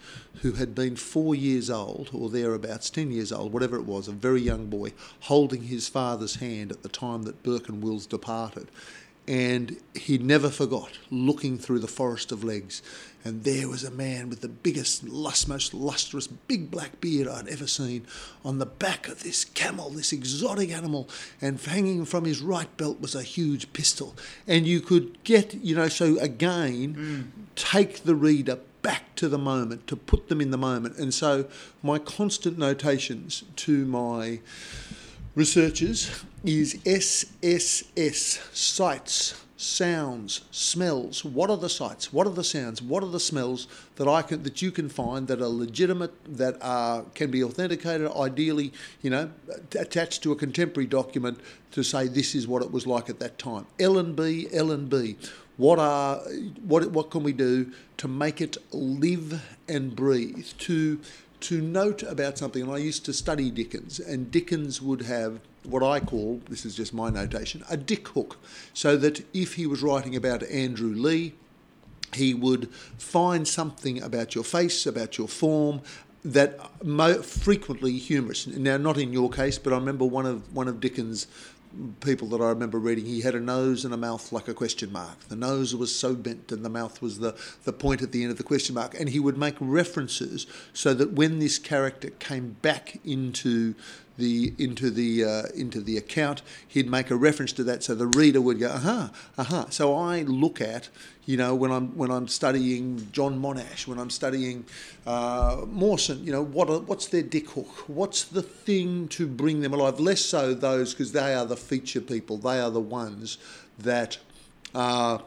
who 0.43 0.53
had 0.53 0.75
been 0.75 0.97
four 0.97 1.35
years 1.35 1.69
old, 1.69 2.11
or 2.13 2.31
thereabouts, 2.31 2.91
10 2.91 3.11
years 3.11 3.31
old, 3.31 3.53
whatever 3.53 3.77
it 3.77 3.85
was, 3.85 4.09
a 4.09 4.13
very 4.13 4.41
young 4.41 4.67
boy, 4.67 4.93
holding 5.21 5.65
his 5.65 5.89
father's 5.89 6.37
hand 6.37 6.73
at 6.73 6.83
the 6.83 6.89
time 6.89 7.25
that 7.25 7.43
Burke 7.43 7.69
and 7.69 7.83
Wills 7.83 8.07
departed. 8.07 8.69
And 9.27 9.79
he 9.95 10.19
never 10.19 10.51
forgot 10.51 10.99
looking 11.11 11.57
through 11.59 11.79
the 11.79 11.89
forest 11.89 12.31
of 12.31 12.45
legs 12.45 12.83
and 13.25 13.43
there 13.45 13.69
was 13.69 13.85
a 13.85 13.91
man 13.91 14.29
with 14.29 14.43
the 14.43 14.49
biggest, 14.49 15.03
lust, 15.03 15.49
most 15.49 15.73
lustrous, 15.73 16.27
big 16.27 16.71
black 16.71 17.01
beard 17.01 17.27
I'd 17.27 17.49
ever 17.49 17.67
seen 17.67 18.07
on 18.45 18.59
the 18.59 18.67
back 18.67 19.09
of 19.09 19.23
this 19.23 19.47
camel, 19.47 19.89
this 19.89 20.13
exotic 20.13 20.71
animal, 20.71 21.09
and 21.41 21.59
hanging 21.59 22.05
from 22.05 22.27
his 22.27 22.43
right 22.43 22.75
belt 22.77 23.01
was 23.01 23.15
a 23.15 23.23
huge 23.23 23.73
pistol. 23.73 24.15
And 24.47 24.67
you 24.67 24.81
could 24.81 25.23
get, 25.25 25.55
you 25.55 25.75
know, 25.75 25.89
so 25.89 26.19
again, 26.19 26.95
mm. 26.95 27.25
take 27.55 28.05
the 28.05 28.15
reader 28.15 28.59
back 28.83 29.15
to 29.17 29.29
the 29.31 29.39
moment, 29.39 29.87
to 29.87 29.97
put 29.97 30.29
them 30.29 30.43
in 30.43 30.51
the 30.51 30.59
moment. 30.59 30.99
And 30.99 31.15
so 31.15 31.47
my 31.83 31.99
constant 31.99 32.59
notations 32.59 33.45
to 33.57 33.87
my 33.87 34.41
researchers 35.35 36.25
is 36.45 36.79
SSS, 36.85 38.41
sights, 38.53 39.44
sounds, 39.65 40.43
smells. 40.51 41.25
What 41.25 41.51
are 41.51 41.57
the 41.57 41.69
sights? 41.69 42.13
What 42.13 42.27
are 42.27 42.33
the 42.33 42.45
sounds? 42.45 42.83
What 42.83 43.03
are 43.03 43.09
the 43.09 43.21
smells 43.21 43.67
that 43.97 44.07
I 44.07 44.23
can 44.23 44.43
that 44.43 44.63
you 44.63 44.71
can 44.71 44.89
find 44.89 45.27
that 45.29 45.41
are 45.41 45.49
legitimate, 45.49 46.13
that 46.37 46.57
are 46.61 47.03
can 47.15 47.31
be 47.31 47.43
authenticated, 47.43 48.11
ideally, 48.13 48.73
you 49.03 49.11
know, 49.11 49.31
attached 49.79 50.23
to 50.25 50.33
a 50.33 50.37
contemporary 50.37 50.87
document 50.87 51.41
to 51.73 51.83
say 51.83 52.07
this 52.07 52.35
is 52.35 52.47
what 52.47 52.63
it 52.63 52.71
was 52.71 52.87
like 52.87 53.09
at 53.09 53.19
that 53.21 53.39
time. 53.39 53.67
L 53.81 53.99
and 53.99 54.15
B, 54.15 54.49
L 54.53 54.71
and 54.71 54.89
B. 54.89 55.17
What 55.57 55.79
are 55.79 56.19
what 56.67 56.91
what 56.91 57.11
can 57.11 57.23
we 57.23 57.33
do 57.33 57.73
to 57.97 58.09
make 58.09 58.41
it 58.41 58.57
live 58.73 59.43
and 59.69 59.95
breathe? 59.95 60.49
To 60.59 61.01
to 61.45 61.61
note 61.61 62.03
about 62.03 62.39
something, 62.39 62.63
and 62.63 62.73
I 62.73 62.79
used 62.79 63.05
to 63.07 63.13
study 63.13 63.51
Dickens, 63.51 64.01
and 64.01 64.31
Dickens 64.31 64.81
would 64.81 65.03
have 65.03 65.41
what 65.65 65.83
I 65.83 66.01
call, 66.01 66.43
this 66.49 66.65
is 66.65 66.75
just 66.75 66.93
my 66.93 67.11
notation, 67.11 67.65
a 67.71 67.77
dick 67.77 68.09
hook. 68.09 68.37
So 68.73 68.97
that 68.99 69.25
if 69.35 69.55
he 69.55 69.67
was 69.67 69.83
writing 69.83 70.15
about 70.15 70.43
Andrew 70.45 70.95
Leigh, 70.95 71.35
he 72.13 72.35
would 72.35 72.71
find 72.99 73.49
something 73.49 74.03
about 74.03 74.35
your 74.35 74.45
face, 74.45 74.87
about 74.87 75.19
your 75.19 75.29
form, 75.29 75.81
that 76.25 76.59
mo- 76.85 77.23
frequently 77.23 77.99
humorous. 77.99 78.47
Now, 78.47 78.77
not 78.77 78.99
in 78.99 79.13
your 79.13 79.31
case, 79.31 79.59
but 79.59 79.73
I 79.73 79.77
remember 79.77 80.05
one 80.05 80.27
of 80.27 80.55
one 80.55 80.69
of 80.69 80.81
Dickens' 80.81 81.27
people 82.01 82.29
that 82.29 82.41
I 82.41 82.49
remember 82.49 82.79
reading, 82.79 83.07
he 83.07 83.21
had 83.23 83.35
a 83.35 83.41
nose 83.41 83.85
and 83.85 83.93
a 83.93 83.97
mouth 83.97 84.33
like 84.33 84.49
a 84.49 84.55
question 84.55 84.93
mark. 84.93 85.21
The 85.29 85.37
nose 85.37 85.75
was 85.75 85.95
so 85.95 86.15
bent 86.15 86.53
and 86.53 86.65
the 86.65 86.71
mouth 86.71 87.01
was 87.03 87.19
the, 87.19 87.37
the 87.65 87.73
point 87.73 88.03
at 88.03 88.13
the 88.13 88.23
end 88.23 88.31
of 88.31 88.39
the 88.39 88.45
question 88.45 88.75
mark. 88.75 88.99
And 88.99 89.09
he 89.09 89.21
would 89.21 89.39
make 89.39 89.57
references 89.61 90.47
so 90.73 90.95
that 90.95 91.13
when 91.13 91.39
this 91.39 91.59
character 91.59 92.11
came 92.11 92.57
back 92.63 93.01
into 93.05 93.75
the 94.17 94.55
into 94.59 94.91
the 94.91 95.25
uh, 95.25 95.43
into 95.55 95.81
the 95.81 95.97
account, 95.97 96.43
he'd 96.67 96.89
make 96.89 97.11
a 97.11 97.17
reference 97.17 97.53
to 97.55 97.65
that, 97.65 97.83
so 97.83 97.95
the 97.95 98.07
reader 98.07 98.41
would 98.41 98.59
go, 98.59 98.71
aha, 98.71 99.11
aha. 99.37 99.67
So 99.71 99.97
I 99.97 100.23
look 100.23 100.61
at, 100.61 100.89
you 101.27 101.37
know, 101.37 101.55
when 101.55 101.71
I'm 101.71 101.97
when 101.97 102.11
I'm 102.11 102.29
studying 102.29 103.09
John 103.13 103.41
Monash, 103.41 103.87
when 103.87 103.99
I'm 103.99 104.11
studying 104.11 104.65
uh, 105.07 105.63
Mawson, 105.67 106.23
you 106.25 106.33
know, 106.33 106.43
what 106.43 106.69
are, 106.69 106.81
what's 106.81 107.09
their 107.09 107.23
dick 107.23 107.51
hook? 107.51 107.89
What's 107.89 108.25
the 108.25 108.43
thing 108.43 109.09
to 109.09 109.27
bring 109.27 109.61
them 109.61 109.73
alive? 109.73 109.99
Less 109.99 110.21
so 110.21 110.53
those 110.53 110.93
because 110.93 111.13
they 111.13 111.35
are 111.35 111.47
the 111.47 111.57
feature 111.57 112.01
people. 112.01 112.37
They 112.37 112.61
are 112.61 112.71
the 112.71 112.81
ones 112.81 113.39
that. 113.79 114.19
Uh, 114.75 115.19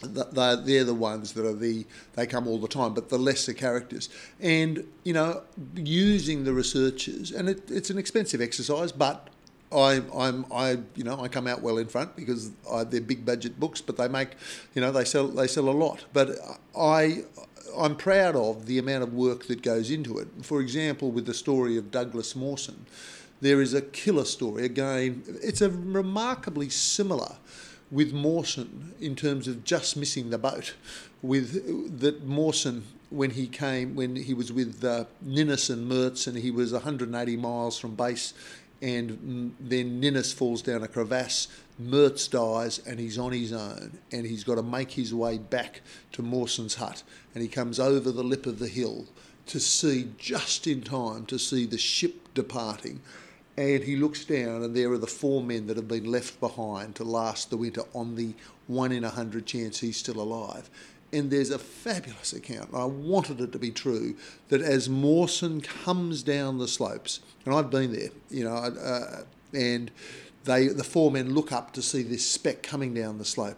they're, 0.00 0.54
they're 0.54 0.84
the 0.84 0.94
ones 0.94 1.32
that 1.32 1.44
are 1.44 1.54
the 1.54 1.84
they 2.14 2.24
come 2.24 2.46
all 2.46 2.58
the 2.58 2.68
time 2.68 2.94
but 2.94 3.08
the 3.08 3.18
lesser 3.18 3.52
characters 3.52 4.08
and 4.38 4.86
you 5.02 5.12
know 5.12 5.42
using 5.74 6.44
the 6.44 6.52
researchers 6.52 7.32
and 7.32 7.48
it, 7.48 7.68
it's 7.68 7.90
an 7.90 7.98
expensive 7.98 8.40
exercise 8.40 8.92
but 8.92 9.28
I, 9.70 10.02
I'm, 10.14 10.46
I, 10.52 10.78
you 10.94 11.04
know, 11.04 11.20
I 11.20 11.28
come 11.28 11.46
out 11.46 11.60
well 11.60 11.78
in 11.78 11.86
front 11.86 12.16
because 12.16 12.50
I, 12.70 12.84
they're 12.84 13.00
big 13.00 13.24
budget 13.24 13.60
books, 13.60 13.80
but 13.80 13.96
they 13.96 14.08
make, 14.08 14.30
you 14.74 14.80
know, 14.80 14.90
they 14.90 15.04
sell, 15.04 15.28
they 15.28 15.46
sell 15.46 15.68
a 15.68 15.70
lot. 15.70 16.06
But 16.12 16.30
I, 16.76 17.24
I'm 17.76 17.96
proud 17.96 18.34
of 18.34 18.66
the 18.66 18.78
amount 18.78 19.02
of 19.02 19.12
work 19.12 19.46
that 19.46 19.62
goes 19.62 19.90
into 19.90 20.18
it. 20.18 20.28
For 20.42 20.60
example, 20.60 21.10
with 21.10 21.26
the 21.26 21.34
story 21.34 21.76
of 21.76 21.90
Douglas 21.90 22.34
Mawson, 22.34 22.86
there 23.40 23.60
is 23.60 23.74
a 23.74 23.82
killer 23.82 24.24
story. 24.24 24.64
Again, 24.64 25.22
it's 25.42 25.60
a 25.60 25.70
remarkably 25.70 26.70
similar 26.70 27.36
with 27.90 28.12
Mawson 28.12 28.94
in 29.00 29.14
terms 29.16 29.48
of 29.48 29.64
just 29.64 29.96
missing 29.96 30.30
the 30.30 30.38
boat. 30.38 30.74
With 31.22 32.00
that 32.00 32.24
Mawson, 32.24 32.84
when 33.10 33.30
he 33.30 33.46
came, 33.46 33.94
when 33.94 34.16
he 34.16 34.34
was 34.34 34.52
with 34.52 34.84
uh, 34.84 35.04
Ninnis 35.22 35.70
and 35.70 35.90
Mertz, 35.90 36.26
and 36.26 36.36
he 36.36 36.50
was 36.50 36.72
180 36.72 37.36
miles 37.36 37.78
from 37.78 37.94
base, 37.94 38.34
and 38.80 39.54
then 39.60 40.00
Ninnis 40.00 40.32
falls 40.32 40.62
down 40.62 40.82
a 40.82 40.88
crevasse. 40.88 41.48
Mertz 41.80 42.28
dies, 42.28 42.78
and 42.80 42.98
he's 42.98 43.18
on 43.18 43.32
his 43.32 43.52
own, 43.52 43.98
and 44.12 44.26
he's 44.26 44.44
got 44.44 44.56
to 44.56 44.62
make 44.62 44.92
his 44.92 45.14
way 45.14 45.38
back 45.38 45.80
to 46.12 46.22
Mawson's 46.22 46.74
hut, 46.74 47.02
and 47.34 47.42
he 47.42 47.48
comes 47.48 47.78
over 47.78 48.10
the 48.10 48.24
lip 48.24 48.46
of 48.46 48.58
the 48.58 48.68
hill 48.68 49.06
to 49.46 49.60
see 49.60 50.10
just 50.18 50.66
in 50.66 50.82
time 50.82 51.24
to 51.26 51.38
see 51.38 51.64
the 51.64 51.78
ship 51.78 52.34
departing 52.34 53.00
and 53.58 53.82
he 53.82 53.96
looks 53.96 54.24
down, 54.24 54.62
and 54.62 54.76
there 54.76 54.92
are 54.92 54.98
the 54.98 55.08
four 55.08 55.42
men 55.42 55.66
that 55.66 55.76
have 55.76 55.88
been 55.88 56.04
left 56.04 56.38
behind 56.38 56.94
to 56.94 57.02
last 57.02 57.50
the 57.50 57.56
winter 57.56 57.82
on 57.92 58.14
the 58.14 58.32
one 58.68 58.92
in 58.92 59.02
a 59.02 59.10
hundred 59.10 59.46
chance 59.46 59.80
he's 59.80 59.96
still 59.96 60.20
alive. 60.20 60.70
And 61.10 61.30
there's 61.30 61.50
a 61.50 61.58
fabulous 61.58 62.34
account, 62.34 62.68
I 62.74 62.84
wanted 62.84 63.40
it 63.40 63.52
to 63.52 63.58
be 63.58 63.70
true, 63.70 64.14
that 64.48 64.60
as 64.60 64.90
Mawson 64.90 65.62
comes 65.62 66.22
down 66.22 66.58
the 66.58 66.68
slopes, 66.68 67.20
and 67.46 67.54
I've 67.54 67.70
been 67.70 67.92
there, 67.92 68.10
you 68.30 68.44
know, 68.44 68.54
uh, 68.54 69.22
and 69.54 69.90
they 70.44 70.68
the 70.68 70.84
four 70.84 71.10
men 71.10 71.34
look 71.34 71.50
up 71.50 71.72
to 71.74 71.82
see 71.82 72.02
this 72.02 72.28
speck 72.28 72.62
coming 72.62 72.92
down 72.92 73.16
the 73.16 73.24
slope. 73.24 73.56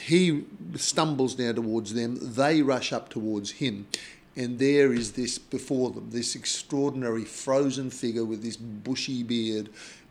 He 0.00 0.44
stumbles 0.74 1.34
down 1.34 1.56
towards 1.56 1.92
them, 1.92 2.16
they 2.20 2.62
rush 2.62 2.94
up 2.94 3.10
towards 3.10 3.52
him, 3.52 3.86
and 4.34 4.58
there 4.58 4.92
is 4.92 5.12
this 5.12 5.38
before 5.38 5.90
them, 5.90 6.08
this 6.10 6.34
extraordinary 6.34 7.24
frozen 7.24 7.90
figure 7.90 8.24
with 8.24 8.42
this 8.42 8.56
bushy 8.56 9.22
beard 9.22 9.68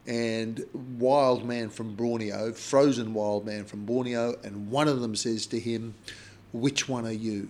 and 0.08 0.64
wild 1.00 1.46
man 1.46 1.70
from 1.70 1.96
Borneo, 1.96 2.54
frozen 2.54 3.14
wild 3.14 3.46
man 3.46 3.66
from 3.66 3.86
Borneo, 3.86 4.36
and 4.44 4.70
one 4.70 4.88
of 4.88 5.02
them 5.02 5.16
says 5.16 5.48
to 5.48 5.60
him, 5.60 5.96
Which 6.62 6.88
one 6.88 7.06
are 7.06 7.12
you? 7.12 7.50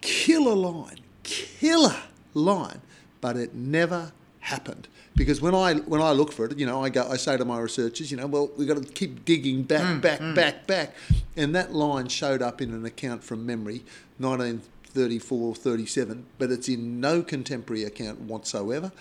Killer 0.00 0.54
line, 0.54 1.00
killer 1.22 1.96
line, 2.34 2.80
but 3.20 3.36
it 3.36 3.54
never 3.54 4.12
happened. 4.40 4.88
Because 5.14 5.40
when 5.40 5.54
I 5.54 5.74
when 5.74 6.00
I 6.00 6.12
look 6.12 6.32
for 6.32 6.46
it, 6.46 6.58
you 6.58 6.66
know, 6.66 6.82
I 6.82 6.88
go 6.88 7.06
I 7.08 7.16
say 7.16 7.36
to 7.36 7.44
my 7.44 7.58
researchers, 7.58 8.10
you 8.10 8.16
know, 8.16 8.26
well, 8.26 8.50
we've 8.56 8.68
got 8.68 8.76
to 8.76 8.84
keep 8.92 9.24
digging 9.24 9.64
back, 9.64 9.82
mm, 9.82 10.00
back, 10.00 10.20
mm. 10.20 10.34
back, 10.34 10.66
back. 10.66 10.94
And 11.36 11.54
that 11.54 11.74
line 11.74 12.08
showed 12.08 12.42
up 12.42 12.62
in 12.62 12.72
an 12.72 12.84
account 12.84 13.22
from 13.22 13.44
memory, 13.44 13.84
19 14.18 14.62
34 14.90 15.54
37, 15.54 16.26
but 16.38 16.50
it's 16.50 16.68
in 16.68 17.00
no 17.00 17.22
contemporary 17.22 17.84
account 17.84 18.20
whatsoever. 18.20 18.92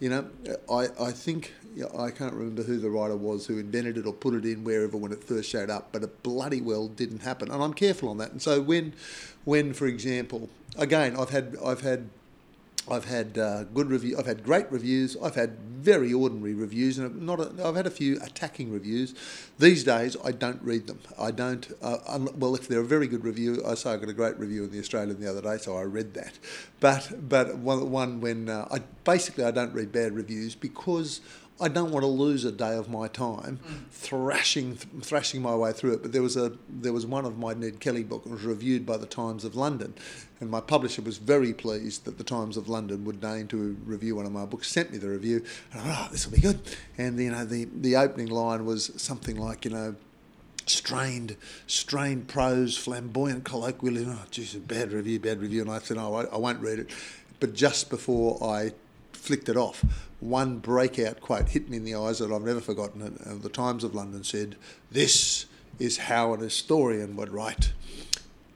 You 0.00 0.10
know, 0.10 0.28
I, 0.70 0.86
I 1.00 1.10
think, 1.10 1.52
I 1.98 2.10
can't 2.10 2.32
remember 2.32 2.62
who 2.62 2.78
the 2.78 2.88
writer 2.88 3.16
was 3.16 3.46
who 3.46 3.58
invented 3.58 3.98
it 3.98 4.06
or 4.06 4.12
put 4.12 4.34
it 4.34 4.44
in 4.44 4.62
wherever 4.62 4.96
when 4.96 5.10
it 5.10 5.24
first 5.24 5.50
showed 5.50 5.70
up, 5.70 5.88
but 5.90 6.04
it 6.04 6.22
bloody 6.22 6.60
well 6.60 6.86
didn't 6.86 7.22
happen. 7.22 7.50
And 7.50 7.62
I'm 7.62 7.74
careful 7.74 8.08
on 8.08 8.18
that. 8.18 8.30
And 8.30 8.40
so 8.40 8.60
when, 8.60 8.92
when 9.44 9.72
for 9.72 9.86
example, 9.86 10.50
again, 10.76 11.16
I've 11.16 11.30
had, 11.30 11.56
I've 11.64 11.80
had 11.80 12.10
I've 12.90 13.04
had 13.04 13.38
uh, 13.38 13.64
good 13.64 13.90
review. 13.90 14.16
I've 14.18 14.26
had 14.26 14.44
great 14.44 14.70
reviews. 14.70 15.16
I've 15.22 15.34
had 15.34 15.58
very 15.58 16.12
ordinary 16.12 16.54
reviews, 16.54 16.98
and 16.98 17.22
not. 17.22 17.40
A, 17.40 17.52
I've 17.64 17.76
had 17.76 17.86
a 17.86 17.90
few 17.90 18.20
attacking 18.22 18.72
reviews. 18.72 19.14
These 19.58 19.84
days, 19.84 20.16
I 20.24 20.32
don't 20.32 20.60
read 20.62 20.86
them. 20.86 21.00
I 21.18 21.30
don't. 21.30 21.70
Uh, 21.80 21.98
un, 22.06 22.28
well, 22.38 22.54
if 22.54 22.68
they're 22.68 22.80
a 22.80 22.84
very 22.84 23.06
good 23.06 23.24
review, 23.24 23.62
I 23.66 23.74
say 23.74 23.92
I 23.92 23.96
got 23.96 24.08
a 24.08 24.12
great 24.12 24.38
review 24.38 24.64
in 24.64 24.70
the 24.70 24.78
Australian 24.78 25.20
the 25.20 25.30
other 25.30 25.42
day, 25.42 25.58
so 25.58 25.76
I 25.76 25.82
read 25.82 26.14
that. 26.14 26.38
But 26.80 27.28
but 27.28 27.56
one, 27.58 27.90
one 27.90 28.20
when 28.20 28.48
uh, 28.48 28.68
I 28.70 28.80
basically 29.04 29.44
I 29.44 29.50
don't 29.50 29.72
read 29.72 29.92
bad 29.92 30.14
reviews 30.14 30.54
because 30.54 31.20
I 31.60 31.68
don't 31.68 31.90
want 31.90 32.04
to 32.04 32.08
lose 32.08 32.44
a 32.44 32.52
day 32.52 32.76
of 32.76 32.88
my 32.88 33.08
time 33.08 33.58
mm. 33.66 33.90
thrashing 33.90 34.76
thrashing 34.76 35.42
my 35.42 35.54
way 35.54 35.72
through 35.72 35.94
it. 35.94 36.02
But 36.02 36.12
there 36.12 36.22
was 36.22 36.36
a 36.36 36.52
there 36.68 36.92
was 36.92 37.04
one 37.04 37.24
of 37.24 37.36
my 37.36 37.54
Ned 37.54 37.80
Kelly 37.80 38.04
book 38.04 38.26
was 38.26 38.44
reviewed 38.44 38.86
by 38.86 38.96
the 38.96 39.06
Times 39.06 39.44
of 39.44 39.56
London, 39.56 39.94
and 40.40 40.50
my 40.50 40.60
publisher 40.60 41.02
was 41.02 41.18
very 41.18 41.52
pleased 41.52 42.04
that 42.04 42.18
the 42.18 42.24
Times 42.24 42.56
of 42.56 42.68
London 42.68 43.04
would 43.04 43.20
deign 43.20 43.48
to 43.48 43.76
review 43.84 44.16
one 44.16 44.26
of 44.26 44.32
my 44.32 44.44
books. 44.44 44.68
Sent 44.68 44.92
me 44.92 44.98
the 44.98 45.08
review, 45.08 45.44
and 45.72 45.80
I 45.80 45.84
thought, 45.84 46.06
oh, 46.06 46.12
this 46.12 46.26
will 46.26 46.34
be 46.34 46.40
good. 46.40 46.60
And 46.96 47.18
you 47.18 47.30
know, 47.30 47.44
the 47.44 47.68
the 47.74 47.96
opening 47.96 48.28
line 48.28 48.64
was 48.64 48.92
something 48.96 49.36
like, 49.36 49.64
you 49.64 49.70
know 49.70 49.96
strained, 50.70 51.36
strained 51.66 52.28
prose, 52.28 52.76
flamboyant 52.76 53.44
colloquialism. 53.44 54.18
Oh, 54.20 54.26
geez, 54.30 54.54
a 54.54 54.58
bad 54.58 54.92
review, 54.92 55.18
bad 55.18 55.40
review. 55.40 55.62
And 55.62 55.70
I 55.70 55.78
said, 55.78 55.96
oh, 55.96 56.14
I, 56.14 56.36
won't 56.36 56.60
read 56.60 56.78
it. 56.78 56.90
But 57.40 57.54
just 57.54 57.90
before 57.90 58.42
I 58.42 58.72
flicked 59.12 59.48
it 59.48 59.56
off, 59.56 59.84
one 60.20 60.58
breakout 60.58 61.20
quote 61.20 61.48
hit 61.50 61.68
me 61.68 61.76
in 61.76 61.84
the 61.84 61.94
eyes 61.94 62.18
that 62.18 62.32
I've 62.32 62.42
never 62.42 62.60
forgotten. 62.60 63.02
And 63.24 63.42
the 63.42 63.48
Times 63.48 63.84
of 63.84 63.94
London 63.94 64.24
said, 64.24 64.56
"This 64.90 65.46
is 65.78 65.98
how 65.98 66.34
an 66.34 66.40
historian 66.40 67.16
would 67.16 67.30
write 67.30 67.72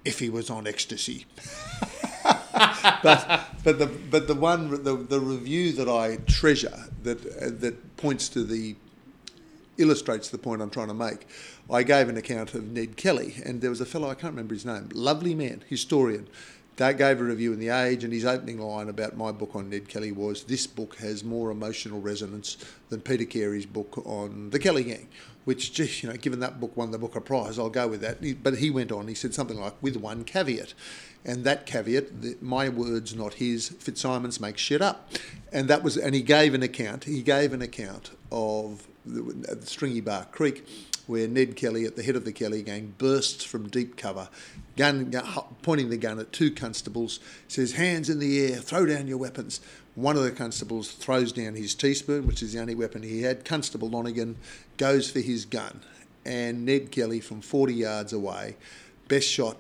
if 0.05 0.18
he 0.18 0.30
was 0.30 0.50
on 0.50 0.66
ecstasy." 0.66 1.26
but 3.03 3.44
but 3.64 3.78
the 3.78 3.86
but 4.11 4.26
the 4.28 4.34
one 4.34 4.82
the, 4.84 4.96
the 4.96 5.20
review 5.20 5.72
that 5.72 5.88
I 5.88 6.16
treasure 6.26 6.86
that 7.03 7.24
uh, 7.26 7.50
that 7.61 7.96
points 7.96 8.28
to 8.30 8.44
the 8.44 8.76
illustrates 9.78 10.28
the 10.28 10.38
point 10.38 10.62
I'm 10.62 10.70
trying 10.70 10.88
to 10.88 10.94
make. 10.94 11.26
I 11.70 11.82
gave 11.82 12.09
an 12.09 12.16
account 12.16 12.55
of 12.55 12.70
Ned 12.70 12.96
Kelly, 12.96 13.34
and 13.44 13.61
there 13.61 13.70
was 13.70 13.80
a 13.80 13.86
fellow 13.86 14.09
I 14.09 14.14
can't 14.14 14.32
remember 14.32 14.55
his 14.55 14.66
name, 14.66 14.90
lovely 14.92 15.34
man, 15.34 15.64
historian, 15.68 16.28
That 16.76 16.98
gave 16.98 17.20
a 17.20 17.24
review 17.24 17.53
in 17.53 17.59
The 17.59 17.68
Age, 17.68 18.05
and 18.05 18.12
his 18.12 18.24
opening 18.24 18.59
line 18.59 18.88
about 18.88 19.16
my 19.16 19.32
book 19.32 19.55
on 19.55 19.70
Ned 19.70 19.88
Kelly 19.88 20.12
was 20.12 20.44
This 20.44 20.66
book 20.66 20.96
has 20.96 21.24
more 21.24 21.50
emotional 21.50 22.00
resonance 22.00 22.57
than 22.88 23.00
Peter 23.00 23.24
Carey's 23.24 23.66
book 23.66 24.03
on 24.05 24.50
the 24.50 24.59
Kelly 24.59 24.84
Gang, 24.84 25.09
which, 25.45 25.72
just, 25.72 26.03
you 26.03 26.09
know, 26.09 26.16
given 26.16 26.40
that 26.40 26.61
book 26.61 26.76
won 26.76 26.90
the 26.90 26.99
Booker 26.99 27.20
Prize, 27.20 27.59
I'll 27.59 27.70
go 27.70 27.88
with 27.88 28.01
that. 28.01 28.43
But 28.43 28.59
he 28.59 28.70
went 28.70 28.93
on, 28.93 29.09
he 29.09 29.14
said 29.14 29.34
something 29.34 29.59
like, 29.59 29.74
with 29.82 29.97
one 29.97 30.24
caveat. 30.24 30.74
And 31.24 31.45
that 31.45 31.66
caveat, 31.66 32.22
the, 32.22 32.36
my 32.40 32.68
words, 32.68 33.14
not 33.14 33.34
his, 33.34 33.70
FitzSimons 33.70 34.40
makes 34.40 34.61
shit 34.61 34.82
up. 34.82 35.11
And 35.53 35.68
that 35.68 35.82
was, 35.82 35.97
and 35.97 36.14
he 36.14 36.22
gave 36.22 36.55
an 36.55 36.62
account, 36.62 37.05
he 37.05 37.22
gave 37.22 37.53
an 37.53 37.62
account 37.62 38.11
of 38.30 38.86
the, 39.05 39.20
the 39.55 39.66
Stringy 39.66 40.01
Bark 40.01 40.32
Creek 40.32 40.66
where 41.07 41.26
Ned 41.26 41.57
Kelly, 41.57 41.84
at 41.84 41.97
the 41.97 42.03
head 42.03 42.16
of 42.16 42.24
the 42.24 42.32
Kelly 42.32 42.62
gang, 42.62 42.95
bursts 42.99 43.45
from 43.45 43.68
deep 43.68 43.97
cover, 43.97 44.28
gun, 44.76 45.12
pointing 45.62 45.90
the 45.90 45.97
gun 45.97 46.18
at 46.18 46.32
two 46.32 46.51
constables, 46.51 47.20
says, 47.49 47.72
Hands 47.72 48.09
in 48.09 48.18
the 48.18 48.47
air, 48.47 48.59
throw 48.59 48.86
down 48.86 49.07
your 49.07 49.18
weapons. 49.18 49.61
One 49.95 50.16
of 50.16 50.22
the 50.22 50.30
constables 50.30 50.90
throws 50.90 51.32
down 51.32 51.55
his 51.55 51.74
teaspoon, 51.74 52.26
which 52.26 52.43
is 52.43 52.55
the 52.55 52.61
only 52.61 52.74
weapon 52.74 53.03
he 53.03 53.22
had. 53.22 53.45
Constable 53.45 53.90
Lonigan 53.90 54.36
goes 54.78 55.11
for 55.11 55.20
his 55.20 55.45
gun, 55.45 55.80
and 56.24 56.64
Ned 56.64 56.90
Kelly, 56.90 57.20
from 57.20 57.43
40 57.43 57.74
yards 57.74 58.12
away, 58.12 58.57
best 59.09 59.28
shot 59.28 59.59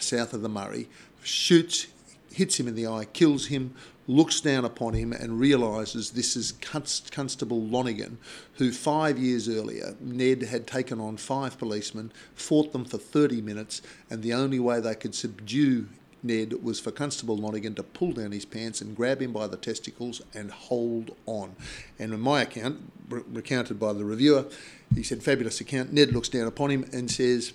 south 0.00 0.34
of 0.34 0.42
the 0.42 0.48
Murray, 0.48 0.88
shoots, 1.22 1.86
hits 2.32 2.58
him 2.58 2.66
in 2.66 2.74
the 2.74 2.88
eye, 2.88 3.04
kills 3.04 3.46
him, 3.46 3.74
looks 4.08 4.40
down 4.40 4.64
upon 4.64 4.94
him 4.94 5.12
and 5.12 5.38
realises 5.38 6.10
this 6.10 6.34
is 6.34 6.52
Constable 6.52 7.62
Lonigan, 7.62 8.16
who 8.54 8.72
five 8.72 9.16
years 9.16 9.48
earlier, 9.48 9.94
Ned 10.00 10.42
had 10.42 10.66
taken 10.66 11.00
on 11.00 11.16
five 11.16 11.56
policemen, 11.56 12.10
fought 12.34 12.72
them 12.72 12.84
for 12.84 12.98
30 12.98 13.40
minutes, 13.42 13.80
and 14.08 14.24
the 14.24 14.34
only 14.34 14.58
way 14.58 14.80
they 14.80 14.96
could 14.96 15.14
subdue 15.14 15.86
Ned 16.22 16.62
was 16.62 16.80
for 16.80 16.90
Constable 16.90 17.38
Lonigan 17.38 17.74
to 17.76 17.82
pull 17.82 18.12
down 18.12 18.32
his 18.32 18.44
pants 18.44 18.80
and 18.80 18.96
grab 18.96 19.22
him 19.22 19.32
by 19.32 19.46
the 19.46 19.56
testicles 19.56 20.20
and 20.34 20.50
hold 20.50 21.16
on. 21.26 21.56
And 21.98 22.12
in 22.12 22.20
my 22.20 22.42
account, 22.42 22.90
re- 23.08 23.22
recounted 23.30 23.78
by 23.78 23.92
the 23.92 24.04
reviewer, 24.04 24.46
he 24.94 25.02
said, 25.02 25.22
fabulous 25.22 25.60
account. 25.60 25.92
Ned 25.92 26.12
looks 26.12 26.28
down 26.28 26.46
upon 26.46 26.70
him 26.70 26.88
and 26.92 27.10
says, 27.10 27.52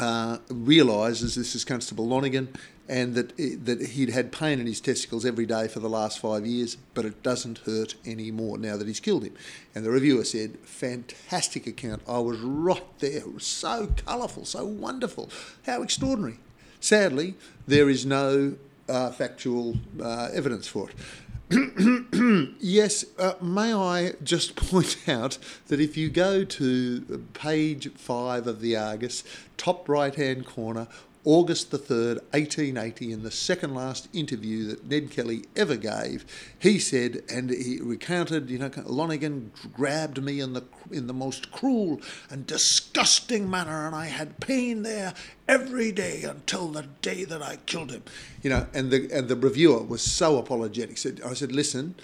uh, 0.00 0.38
realises 0.48 1.34
this 1.34 1.54
is 1.54 1.64
Constable 1.64 2.06
Lonigan 2.06 2.48
and 2.88 3.14
that 3.14 3.36
that 3.64 3.80
he'd 3.92 4.10
had 4.10 4.30
pain 4.30 4.60
in 4.60 4.66
his 4.66 4.80
testicles 4.80 5.24
every 5.24 5.46
day 5.46 5.68
for 5.68 5.80
the 5.80 5.88
last 5.88 6.18
five 6.18 6.44
years, 6.46 6.76
but 6.92 7.04
it 7.04 7.22
doesn't 7.22 7.58
hurt 7.58 7.94
anymore 8.04 8.58
now 8.58 8.76
that 8.76 8.86
he's 8.86 9.00
killed 9.00 9.24
him. 9.24 9.34
And 9.74 9.84
the 9.84 9.90
reviewer 9.90 10.24
said, 10.24 10.58
"Fantastic 10.64 11.66
account. 11.66 12.02
I 12.06 12.18
was 12.18 12.38
right 12.40 12.84
there. 12.98 13.20
It 13.20 13.34
was 13.34 13.46
so 13.46 13.94
colourful, 14.04 14.44
so 14.44 14.64
wonderful. 14.66 15.30
How 15.64 15.82
extraordinary." 15.82 16.38
Sadly, 16.84 17.34
there 17.66 17.88
is 17.88 18.04
no 18.04 18.56
uh, 18.90 19.10
factual 19.10 19.78
uh, 20.02 20.28
evidence 20.34 20.68
for 20.68 20.90
it. 20.90 22.54
yes, 22.60 23.06
uh, 23.18 23.32
may 23.40 23.72
I 23.72 24.12
just 24.22 24.54
point 24.70 24.98
out 25.08 25.38
that 25.68 25.80
if 25.80 25.96
you 25.96 26.10
go 26.10 26.44
to 26.44 27.26
page 27.32 27.90
five 27.94 28.46
of 28.46 28.60
the 28.60 28.76
Argus, 28.76 29.24
top 29.56 29.88
right 29.88 30.14
hand 30.14 30.44
corner, 30.44 30.86
August 31.24 31.70
the 31.70 31.78
3rd, 31.78 32.16
1880, 32.32 33.12
in 33.12 33.22
the 33.22 33.30
second 33.30 33.74
last 33.74 34.08
interview 34.12 34.66
that 34.68 34.86
Ned 34.86 35.10
Kelly 35.10 35.44
ever 35.56 35.76
gave, 35.76 36.26
he 36.58 36.78
said, 36.78 37.22
and 37.30 37.48
he 37.48 37.80
recounted, 37.80 38.50
you 38.50 38.58
know, 38.58 38.70
Lonergan 38.84 39.50
grabbed 39.72 40.22
me 40.22 40.40
in 40.40 40.52
the 40.52 40.64
in 40.90 41.06
the 41.06 41.14
most 41.14 41.50
cruel 41.50 42.00
and 42.28 42.46
disgusting 42.46 43.48
manner, 43.48 43.86
and 43.86 43.96
I 43.96 44.06
had 44.06 44.38
pain 44.40 44.82
there 44.82 45.14
every 45.48 45.92
day 45.92 46.24
until 46.24 46.68
the 46.68 46.82
day 47.00 47.24
that 47.24 47.42
I 47.42 47.56
killed 47.56 47.90
him. 47.90 48.02
You 48.42 48.50
know, 48.50 48.66
and 48.74 48.90
the 48.90 49.10
and 49.10 49.28
the 49.28 49.36
reviewer 49.36 49.82
was 49.82 50.02
so 50.02 50.38
apologetic. 50.38 50.98
Said, 50.98 51.22
I 51.24 51.32
said, 51.32 51.52
listen, 51.52 51.94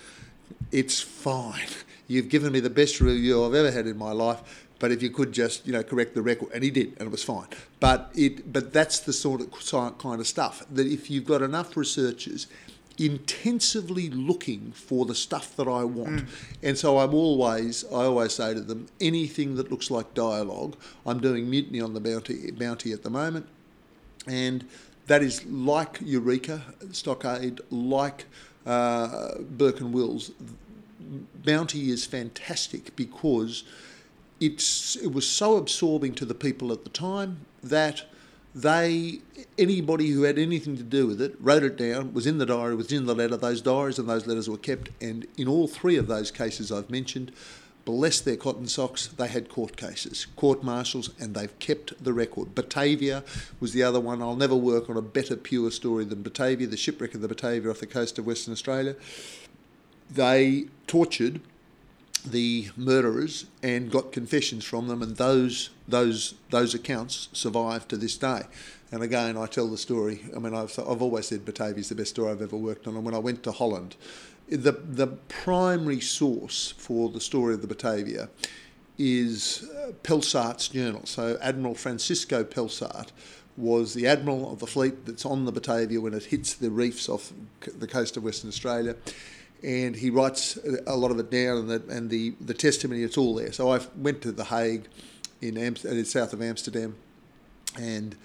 it's 0.73 1.01
fine. 1.01 1.69
You've 2.09 2.29
given 2.29 2.53
me 2.53 2.61
the 2.61 2.71
best 2.71 3.01
review 3.01 3.45
I've 3.45 3.55
ever 3.55 3.71
had 3.71 3.87
in 3.87 3.99
my 3.99 4.13
life 4.13 4.67
but 4.81 4.91
if 4.91 5.03
you 5.03 5.11
could 5.11 5.31
just, 5.31 5.65
you 5.67 5.73
know, 5.73 5.85
correct 5.85 6.15
the 6.15 6.23
record, 6.23 6.49
and 6.53 6.65
he 6.65 6.71
did, 6.71 6.89
and 6.99 7.03
it 7.03 7.11
was 7.11 7.23
fine. 7.23 7.47
But 7.79 8.11
it, 8.17 8.53
but 8.53 8.73
that's 8.73 8.99
the 8.99 9.13
sort 9.13 9.41
of 9.41 9.99
kind 9.99 10.21
of 10.21 10.27
stuff 10.27 10.65
that 10.73 10.87
if 10.87 11.09
you've 11.11 11.27
got 11.27 11.43
enough 11.43 11.77
researchers 11.77 12.49
intensively 12.99 14.11
looking 14.11 14.73
for 14.73 15.07
the 15.07 15.15
stuff 15.15 15.57
that 15.57 15.67
I 15.67 15.85
want. 15.85 16.17
Mm. 16.17 16.27
And 16.63 16.79
so 16.79 16.99
I'm 16.99 17.15
always, 17.15 17.85
I 17.85 18.05
always 18.05 18.35
say 18.35 18.53
to 18.53 18.61
them, 18.61 18.89
anything 19.01 19.55
that 19.55 19.71
looks 19.71 19.91
like 19.91 20.13
dialogue, 20.13 20.77
I'm 21.07 21.19
doing 21.19 21.49
Mutiny 21.49 21.81
on 21.81 21.95
the 21.95 22.01
Bounty, 22.01 22.51
Bounty 22.51 22.93
at 22.93 23.03
the 23.03 23.11
moment, 23.11 23.47
and 24.27 24.67
that 25.07 25.23
is 25.23 25.45
like 25.47 25.99
Eureka, 26.03 26.63
Stockade, 26.93 27.61
like 27.71 28.27
uh, 28.67 29.39
Burke 29.39 29.81
and 29.81 29.93
Wills. 29.95 30.33
Bounty 31.45 31.91
is 31.91 32.05
fantastic 32.05 32.95
because 32.97 33.65
it's 34.41 34.97
it 34.97 35.13
was 35.13 35.29
so 35.29 35.57
absorbing 35.57 36.15
to 36.15 36.25
the 36.25 36.35
people 36.35 36.73
at 36.73 36.85
the 36.85 36.91
time 36.91 37.45
that 37.63 38.05
they 38.55 39.21
anybody 39.59 40.09
who 40.09 40.23
had 40.23 40.39
anything 40.39 40.77
to 40.77 40.83
do 40.83 41.07
with 41.07 41.21
it 41.21 41.37
wrote 41.39 41.63
it 41.63 41.77
down 41.77 42.13
was 42.13 42.27
in 42.27 42.39
the 42.39 42.47
diary 42.47 42.75
was 42.75 42.91
in 42.91 43.07
the 43.07 43.15
letter. 43.15 43.37
Those 43.37 43.63
diaries 43.63 43.99
and 43.99 44.09
those 44.09 44.27
letters 44.27 44.49
were 44.49 44.57
kept. 44.57 44.91
And 45.01 45.27
in 45.37 45.47
all 45.47 45.69
three 45.69 45.97
of 45.97 46.09
those 46.09 46.31
cases 46.31 46.73
I've 46.73 46.91
mentioned 46.91 47.33
bless 47.85 48.21
their 48.21 48.37
cotton 48.37 48.67
socks 48.67 49.07
they 49.07 49.27
had 49.27 49.49
court 49.49 49.77
cases 49.77 50.27
court 50.37 50.63
martials 50.63 51.11
and 51.21 51.35
they've 51.35 51.57
kept 51.61 52.03
the 52.03 52.13
record. 52.13 52.55
Batavia 52.55 53.23
was 53.61 53.73
the 53.73 53.83
other 53.83 54.01
one. 54.01 54.21
I'll 54.21 54.37
never 54.37 54.57
work 54.57 54.91
on 54.91 54.97
a 54.97 55.03
better 55.03 55.37
pure 55.37 55.71
story 55.71 56.05
than 56.05 56.23
Batavia 56.23 56.67
the 56.67 56.77
shipwreck 56.77 57.15
of 57.15 57.21
the 57.21 57.29
Batavia 57.29 57.71
off 57.71 57.79
the 57.79 57.87
coast 57.87 58.19
of 58.19 58.27
Western 58.27 58.53
Australia. 58.53 58.97
They 60.11 60.67
tortured 60.89 61.41
the 62.21 62.71
murderers 62.77 63.47
and 63.63 63.91
got 63.91 64.13
confessions 64.13 64.65
from 64.65 64.89
them, 64.89 65.03
and 65.03 65.17
those 65.17 65.71
those 65.89 66.35
those 66.51 66.75
accounts 66.75 67.29
survive 67.33 67.89
to 67.89 67.97
this 67.97 68.17
day. 68.17 68.43
And 68.93 69.03
again, 69.03 69.37
I 69.37 69.47
tell 69.47 69.69
the 69.69 69.79
story. 69.79 70.23
I 70.35 70.39
mean, 70.41 70.55
I've, 70.55 70.77
I've 70.79 71.01
always 71.01 71.29
said 71.29 71.45
Batavia 71.45 71.79
is 71.79 71.89
the 71.89 71.95
best 71.95 72.11
story 72.11 72.33
I've 72.33 72.43
ever 72.43 72.57
worked 72.57 72.87
on. 72.89 72.97
And 72.97 73.05
when 73.05 73.15
I 73.15 73.19
went 73.19 73.43
to 73.45 73.53
Holland, 73.53 73.97
the 74.49 74.73
the 74.73 75.07
primary 75.29 76.01
source 76.01 76.75
for 76.77 77.09
the 77.09 77.21
story 77.21 77.55
of 77.55 77.63
the 77.63 77.69
Batavia 77.69 78.29
is 78.99 79.69
uh, 79.77 79.93
Pelsart's 80.03 80.69
journal. 80.69 81.07
So 81.07 81.39
Admiral 81.41 81.75
Francisco 81.75 82.45
Pelsart 82.45 83.09
was 83.57 83.95
the 83.95 84.07
admiral 84.07 84.53
of 84.53 84.59
the 84.59 84.67
fleet 84.67 85.07
that's 85.07 85.25
on 85.25 85.45
the 85.45 85.53
Batavia 85.53 86.01
when 86.01 86.15
it 86.15 86.25
hits 86.25 86.55
the 86.55 86.71
reefs 86.71 87.09
off 87.09 87.33
the 87.79 87.87
coast 87.87 88.17
of 88.17 88.23
Western 88.25 88.49
Australia 88.49 88.97
and 89.63 89.95
he 89.97 90.11
writes 90.11 90.59
a 90.87 90.97
lot 90.97 91.11
of 91.11 91.19
it 91.19 91.31
down, 91.31 91.59
and 91.59 91.69
the, 91.69 91.83
and 91.95 92.11
the, 92.11 92.35
the 92.41 92.55
testimony, 92.55 93.03
it's 93.03 93.19
all 93.19 93.35
there. 93.35 93.53
So 93.53 93.73
I 93.73 93.81
went 93.97 94.23
to 94.23 94.33
The 94.33 94.45
Hague 94.45 94.89
in, 95.41 95.77
south 96.05 96.33
of 96.33 96.43
Amsterdam, 96.43 96.97
and 97.79 98.17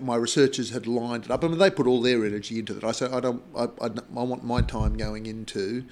my 0.00 0.16
researchers 0.16 0.70
had 0.70 0.86
lined 0.86 1.26
it 1.26 1.30
up. 1.30 1.44
I 1.44 1.48
mean, 1.48 1.58
they 1.58 1.70
put 1.70 1.86
all 1.86 2.00
their 2.00 2.24
energy 2.24 2.58
into 2.58 2.76
it. 2.76 2.84
I 2.84 2.92
said, 2.92 3.12
I 3.12 3.20
don't, 3.20 3.42
I, 3.56 3.64
I, 3.80 3.86
I 3.86 4.22
want 4.22 4.44
my 4.44 4.62
time 4.62 4.96
going 4.96 5.26
into 5.26 5.84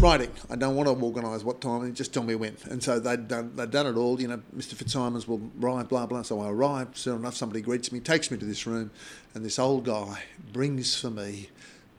writing. 0.00 0.30
I 0.48 0.56
don't 0.56 0.76
want 0.76 0.88
to 0.88 0.94
organise 1.04 1.42
what 1.42 1.60
time, 1.60 1.92
just 1.94 2.14
tell 2.14 2.22
me 2.22 2.36
when. 2.36 2.56
And 2.70 2.82
so 2.82 3.00
they'd 3.00 3.26
done, 3.26 3.52
they'd 3.56 3.70
done 3.70 3.86
it 3.86 3.96
all. 3.96 4.20
You 4.20 4.28
know, 4.28 4.42
Mr. 4.56 4.74
FitzSimons 4.74 5.26
will 5.26 5.50
arrive, 5.60 5.88
blah, 5.88 6.06
blah. 6.06 6.22
So 6.22 6.40
I 6.40 6.50
arrive, 6.50 6.88
soon 6.94 7.16
enough, 7.16 7.34
somebody 7.34 7.60
greets 7.60 7.90
me, 7.90 8.00
takes 8.00 8.30
me 8.30 8.38
to 8.38 8.44
this 8.44 8.66
room, 8.66 8.90
and 9.34 9.44
this 9.44 9.58
old 9.58 9.84
guy 9.84 10.22
brings 10.52 10.94
for 10.98 11.10
me 11.10 11.48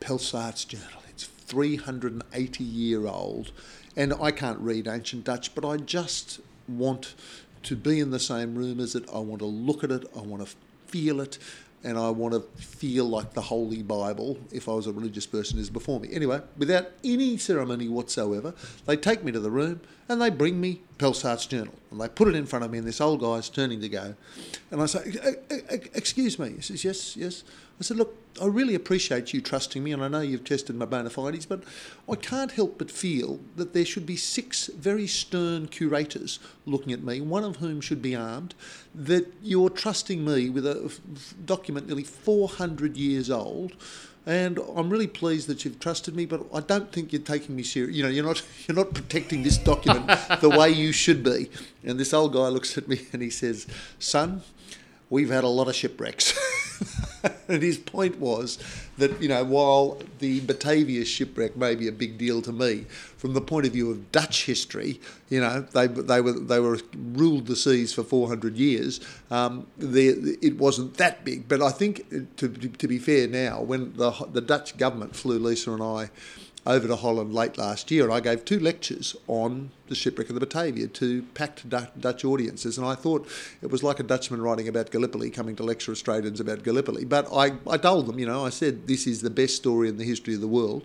Pelsart's 0.00 0.64
journal. 0.64 0.99
380 1.50 2.64
year 2.64 3.06
old, 3.06 3.50
and 3.96 4.14
I 4.14 4.30
can't 4.30 4.58
read 4.60 4.86
ancient 4.86 5.24
Dutch, 5.24 5.54
but 5.54 5.64
I 5.64 5.76
just 5.76 6.40
want 6.68 7.14
to 7.64 7.76
be 7.76 7.98
in 7.98 8.10
the 8.10 8.20
same 8.20 8.54
room 8.54 8.80
as 8.80 8.94
it. 8.94 9.04
I 9.12 9.18
want 9.18 9.40
to 9.40 9.46
look 9.46 9.84
at 9.84 9.90
it. 9.90 10.08
I 10.16 10.20
want 10.20 10.46
to 10.46 10.56
feel 10.86 11.20
it. 11.20 11.38
And 11.82 11.98
I 11.98 12.10
want 12.10 12.34
to 12.34 12.40
feel 12.62 13.06
like 13.06 13.32
the 13.32 13.40
Holy 13.40 13.82
Bible, 13.82 14.38
if 14.52 14.68
I 14.68 14.72
was 14.72 14.86
a 14.86 14.92
religious 14.92 15.26
person, 15.26 15.58
is 15.58 15.70
before 15.70 15.98
me. 15.98 16.10
Anyway, 16.12 16.42
without 16.58 16.90
any 17.02 17.38
ceremony 17.38 17.88
whatsoever, 17.88 18.54
they 18.84 18.98
take 18.98 19.24
me 19.24 19.32
to 19.32 19.40
the 19.40 19.50
room 19.50 19.80
and 20.06 20.20
they 20.20 20.28
bring 20.28 20.60
me 20.60 20.82
Pelsart's 20.98 21.46
journal. 21.46 21.72
And 21.90 21.98
they 21.98 22.08
put 22.08 22.28
it 22.28 22.34
in 22.34 22.44
front 22.44 22.66
of 22.66 22.70
me, 22.70 22.78
and 22.78 22.86
this 22.86 23.00
old 23.00 23.22
guy's 23.22 23.48
turning 23.48 23.80
to 23.80 23.88
go. 23.88 24.14
And 24.70 24.82
I 24.82 24.86
say, 24.86 25.36
Excuse 25.94 26.38
me. 26.38 26.50
He 26.56 26.60
says, 26.60 26.84
Yes, 26.84 27.16
yes. 27.16 27.44
I 27.80 27.82
said, 27.82 27.96
Look, 27.96 28.14
I 28.40 28.44
really 28.44 28.74
appreciate 28.74 29.32
you 29.32 29.40
trusting 29.40 29.82
me, 29.82 29.92
and 29.92 30.04
I 30.04 30.08
know 30.08 30.20
you've 30.20 30.44
tested 30.44 30.76
my 30.76 30.84
bona 30.84 31.08
fides, 31.08 31.46
but 31.46 31.62
I 32.08 32.14
can't 32.14 32.52
help 32.52 32.76
but 32.76 32.90
feel 32.90 33.40
that 33.56 33.72
there 33.72 33.86
should 33.86 34.04
be 34.04 34.16
six 34.16 34.66
very 34.66 35.06
stern 35.06 35.66
curators 35.66 36.38
looking 36.66 36.92
at 36.92 37.02
me, 37.02 37.22
one 37.22 37.42
of 37.42 37.56
whom 37.56 37.80
should 37.80 38.02
be 38.02 38.14
armed, 38.14 38.54
that 38.94 39.32
you're 39.42 39.70
trusting 39.70 40.22
me 40.24 40.50
with 40.50 40.66
a 40.66 40.92
document 41.46 41.86
nearly 41.86 42.04
400 42.04 42.98
years 42.98 43.30
old. 43.30 43.72
And 44.26 44.58
I'm 44.76 44.90
really 44.90 45.06
pleased 45.06 45.48
that 45.48 45.64
you've 45.64 45.80
trusted 45.80 46.14
me, 46.14 46.26
but 46.26 46.44
I 46.52 46.60
don't 46.60 46.92
think 46.92 47.12
you're 47.12 47.22
taking 47.22 47.56
me 47.56 47.62
serious. 47.62 47.96
You 47.96 48.02
know, 48.02 48.10
you're 48.10 48.24
not 48.24 48.42
you're 48.68 48.76
not 48.76 48.92
protecting 48.92 49.42
this 49.42 49.56
document 49.56 50.06
the 50.42 50.50
way 50.58 50.70
you 50.70 50.92
should 50.92 51.24
be. 51.24 51.50
And 51.82 51.98
this 51.98 52.12
old 52.12 52.34
guy 52.34 52.48
looks 52.48 52.76
at 52.76 52.86
me 52.86 53.06
and 53.14 53.22
he 53.22 53.30
says, 53.30 53.66
"Son, 53.98 54.42
we've 55.08 55.30
had 55.30 55.44
a 55.44 55.48
lot 55.48 55.68
of 55.68 55.74
shipwrecks." 55.74 56.38
and 57.48 57.62
his 57.62 57.78
point 57.78 58.18
was 58.18 58.58
that, 58.98 59.20
you 59.20 59.28
know, 59.28 59.44
while 59.44 59.98
the 60.18 60.40
Batavia 60.40 61.04
shipwreck 61.04 61.56
may 61.56 61.74
be 61.74 61.88
a 61.88 61.92
big 61.92 62.18
deal 62.18 62.42
to 62.42 62.52
me, 62.52 62.86
from 63.16 63.34
the 63.34 63.40
point 63.40 63.66
of 63.66 63.72
view 63.72 63.90
of 63.90 64.12
Dutch 64.12 64.46
history, 64.46 65.00
you 65.28 65.40
know, 65.40 65.60
they, 65.72 65.86
they, 65.86 66.20
were, 66.20 66.32
they 66.32 66.60
were 66.60 66.78
ruled 66.94 67.46
the 67.46 67.56
seas 67.56 67.92
for 67.92 68.02
400 68.02 68.56
years. 68.56 69.00
Um, 69.30 69.66
the, 69.78 70.38
it 70.40 70.56
wasn't 70.58 70.94
that 70.94 71.24
big. 71.24 71.48
But 71.48 71.62
I 71.62 71.70
think, 71.70 72.36
to, 72.36 72.48
to 72.48 72.88
be 72.88 72.98
fair 72.98 73.28
now, 73.28 73.60
when 73.60 73.92
the, 73.94 74.10
the 74.32 74.40
Dutch 74.40 74.76
government 74.76 75.14
flew 75.14 75.38
Lisa 75.38 75.72
and 75.72 75.82
I 75.82 76.10
over 76.66 76.86
to 76.86 76.96
Holland 76.96 77.32
late 77.34 77.56
last 77.56 77.90
year, 77.90 78.04
and 78.04 78.12
I 78.12 78.20
gave 78.20 78.44
two 78.44 78.58
lectures 78.58 79.16
on 79.26 79.70
the 79.88 79.94
shipwreck 79.94 80.28
of 80.28 80.34
the 80.34 80.40
Batavia 80.40 80.88
to 80.88 81.22
packed 81.34 81.68
Dutch 81.68 82.24
audiences. 82.24 82.76
And 82.76 82.86
I 82.86 82.94
thought 82.94 83.26
it 83.62 83.70
was 83.70 83.82
like 83.82 83.98
a 83.98 84.02
Dutchman 84.02 84.42
writing 84.42 84.68
about 84.68 84.90
Gallipoli 84.90 85.30
coming 85.30 85.56
to 85.56 85.62
lecture 85.62 85.92
Australians 85.92 86.38
about 86.38 86.62
Gallipoli. 86.62 87.04
But 87.04 87.28
I, 87.32 87.52
I 87.66 87.76
told 87.78 88.06
them, 88.06 88.18
you 88.18 88.26
know, 88.26 88.44
I 88.44 88.50
said 88.50 88.86
this 88.86 89.06
is 89.06 89.22
the 89.22 89.30
best 89.30 89.56
story 89.56 89.88
in 89.88 89.96
the 89.96 90.04
history 90.04 90.34
of 90.34 90.40
the 90.40 90.48
world. 90.48 90.84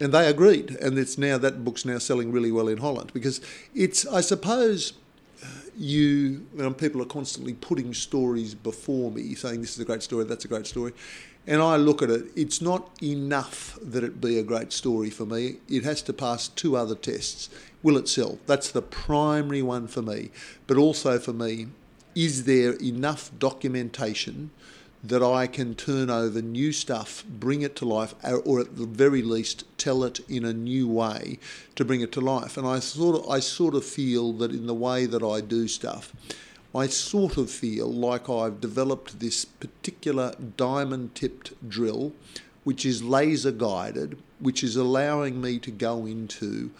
And 0.00 0.14
they 0.14 0.28
agreed, 0.28 0.70
and 0.76 0.96
it's 0.96 1.18
now 1.18 1.38
that 1.38 1.64
book's 1.64 1.84
now 1.84 1.98
selling 1.98 2.30
really 2.30 2.52
well 2.52 2.68
in 2.68 2.78
Holland 2.78 3.12
because 3.12 3.40
it's, 3.74 4.06
I 4.06 4.20
suppose, 4.20 4.92
uh, 5.42 5.46
you, 5.76 6.46
you 6.56 6.70
people 6.70 7.02
are 7.02 7.06
constantly 7.06 7.54
putting 7.54 7.92
stories 7.92 8.54
before 8.54 9.10
me, 9.10 9.34
saying 9.34 9.60
this 9.60 9.72
is 9.72 9.80
a 9.80 9.84
great 9.84 10.04
story, 10.04 10.24
that's 10.24 10.44
a 10.44 10.48
great 10.48 10.68
story, 10.68 10.92
and 11.48 11.62
I 11.62 11.76
look 11.76 12.02
at 12.02 12.10
it, 12.10 12.26
it's 12.36 12.60
not 12.60 12.90
enough 13.02 13.78
that 13.80 14.04
it 14.04 14.20
be 14.20 14.38
a 14.38 14.42
great 14.42 14.70
story 14.70 15.08
for 15.08 15.24
me. 15.24 15.56
It 15.66 15.82
has 15.82 16.02
to 16.02 16.12
pass 16.12 16.46
two 16.46 16.76
other 16.76 16.94
tests. 16.94 17.48
Will 17.82 17.96
it 17.96 18.06
sell? 18.06 18.38
That's 18.46 18.70
the 18.70 18.82
primary 18.82 19.62
one 19.62 19.88
for 19.88 20.02
me. 20.02 20.30
But 20.66 20.76
also 20.76 21.18
for 21.18 21.32
me, 21.32 21.68
is 22.14 22.44
there 22.44 22.74
enough 22.74 23.30
documentation 23.38 24.50
that 25.02 25.22
I 25.22 25.46
can 25.46 25.74
turn 25.74 26.10
over 26.10 26.42
new 26.42 26.70
stuff, 26.70 27.24
bring 27.26 27.62
it 27.62 27.76
to 27.76 27.86
life, 27.86 28.14
or 28.44 28.60
at 28.60 28.76
the 28.76 28.84
very 28.84 29.22
least 29.22 29.64
tell 29.78 30.04
it 30.04 30.20
in 30.28 30.44
a 30.44 30.52
new 30.52 30.86
way 30.86 31.38
to 31.76 31.84
bring 31.84 32.02
it 32.02 32.12
to 32.12 32.20
life? 32.20 32.58
And 32.58 32.66
I 32.66 32.80
sort 32.80 33.24
of, 33.24 33.30
I 33.30 33.40
sort 33.40 33.74
of 33.74 33.86
feel 33.86 34.34
that 34.34 34.50
in 34.50 34.66
the 34.66 34.74
way 34.74 35.06
that 35.06 35.22
I 35.22 35.40
do 35.40 35.66
stuff, 35.66 36.12
I 36.78 36.86
sort 36.86 37.36
of 37.36 37.50
feel 37.50 37.92
like 37.92 38.30
I've 38.30 38.60
developed 38.60 39.18
this 39.18 39.44
particular 39.44 40.32
diamond 40.56 41.16
tipped 41.16 41.68
drill, 41.68 42.12
which 42.62 42.86
is 42.86 43.02
laser 43.02 43.50
guided, 43.50 44.16
which 44.38 44.62
is 44.62 44.76
allowing 44.76 45.40
me 45.40 45.58
to 45.58 45.72
go 45.72 46.06
into 46.06 46.70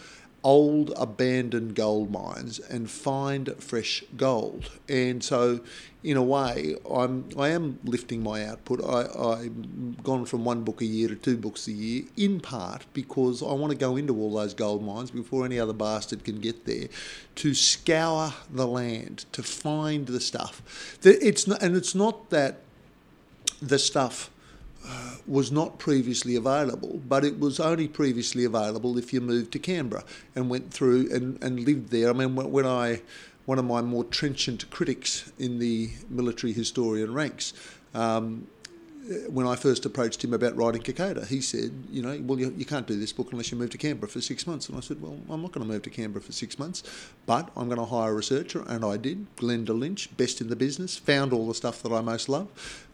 old 0.44 0.92
abandoned 0.96 1.74
gold 1.74 2.12
mines 2.12 2.60
and 2.60 2.88
find 2.88 3.52
fresh 3.58 4.04
gold. 4.16 4.70
And 4.88 5.24
so, 5.24 5.62
in 6.08 6.16
a 6.16 6.22
way, 6.22 6.74
I'm 6.90 7.28
I 7.38 7.50
am 7.50 7.78
lifting 7.84 8.22
my 8.22 8.46
output. 8.46 8.82
I, 8.82 9.00
I've 9.42 10.02
gone 10.02 10.24
from 10.24 10.42
one 10.42 10.64
book 10.64 10.80
a 10.80 10.86
year 10.86 11.08
to 11.08 11.14
two 11.14 11.36
books 11.36 11.68
a 11.68 11.72
year, 11.72 12.04
in 12.16 12.40
part 12.40 12.86
because 12.94 13.42
I 13.42 13.52
want 13.52 13.72
to 13.72 13.76
go 13.76 13.96
into 13.96 14.18
all 14.18 14.32
those 14.32 14.54
gold 14.54 14.82
mines 14.82 15.10
before 15.10 15.44
any 15.44 15.60
other 15.60 15.74
bastard 15.74 16.24
can 16.24 16.40
get 16.40 16.64
there, 16.64 16.88
to 17.34 17.52
scour 17.52 18.32
the 18.50 18.66
land, 18.66 19.26
to 19.32 19.42
find 19.42 20.06
the 20.06 20.18
stuff. 20.18 20.62
It's 21.02 21.46
not, 21.46 21.62
and 21.62 21.76
it's 21.76 21.94
not 21.94 22.30
that 22.30 22.60
the 23.60 23.78
stuff 23.78 24.30
uh, 24.86 25.16
was 25.26 25.52
not 25.52 25.78
previously 25.78 26.36
available, 26.36 27.02
but 27.06 27.22
it 27.22 27.38
was 27.38 27.60
only 27.60 27.86
previously 27.86 28.46
available 28.46 28.96
if 28.96 29.12
you 29.12 29.20
moved 29.20 29.52
to 29.52 29.58
Canberra 29.58 30.04
and 30.34 30.48
went 30.48 30.72
through 30.72 31.12
and, 31.12 31.42
and 31.42 31.60
lived 31.60 31.90
there. 31.90 32.08
I 32.08 32.14
mean, 32.14 32.34
when 32.34 32.64
I, 32.64 33.02
one 33.48 33.58
of 33.58 33.64
my 33.64 33.80
more 33.80 34.04
trenchant 34.04 34.70
critics 34.70 35.32
in 35.38 35.58
the 35.58 35.88
military 36.10 36.52
historian 36.52 37.14
ranks, 37.14 37.54
um, 37.94 38.46
when 39.26 39.46
I 39.46 39.56
first 39.56 39.86
approached 39.86 40.22
him 40.22 40.34
about 40.34 40.54
writing 40.54 40.82
Kokoda, 40.82 41.26
he 41.26 41.40
said, 41.40 41.72
you 41.90 42.02
know, 42.02 42.20
well, 42.26 42.38
you, 42.38 42.54
you, 42.58 42.66
can't 42.66 42.86
do 42.86 43.00
this 43.00 43.10
book 43.10 43.32
unless 43.32 43.50
you 43.50 43.56
move 43.56 43.70
to 43.70 43.78
Canberra 43.78 44.06
for 44.10 44.20
six 44.20 44.46
months. 44.46 44.68
And 44.68 44.76
I 44.76 44.82
said, 44.82 45.00
well, 45.00 45.18
I'm 45.30 45.40
not 45.40 45.52
going 45.52 45.66
to 45.66 45.72
move 45.72 45.80
to 45.84 45.88
Canberra 45.88 46.22
for 46.22 46.32
six 46.32 46.58
months, 46.58 46.82
but 47.24 47.50
I'm 47.56 47.68
going 47.68 47.78
to 47.78 47.86
hire 47.86 48.10
a 48.10 48.14
researcher. 48.14 48.66
And 48.68 48.84
I 48.84 48.98
did. 48.98 49.34
Glenda 49.36 49.70
Lynch, 49.70 50.14
best 50.18 50.42
in 50.42 50.48
the 50.48 50.56
business, 50.56 50.98
found 50.98 51.32
all 51.32 51.48
the 51.48 51.54
stuff 51.54 51.82
that 51.84 51.90
I 51.90 52.02
most 52.02 52.28
love. 52.28 52.48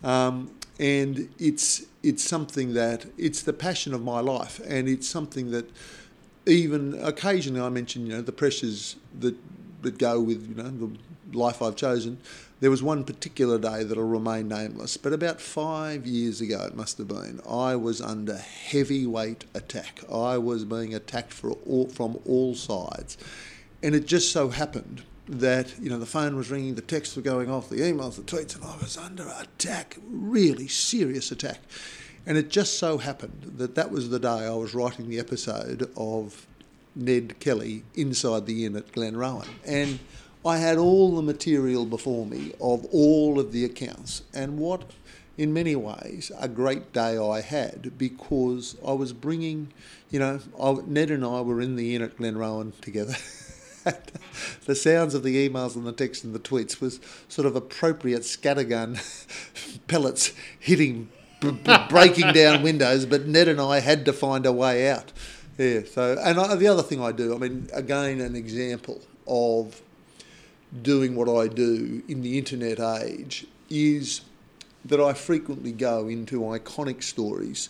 Um, 0.05 0.52
and 0.78 1.30
it's, 1.36 1.86
it's 2.05 2.22
something 2.22 2.74
that, 2.74 3.07
it's 3.18 3.42
the 3.42 3.52
passion 3.52 3.92
of 3.92 4.05
my 4.05 4.20
life. 4.20 4.61
And 4.64 4.88
it's 4.88 5.09
something 5.09 5.50
that 5.50 5.68
even 6.46 6.96
occasionally 7.02 7.61
I 7.61 7.70
mention, 7.70 8.07
you 8.07 8.12
know, 8.12 8.22
the 8.22 8.30
pressures 8.30 8.94
that, 9.18 9.34
that 9.85 9.99
go 9.99 10.20
with, 10.20 10.49
you 10.49 10.62
know, 10.62 10.70
the 10.70 11.39
life 11.39 11.62
I've 11.62 11.76
chosen 11.76 12.18
there 12.64 12.70
was 12.70 12.82
one 12.82 13.05
particular 13.05 13.59
day 13.59 13.85
that'll 13.85 14.05
remain 14.05 14.49
nameless, 14.49 14.97
but 14.97 15.12
about 15.12 15.39
five 15.39 16.07
years 16.07 16.41
ago, 16.41 16.64
it 16.64 16.74
must 16.74 16.97
have 16.97 17.09
been, 17.09 17.41
I 17.47 17.76
was 17.76 18.01
under 18.01 18.39
heavyweight 18.39 19.45
attack. 19.53 20.01
I 20.11 20.39
was 20.39 20.64
being 20.64 20.95
attacked 20.95 21.45
all, 21.45 21.89
from 21.89 22.18
all 22.24 22.55
sides. 22.55 23.18
And 23.82 23.95
it 23.95 24.07
just 24.07 24.32
so 24.32 24.49
happened 24.49 25.03
that, 25.28 25.78
you 25.78 25.91
know, 25.91 25.99
the 25.99 26.07
phone 26.07 26.37
was 26.37 26.51
ringing, 26.51 26.74
the 26.74 26.80
texts 26.80 27.16
were 27.16 27.20
going 27.20 27.51
off, 27.51 27.68
the 27.68 27.80
emails, 27.80 28.16
the 28.16 28.22
tweets, 28.22 28.55
and 28.55 28.64
I 28.64 28.78
was 28.78 28.97
under 28.97 29.30
attack, 29.39 29.99
really 30.09 30.66
serious 30.66 31.30
attack. 31.30 31.61
And 32.24 32.39
it 32.39 32.49
just 32.49 32.78
so 32.78 32.97
happened 32.97 33.53
that 33.59 33.74
that 33.74 33.91
was 33.91 34.09
the 34.09 34.18
day 34.18 34.47
I 34.47 34.55
was 34.55 34.74
writing 34.74 35.11
the 35.11 35.18
episode 35.18 35.91
of 35.99 36.47
Ned 36.95 37.40
Kelly 37.40 37.84
inside 37.95 38.47
the 38.47 38.64
inn 38.64 38.76
at 38.76 38.92
Glenrowan. 38.92 39.49
And 39.64 39.99
I 40.45 40.59
had 40.59 40.78
all 40.78 41.16
the 41.16 41.22
material 41.22 41.86
before 41.86 42.26
me 42.26 42.53
of 42.61 42.84
all 42.92 43.40
of 43.40 43.53
the 43.53 43.64
accounts, 43.64 44.22
and 44.34 44.59
what, 44.59 44.90
in 45.38 45.55
many 45.55 45.74
ways, 45.74 46.30
a 46.38 46.49
great 46.49 46.92
day 46.92 47.16
I 47.16 47.40
had 47.40 47.97
because 47.97 48.76
I 48.86 48.92
was 48.92 49.14
bringing, 49.14 49.72
you 50.11 50.18
know, 50.18 50.40
I, 50.61 50.76
Ned 50.86 51.11
and 51.11 51.24
I 51.24 51.40
were 51.40 51.62
in 51.62 51.76
the 51.76 51.95
inn 51.95 52.03
at 52.03 52.18
Glenrowan 52.18 52.78
together. 52.82 53.16
the 54.66 54.74
sounds 54.74 55.14
of 55.14 55.22
the 55.22 55.49
emails 55.49 55.76
and 55.76 55.86
the 55.86 55.92
text 55.92 56.24
and 56.24 56.34
the 56.34 56.38
tweets 56.38 56.80
was 56.80 57.01
sort 57.28 57.47
of 57.47 57.57
appropriate 57.57 58.22
scattergun 58.22 58.99
pellets 59.88 60.32
hitting, 60.59 61.09
b- 61.40 61.51
b- 61.53 61.76
breaking 61.88 62.32
down 62.32 62.62
windows. 62.62 63.07
But 63.07 63.26
Ned 63.26 63.49
and 63.49 63.61
I 63.61 63.80
had 63.80 64.05
to 64.05 64.12
find 64.12 64.47
a 64.47 64.53
way 64.53 64.90
out. 64.90 65.12
Yeah. 65.59 65.80
So, 65.86 66.16
and 66.20 66.38
I, 66.38 66.55
the 66.57 66.66
other 66.66 66.82
thing 66.82 67.00
I 67.00 67.12
do, 67.12 67.34
I 67.34 67.38
mean, 67.38 67.68
again, 67.72 68.20
an 68.20 68.34
example 68.34 69.00
of 69.26 69.80
doing 70.82 71.14
what 71.14 71.28
I 71.28 71.46
do 71.46 72.02
in 72.09 72.22
the 72.22 72.38
internet 72.38 72.80
age 72.80 73.46
is 73.70 74.22
that 74.84 75.00
I 75.00 75.12
frequently 75.14 75.72
go 75.72 76.09
into 76.09 76.40
iconic 76.40 77.02
stories 77.02 77.68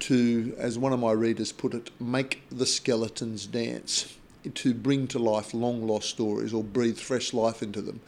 to, 0.00 0.54
as 0.56 0.78
one 0.78 0.92
of 0.92 1.00
my 1.00 1.12
readers 1.12 1.50
put 1.50 1.74
it, 1.74 1.90
make 2.00 2.42
the 2.50 2.66
skeletons 2.66 3.46
dance, 3.46 4.16
to 4.54 4.72
bring 4.72 5.08
to 5.08 5.18
life 5.18 5.52
long 5.52 5.86
lost 5.86 6.08
stories 6.08 6.54
or 6.54 6.62
breathe 6.62 6.98
fresh 6.98 7.34
life 7.34 7.62
into 7.62 7.82
them. 7.82 8.00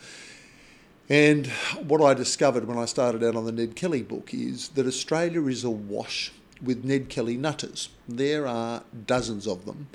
And 1.08 1.48
what 1.88 2.00
I 2.00 2.14
discovered 2.14 2.66
when 2.68 2.78
I 2.78 2.84
started 2.84 3.24
out 3.24 3.34
on 3.34 3.44
the 3.44 3.52
Ned 3.52 3.74
Kelly 3.74 4.02
book 4.02 4.32
is 4.32 4.68
that 4.70 4.86
Australia 4.86 5.44
is 5.46 5.64
awash 5.64 6.32
with 6.62 6.84
Ned 6.84 7.08
Kelly 7.08 7.36
nutters. 7.36 7.88
There 8.08 8.46
are 8.46 8.82
dozens 9.06 9.46
of 9.46 9.66
them, 9.66 9.88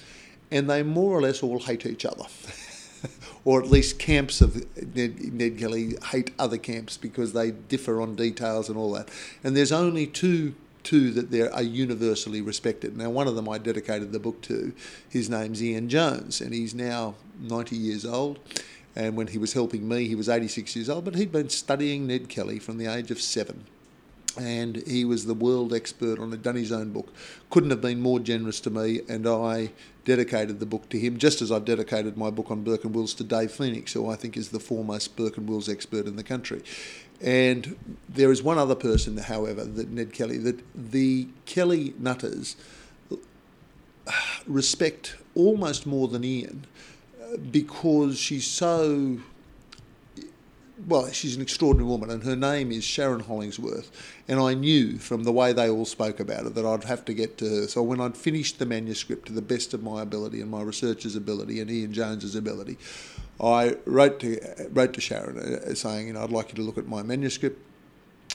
and 0.51 0.69
they 0.69 0.83
more 0.83 1.17
or 1.17 1.21
less 1.21 1.43
all 1.43 1.59
hate 1.59 1.85
each 1.85 2.05
other. 2.05 2.25
or 3.45 3.61
at 3.61 3.69
least 3.69 3.99
camps 3.99 4.41
of 4.41 4.65
Ned, 4.95 5.33
Ned 5.33 5.57
Kelly 5.57 5.95
hate 6.11 6.31
other 6.39 6.57
camps 6.57 6.97
because 6.97 7.33
they 7.33 7.51
differ 7.51 8.01
on 8.01 8.15
details 8.15 8.69
and 8.69 8.77
all 8.77 8.91
that. 8.93 9.09
And 9.43 9.55
there's 9.55 9.71
only 9.71 10.07
two 10.07 10.55
two 10.85 11.11
that 11.11 11.31
they 11.31 11.41
are 11.41 11.63
universally 11.63 12.41
respected. 12.41 12.95
Now, 12.95 13.09
one 13.09 13.27
of 13.27 13.35
them 13.35 13.49
I 13.49 13.57
dedicated 13.57 14.11
the 14.11 14.19
book 14.19 14.41
to. 14.43 14.71
His 15.09 15.29
name's 15.29 15.61
Ian 15.61 15.89
Jones, 15.89 16.39
and 16.39 16.53
he's 16.53 16.75
now 16.75 17.15
90 17.41 17.75
years 17.75 18.05
old. 18.05 18.39
And 18.95 19.17
when 19.17 19.27
he 19.27 19.37
was 19.37 19.53
helping 19.53 19.87
me, 19.89 20.07
he 20.07 20.15
was 20.15 20.29
86 20.29 20.75
years 20.75 20.89
old, 20.89 21.03
but 21.03 21.15
he'd 21.15 21.31
been 21.31 21.49
studying 21.49 22.07
Ned 22.07 22.29
Kelly 22.29 22.59
from 22.59 22.77
the 22.77 22.85
age 22.85 23.11
of 23.11 23.19
seven. 23.19 23.65
And 24.37 24.77
he 24.87 25.05
was 25.05 25.25
the 25.25 25.33
world 25.33 25.73
expert 25.73 26.19
on 26.19 26.33
it, 26.33 26.41
done 26.41 26.55
his 26.55 26.71
own 26.71 26.91
book. 26.91 27.13
Couldn't 27.49 27.69
have 27.69 27.81
been 27.81 28.01
more 28.01 28.19
generous 28.19 28.59
to 28.61 28.69
me, 28.69 29.01
and 29.07 29.27
I 29.27 29.71
dedicated 30.03 30.59
the 30.59 30.65
book 30.65 30.89
to 30.89 30.99
him, 30.99 31.17
just 31.17 31.41
as 31.41 31.51
I've 31.51 31.65
dedicated 31.65 32.17
my 32.17 32.29
book 32.29 32.51
on 32.51 32.63
Burke 32.63 32.83
and 32.83 32.93
Wills 32.93 33.13
to 33.15 33.23
Dave 33.23 33.51
Phoenix, 33.51 33.93
who 33.93 34.09
I 34.09 34.15
think 34.15 34.37
is 34.37 34.49
the 34.49 34.59
foremost 34.59 35.15
Burke 35.15 35.37
and 35.37 35.47
Wills 35.47 35.69
expert 35.69 36.05
in 36.05 36.15
the 36.15 36.23
country. 36.23 36.61
And 37.21 37.97
there 38.09 38.31
is 38.31 38.43
one 38.43 38.57
other 38.57 38.75
person, 38.75 39.17
however, 39.17 39.63
that 39.63 39.89
Ned 39.89 40.13
Kelly, 40.13 40.37
that 40.39 40.61
the 40.75 41.27
Kelly 41.45 41.93
Nutters 41.97 42.55
respect 44.47 45.15
almost 45.33 45.85
more 45.85 46.07
than 46.07 46.23
Ian 46.23 46.65
because 47.51 48.17
she's 48.17 48.47
so 48.47 49.19
well, 50.87 51.09
she's 51.11 51.35
an 51.35 51.41
extraordinary 51.41 51.89
woman, 51.89 52.09
and 52.09 52.23
her 52.23 52.35
name 52.35 52.71
is 52.71 52.83
Sharon 52.83 53.21
Hollingsworth. 53.21 53.91
And 54.27 54.39
I 54.39 54.53
knew 54.53 54.97
from 54.97 55.23
the 55.23 55.31
way 55.31 55.53
they 55.53 55.69
all 55.69 55.85
spoke 55.85 56.19
about 56.19 56.45
it 56.45 56.55
that 56.55 56.65
I'd 56.65 56.83
have 56.83 57.05
to 57.05 57.13
get 57.13 57.37
to 57.39 57.45
her. 57.45 57.67
So 57.67 57.81
when 57.81 58.01
I'd 58.01 58.17
finished 58.17 58.59
the 58.59 58.65
manuscript 58.65 59.27
to 59.27 59.33
the 59.33 59.41
best 59.41 59.73
of 59.73 59.83
my 59.83 60.01
ability 60.01 60.41
and 60.41 60.51
my 60.51 60.61
researcher's 60.61 61.15
ability 61.15 61.61
and 61.61 61.71
Ian 61.71 61.93
Jones's 61.93 62.35
ability, 62.35 62.77
I 63.39 63.77
wrote 63.85 64.19
to 64.21 64.39
wrote 64.71 64.93
to 64.93 65.01
Sharon 65.01 65.37
uh, 65.37 65.73
saying, 65.75 66.07
you 66.07 66.13
know, 66.13 66.23
I'd 66.23 66.31
like 66.31 66.49
you 66.49 66.55
to 66.55 66.61
look 66.61 66.77
at 66.77 66.87
my 66.87 67.03
manuscript. 67.03 67.61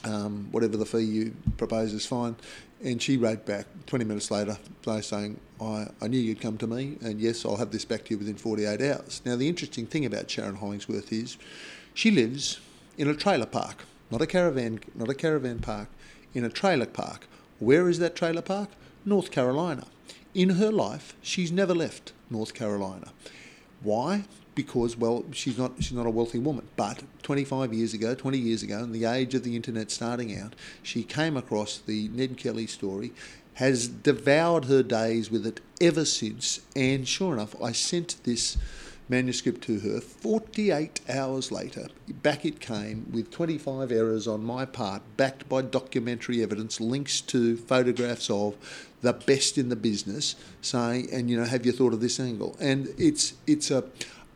Um, 0.02 0.48
whatever 0.50 0.78
the 0.78 0.86
fee 0.86 1.00
you 1.00 1.36
propose 1.58 1.92
is 1.92 2.06
fine. 2.06 2.36
And 2.82 3.02
she 3.02 3.18
wrote 3.18 3.44
back 3.44 3.66
20 3.84 4.06
minutes 4.06 4.30
later 4.30 4.56
saying, 5.02 5.38
I, 5.60 5.88
I 6.00 6.08
knew 6.08 6.18
you'd 6.18 6.40
come 6.40 6.56
to 6.56 6.66
me, 6.66 6.96
and 7.02 7.20
yes, 7.20 7.44
I'll 7.44 7.56
have 7.56 7.70
this 7.70 7.84
back 7.84 8.06
to 8.06 8.14
you 8.14 8.18
within 8.18 8.36
48 8.36 8.80
hours. 8.80 9.20
Now, 9.26 9.36
the 9.36 9.46
interesting 9.46 9.86
thing 9.86 10.06
about 10.06 10.30
Sharon 10.30 10.56
Hollingsworth 10.56 11.12
is 11.12 11.36
she 11.94 12.10
lives 12.10 12.60
in 12.96 13.08
a 13.08 13.14
trailer 13.14 13.46
park, 13.46 13.84
not 14.10 14.22
a 14.22 14.26
caravan, 14.26 14.80
not 14.94 15.08
a 15.08 15.14
caravan 15.14 15.58
park, 15.58 15.88
in 16.34 16.44
a 16.44 16.50
trailer 16.50 16.86
park. 16.86 17.26
Where 17.58 17.88
is 17.88 17.98
that 17.98 18.16
trailer 18.16 18.42
park? 18.42 18.70
North 19.04 19.30
Carolina. 19.30 19.86
In 20.34 20.50
her 20.50 20.70
life, 20.70 21.14
she's 21.22 21.50
never 21.50 21.74
left 21.74 22.12
North 22.30 22.54
Carolina. 22.54 23.12
Why? 23.82 24.24
Because 24.54 24.96
well, 24.96 25.24
she's 25.32 25.58
not 25.58 25.72
she's 25.78 25.92
not 25.92 26.06
a 26.06 26.10
wealthy 26.10 26.38
woman. 26.38 26.66
But 26.76 27.02
25 27.22 27.72
years 27.72 27.94
ago, 27.94 28.14
20 28.14 28.38
years 28.38 28.62
ago, 28.62 28.78
in 28.80 28.92
the 28.92 29.04
age 29.04 29.34
of 29.34 29.42
the 29.42 29.56
internet 29.56 29.90
starting 29.90 30.36
out, 30.38 30.54
she 30.82 31.02
came 31.02 31.36
across 31.36 31.78
the 31.78 32.08
Ned 32.08 32.36
Kelly 32.36 32.66
story, 32.66 33.12
has 33.54 33.88
devoured 33.88 34.66
her 34.66 34.82
days 34.82 35.30
with 35.30 35.46
it 35.46 35.60
ever 35.80 36.04
since. 36.04 36.60
And 36.76 37.06
sure 37.08 37.34
enough, 37.34 37.60
I 37.62 37.72
sent 37.72 38.22
this 38.24 38.56
manuscript 39.10 39.62
to 39.64 39.80
her. 39.80 40.00
48 40.00 41.00
hours 41.08 41.50
later, 41.50 41.88
back 42.22 42.44
it 42.44 42.60
came 42.60 43.10
with 43.12 43.30
25 43.30 43.90
errors 43.90 44.26
on 44.26 44.44
my 44.44 44.64
part, 44.64 45.02
backed 45.16 45.48
by 45.48 45.62
documentary 45.62 46.42
evidence, 46.42 46.80
links 46.80 47.20
to 47.22 47.56
photographs 47.56 48.30
of 48.30 48.56
the 49.02 49.12
best 49.12 49.58
in 49.58 49.68
the 49.68 49.76
business, 49.76 50.36
saying, 50.62 51.08
and 51.12 51.28
you 51.28 51.36
know, 51.36 51.44
have 51.44 51.66
you 51.66 51.72
thought 51.72 51.92
of 51.92 52.00
this 52.00 52.20
angle? 52.20 52.56
And 52.60 52.88
it's 52.96 53.34
it's 53.46 53.70
a 53.70 53.84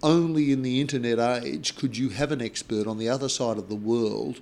only 0.03 0.53
in 0.53 0.61
the 0.61 0.83
internet 0.83 1.19
age 1.19 1.77
could 1.77 1.97
you 1.97 2.11
have 2.11 2.31
an 2.31 2.43
expert 2.43 2.87
on 2.87 2.99
the 2.99 3.09
other 3.09 3.29
side 3.29 3.57
of 3.57 3.71
the 3.71 3.75
world 3.75 4.39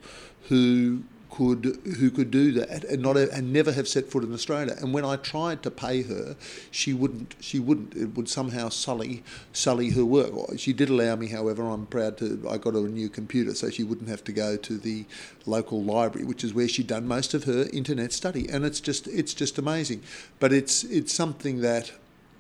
who 0.49 1.05
could 1.33 1.81
who 1.99 2.11
could 2.11 2.31
do 2.31 2.53
that 2.53 2.85
and 2.85 3.01
not 3.01 3.17
and 3.17 3.53
never 3.53 3.73
have 3.73 3.89
set 3.89 4.11
foot 4.11 4.23
in 4.23 4.35
Australia. 4.35 4.77
And 4.79 4.93
when 4.93 5.05
I 5.05 5.17
tried 5.17 5.63
to 5.63 5.71
pay 5.71 6.03
her, 6.03 6.37
she 6.71 6.93
wouldn't. 6.93 7.35
She 7.41 7.59
wouldn't. 7.59 7.97
It 7.97 8.15
would 8.15 8.29
somehow 8.29 8.69
sully 8.69 9.23
sully 9.51 9.91
her 9.91 10.05
work. 10.05 10.33
She 10.59 10.75
did 10.75 10.91
allow 10.91 11.17
me, 11.17 11.29
however. 11.29 11.63
I'm 11.63 11.87
proud 11.87 12.19
to. 12.19 12.47
I 12.51 12.59
got 12.59 12.75
her 12.75 12.81
a 12.81 12.89
new 12.89 13.09
computer, 13.09 13.55
so 13.55 13.71
she 13.71 13.83
wouldn't 13.83 14.11
have 14.11 14.23
to 14.25 14.33
go 14.33 14.59
to 14.59 14.77
the 14.77 15.07
local 15.47 15.83
library, 15.83 16.27
which 16.27 16.45
is 16.45 16.53
where 16.53 16.69
she'd 16.69 16.89
done 16.89 17.09
most 17.09 17.33
of 17.33 17.45
her 17.45 17.67
internet 17.73 18.13
study. 18.13 18.47
And 18.51 18.67
it's 18.67 18.81
just 18.81 19.07
it's 19.09 19.33
just 19.33 19.57
amazing. 19.57 20.03
But 20.39 20.53
it's 20.53 20.85
it's 20.85 21.15
something 21.15 21.63
that 21.63 21.93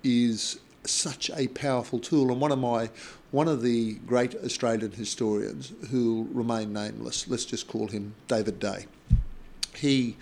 is 0.04 0.58
such 0.84 1.30
a 1.30 1.48
powerful 1.48 1.98
tool. 1.98 2.30
And 2.30 2.40
one 2.40 2.52
of 2.52 2.58
my 2.58 2.90
one 3.30 3.48
of 3.48 3.62
the 3.62 3.94
great 4.06 4.34
Australian 4.34 4.92
historians 4.92 5.72
who 5.90 6.28
remain 6.32 6.72
nameless, 6.72 7.28
let's 7.28 7.44
just 7.44 7.66
call 7.66 7.88
him 7.88 8.14
David 8.28 8.60
Day. 8.60 8.86
He 9.74 10.16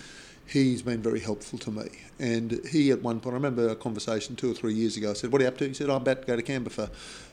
he's 0.47 0.83
been 0.83 1.03
very 1.03 1.21
helpful 1.21 1.59
to 1.61 1.71
me. 1.71 1.89
And 2.19 2.61
he, 2.71 2.91
at 2.91 3.03
one 3.03 3.21
point, 3.21 3.35
I 3.35 3.37
remember 3.37 3.69
a 3.69 3.77
conversation 3.77 4.37
two 4.37 4.51
or 4.51 4.55
three 4.55 4.75
years 4.75 4.97
ago. 4.97 5.11
I 5.11 5.15
said, 5.15 5.33
"What 5.33 5.41
are 5.41 5.45
you 5.45 5.49
up 5.49 5.59
to?" 5.59 5.69
He 5.69 5.75
said, 5.75 5.89
"I'm 5.89 6.03
about 6.03 6.23
to 6.23 6.27
go 6.27 6.37
to 6.37 6.43
Canberra 6.43 6.71
for 6.71 6.91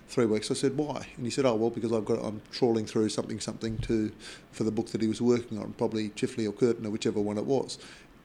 three 0.08 0.26
weeks. 0.26 0.50
I 0.50 0.54
said, 0.54 0.78
why? 0.78 1.06
And 1.18 1.26
he 1.26 1.30
said, 1.30 1.46
oh, 1.46 1.56
well, 1.56 1.70
because 1.70 1.92
I've 1.92 2.06
got, 2.06 2.24
I'm 2.24 2.42
trawling 2.52 2.86
through 2.86 3.10
something, 3.10 3.40
something 3.40 3.78
to, 3.80 4.12
for 4.52 4.64
the 4.64 4.72
book 4.72 4.88
that 4.92 5.02
he 5.02 5.08
was 5.08 5.22
working 5.22 5.58
on, 5.58 5.74
probably 5.74 6.10
Chifley 6.10 6.48
or 6.48 6.52
Curtin 6.52 6.86
or 6.86 6.90
whichever 6.90 7.20
one 7.20 7.38
it 7.38 7.46
was. 7.46 7.78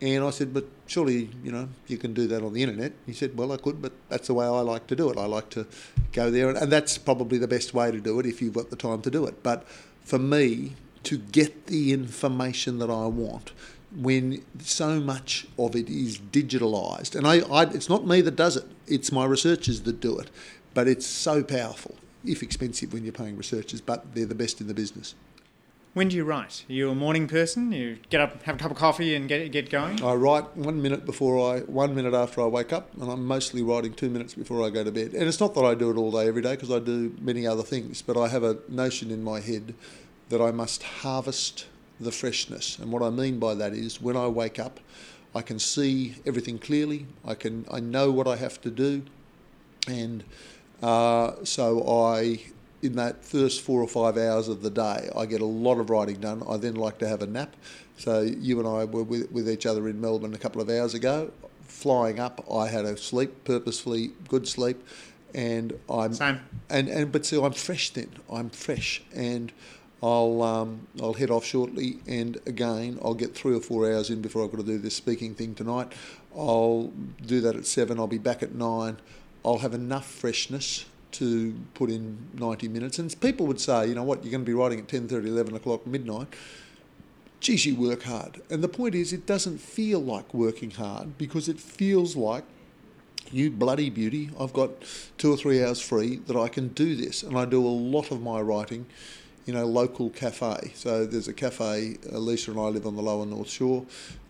And 0.02 0.24
I 0.24 0.30
said, 0.30 0.52
but 0.52 0.64
surely, 0.88 1.30
you 1.44 1.52
know, 1.52 1.68
you 1.86 1.96
can 1.96 2.12
do 2.12 2.26
that 2.26 2.42
on 2.42 2.52
the 2.52 2.62
internet. 2.64 2.92
He 3.06 3.12
said, 3.12 3.38
well, 3.38 3.52
I 3.52 3.56
could, 3.56 3.80
but 3.80 3.92
that's 4.08 4.26
the 4.26 4.34
way 4.34 4.44
I 4.44 4.48
like 4.48 4.88
to 4.88 4.96
do 4.96 5.08
it. 5.10 5.16
I 5.16 5.26
like 5.26 5.48
to 5.50 5.64
go 6.12 6.28
there, 6.28 6.48
and, 6.48 6.58
and 6.58 6.72
that's 6.72 6.98
probably 6.98 7.38
the 7.38 7.46
best 7.46 7.72
way 7.72 7.92
to 7.92 8.00
do 8.00 8.18
it 8.18 8.26
if 8.26 8.42
you've 8.42 8.54
got 8.54 8.70
the 8.70 8.76
time 8.76 9.00
to 9.02 9.10
do 9.12 9.24
it. 9.26 9.44
But 9.44 9.64
for 10.02 10.18
me, 10.18 10.72
to 11.04 11.18
get 11.18 11.66
the 11.66 11.92
information 11.92 12.80
that 12.80 12.90
I 12.90 13.06
want, 13.06 13.52
when 13.94 14.44
so 14.58 14.98
much 14.98 15.46
of 15.56 15.76
it 15.76 15.88
is 15.88 16.18
digitalised, 16.18 17.14
and 17.14 17.24
I, 17.24 17.40
I, 17.48 17.62
it's 17.70 17.88
not 17.88 18.04
me 18.04 18.22
that 18.22 18.34
does 18.34 18.56
it; 18.56 18.64
it's 18.88 19.12
my 19.12 19.24
researchers 19.24 19.82
that 19.82 20.00
do 20.00 20.18
it. 20.18 20.30
But 20.74 20.88
it's 20.88 21.06
so 21.06 21.44
powerful, 21.44 21.94
if 22.24 22.42
expensive 22.42 22.92
when 22.92 23.04
you're 23.04 23.12
paying 23.12 23.36
researchers, 23.36 23.80
but 23.80 24.16
they're 24.16 24.26
the 24.26 24.34
best 24.34 24.60
in 24.60 24.66
the 24.66 24.74
business. 24.74 25.14
When 25.94 26.08
do 26.08 26.16
you 26.16 26.24
write? 26.24 26.64
Are 26.70 26.72
you 26.72 26.88
a 26.88 26.94
morning 26.94 27.28
person? 27.28 27.70
You 27.70 27.98
get 28.08 28.22
up, 28.22 28.42
have 28.44 28.54
a 28.54 28.58
cup 28.58 28.70
of 28.70 28.78
coffee, 28.78 29.14
and 29.14 29.28
get 29.28 29.52
get 29.52 29.68
going. 29.68 30.02
I 30.02 30.14
write 30.14 30.56
one 30.56 30.80
minute 30.80 31.04
before 31.04 31.54
I, 31.54 31.60
one 31.60 31.94
minute 31.94 32.14
after 32.14 32.40
I 32.40 32.46
wake 32.46 32.72
up, 32.72 32.94
and 32.98 33.10
I'm 33.10 33.26
mostly 33.26 33.62
writing 33.62 33.92
two 33.92 34.08
minutes 34.08 34.32
before 34.32 34.66
I 34.66 34.70
go 34.70 34.82
to 34.84 34.90
bed. 34.90 35.12
And 35.12 35.24
it's 35.24 35.38
not 35.38 35.54
that 35.54 35.64
I 35.64 35.74
do 35.74 35.90
it 35.90 35.98
all 35.98 36.10
day 36.10 36.26
every 36.26 36.40
day 36.40 36.52
because 36.52 36.70
I 36.70 36.78
do 36.78 37.14
many 37.20 37.46
other 37.46 37.62
things, 37.62 38.00
but 38.00 38.16
I 38.16 38.28
have 38.28 38.42
a 38.42 38.56
notion 38.70 39.10
in 39.10 39.22
my 39.22 39.40
head 39.40 39.74
that 40.30 40.40
I 40.40 40.50
must 40.50 40.82
harvest 40.82 41.66
the 42.00 42.10
freshness. 42.10 42.78
And 42.78 42.90
what 42.90 43.02
I 43.02 43.10
mean 43.10 43.38
by 43.38 43.54
that 43.54 43.74
is 43.74 44.00
when 44.00 44.16
I 44.16 44.28
wake 44.28 44.58
up, 44.58 44.80
I 45.34 45.42
can 45.42 45.58
see 45.58 46.14
everything 46.24 46.58
clearly. 46.58 47.06
I 47.22 47.34
can 47.34 47.66
I 47.70 47.80
know 47.80 48.10
what 48.10 48.26
I 48.26 48.36
have 48.36 48.58
to 48.62 48.70
do, 48.70 49.02
and 49.86 50.24
uh, 50.82 51.44
so 51.44 51.86
I 51.86 52.40
in 52.82 52.96
that 52.96 53.24
first 53.24 53.60
four 53.60 53.80
or 53.80 53.88
five 53.88 54.16
hours 54.16 54.48
of 54.48 54.62
the 54.62 54.70
day, 54.70 55.08
I 55.16 55.26
get 55.26 55.40
a 55.40 55.46
lot 55.46 55.78
of 55.78 55.88
writing 55.88 56.16
done. 56.16 56.42
I 56.48 56.56
then 56.56 56.74
like 56.74 56.98
to 56.98 57.08
have 57.08 57.22
a 57.22 57.26
nap. 57.26 57.54
So 57.96 58.20
you 58.22 58.58
and 58.58 58.66
I 58.68 58.84
were 58.84 59.04
with, 59.04 59.30
with 59.30 59.48
each 59.48 59.66
other 59.66 59.88
in 59.88 60.00
Melbourne 60.00 60.34
a 60.34 60.38
couple 60.38 60.60
of 60.60 60.68
hours 60.68 60.92
ago. 60.92 61.30
Flying 61.62 62.18
up, 62.18 62.44
I 62.52 62.66
had 62.66 62.84
a 62.84 62.96
sleep, 62.96 63.44
purposefully 63.44 64.10
good 64.28 64.46
sleep, 64.46 64.84
and 65.34 65.78
I'm 65.88 66.12
Same. 66.12 66.40
and 66.68 66.88
and 66.88 67.10
but 67.10 67.24
so 67.24 67.44
I'm 67.44 67.52
fresh 67.52 67.90
then. 67.90 68.10
I'm 68.30 68.50
fresh, 68.50 69.02
and 69.14 69.52
I'll 70.02 70.42
um, 70.42 70.86
I'll 71.00 71.14
head 71.14 71.30
off 71.30 71.44
shortly, 71.44 71.98
and 72.06 72.38
again 72.46 72.98
I'll 73.02 73.14
get 73.14 73.34
three 73.34 73.56
or 73.56 73.60
four 73.60 73.90
hours 73.90 74.10
in 74.10 74.20
before 74.20 74.44
I've 74.44 74.50
got 74.50 74.58
to 74.58 74.66
do 74.66 74.78
this 74.78 74.94
speaking 74.94 75.34
thing 75.34 75.54
tonight. 75.54 75.92
I'll 76.36 76.92
do 77.24 77.40
that 77.40 77.56
at 77.56 77.66
seven. 77.66 77.98
I'll 77.98 78.06
be 78.06 78.18
back 78.18 78.42
at 78.42 78.54
nine. 78.54 78.98
I'll 79.44 79.58
have 79.58 79.74
enough 79.74 80.06
freshness 80.06 80.84
to 81.12 81.54
put 81.74 81.90
in 81.90 82.18
90 82.34 82.68
minutes. 82.68 82.98
And 82.98 83.20
people 83.20 83.46
would 83.46 83.60
say, 83.60 83.88
you 83.88 83.94
know 83.94 84.02
what, 84.02 84.24
you're 84.24 84.30
going 84.30 84.44
to 84.44 84.50
be 84.50 84.54
writing 84.54 84.78
at 84.78 84.86
10.30, 84.86 85.26
11 85.26 85.54
o'clock, 85.54 85.86
midnight. 85.86 86.28
Geez, 87.40 87.66
you 87.66 87.74
work 87.74 88.04
hard. 88.04 88.40
And 88.50 88.62
the 88.62 88.68
point 88.68 88.94
is, 88.94 89.12
it 89.12 89.26
doesn't 89.26 89.58
feel 89.58 90.00
like 90.00 90.32
working 90.32 90.70
hard 90.70 91.18
because 91.18 91.48
it 91.48 91.58
feels 91.58 92.14
like 92.16 92.44
you 93.30 93.50
bloody 93.50 93.90
beauty, 93.90 94.30
I've 94.38 94.52
got 94.52 94.70
two 95.18 95.32
or 95.32 95.36
three 95.36 95.62
hours 95.62 95.80
free 95.80 96.16
that 96.26 96.36
I 96.36 96.48
can 96.48 96.68
do 96.68 96.94
this. 96.94 97.22
And 97.22 97.38
I 97.38 97.44
do 97.44 97.64
a 97.64 97.68
lot 97.68 98.10
of 98.10 98.22
my 98.22 98.40
writing 98.40 98.86
in 99.46 99.56
a 99.56 99.64
local 99.64 100.10
cafe. 100.10 100.72
So 100.74 101.04
there's 101.06 101.28
a 101.28 101.32
cafe, 101.32 101.98
Alicia 102.10 102.52
and 102.52 102.60
I 102.60 102.64
live 102.64 102.86
on 102.86 102.96
the 102.96 103.02
lower 103.02 103.26
North 103.26 103.50
Shore, 103.50 103.84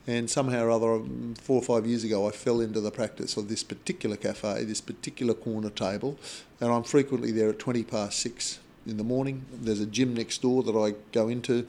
and 0.06 0.28
somehow 0.28 0.64
or 0.64 0.70
other, 0.70 0.94
um, 0.94 1.34
four 1.40 1.56
or 1.56 1.62
five 1.62 1.86
years 1.86 2.04
ago, 2.04 2.26
I 2.26 2.32
fell 2.32 2.60
into 2.60 2.80
the 2.80 2.90
practice 2.90 3.36
of 3.36 3.48
this 3.48 3.62
particular 3.62 4.16
cafe, 4.16 4.64
this 4.64 4.80
particular 4.80 5.34
corner 5.34 5.70
table, 5.70 6.18
and 6.60 6.72
I'm 6.72 6.82
frequently 6.82 7.30
there 7.30 7.50
at 7.50 7.58
20 7.58 7.84
past 7.84 8.18
six 8.18 8.58
in 8.86 8.96
the 8.96 9.04
morning. 9.04 9.44
There's 9.52 9.80
a 9.80 9.86
gym 9.86 10.14
next 10.14 10.42
door 10.42 10.62
that 10.64 10.76
I 10.76 10.94
go 11.12 11.28
into 11.28 11.66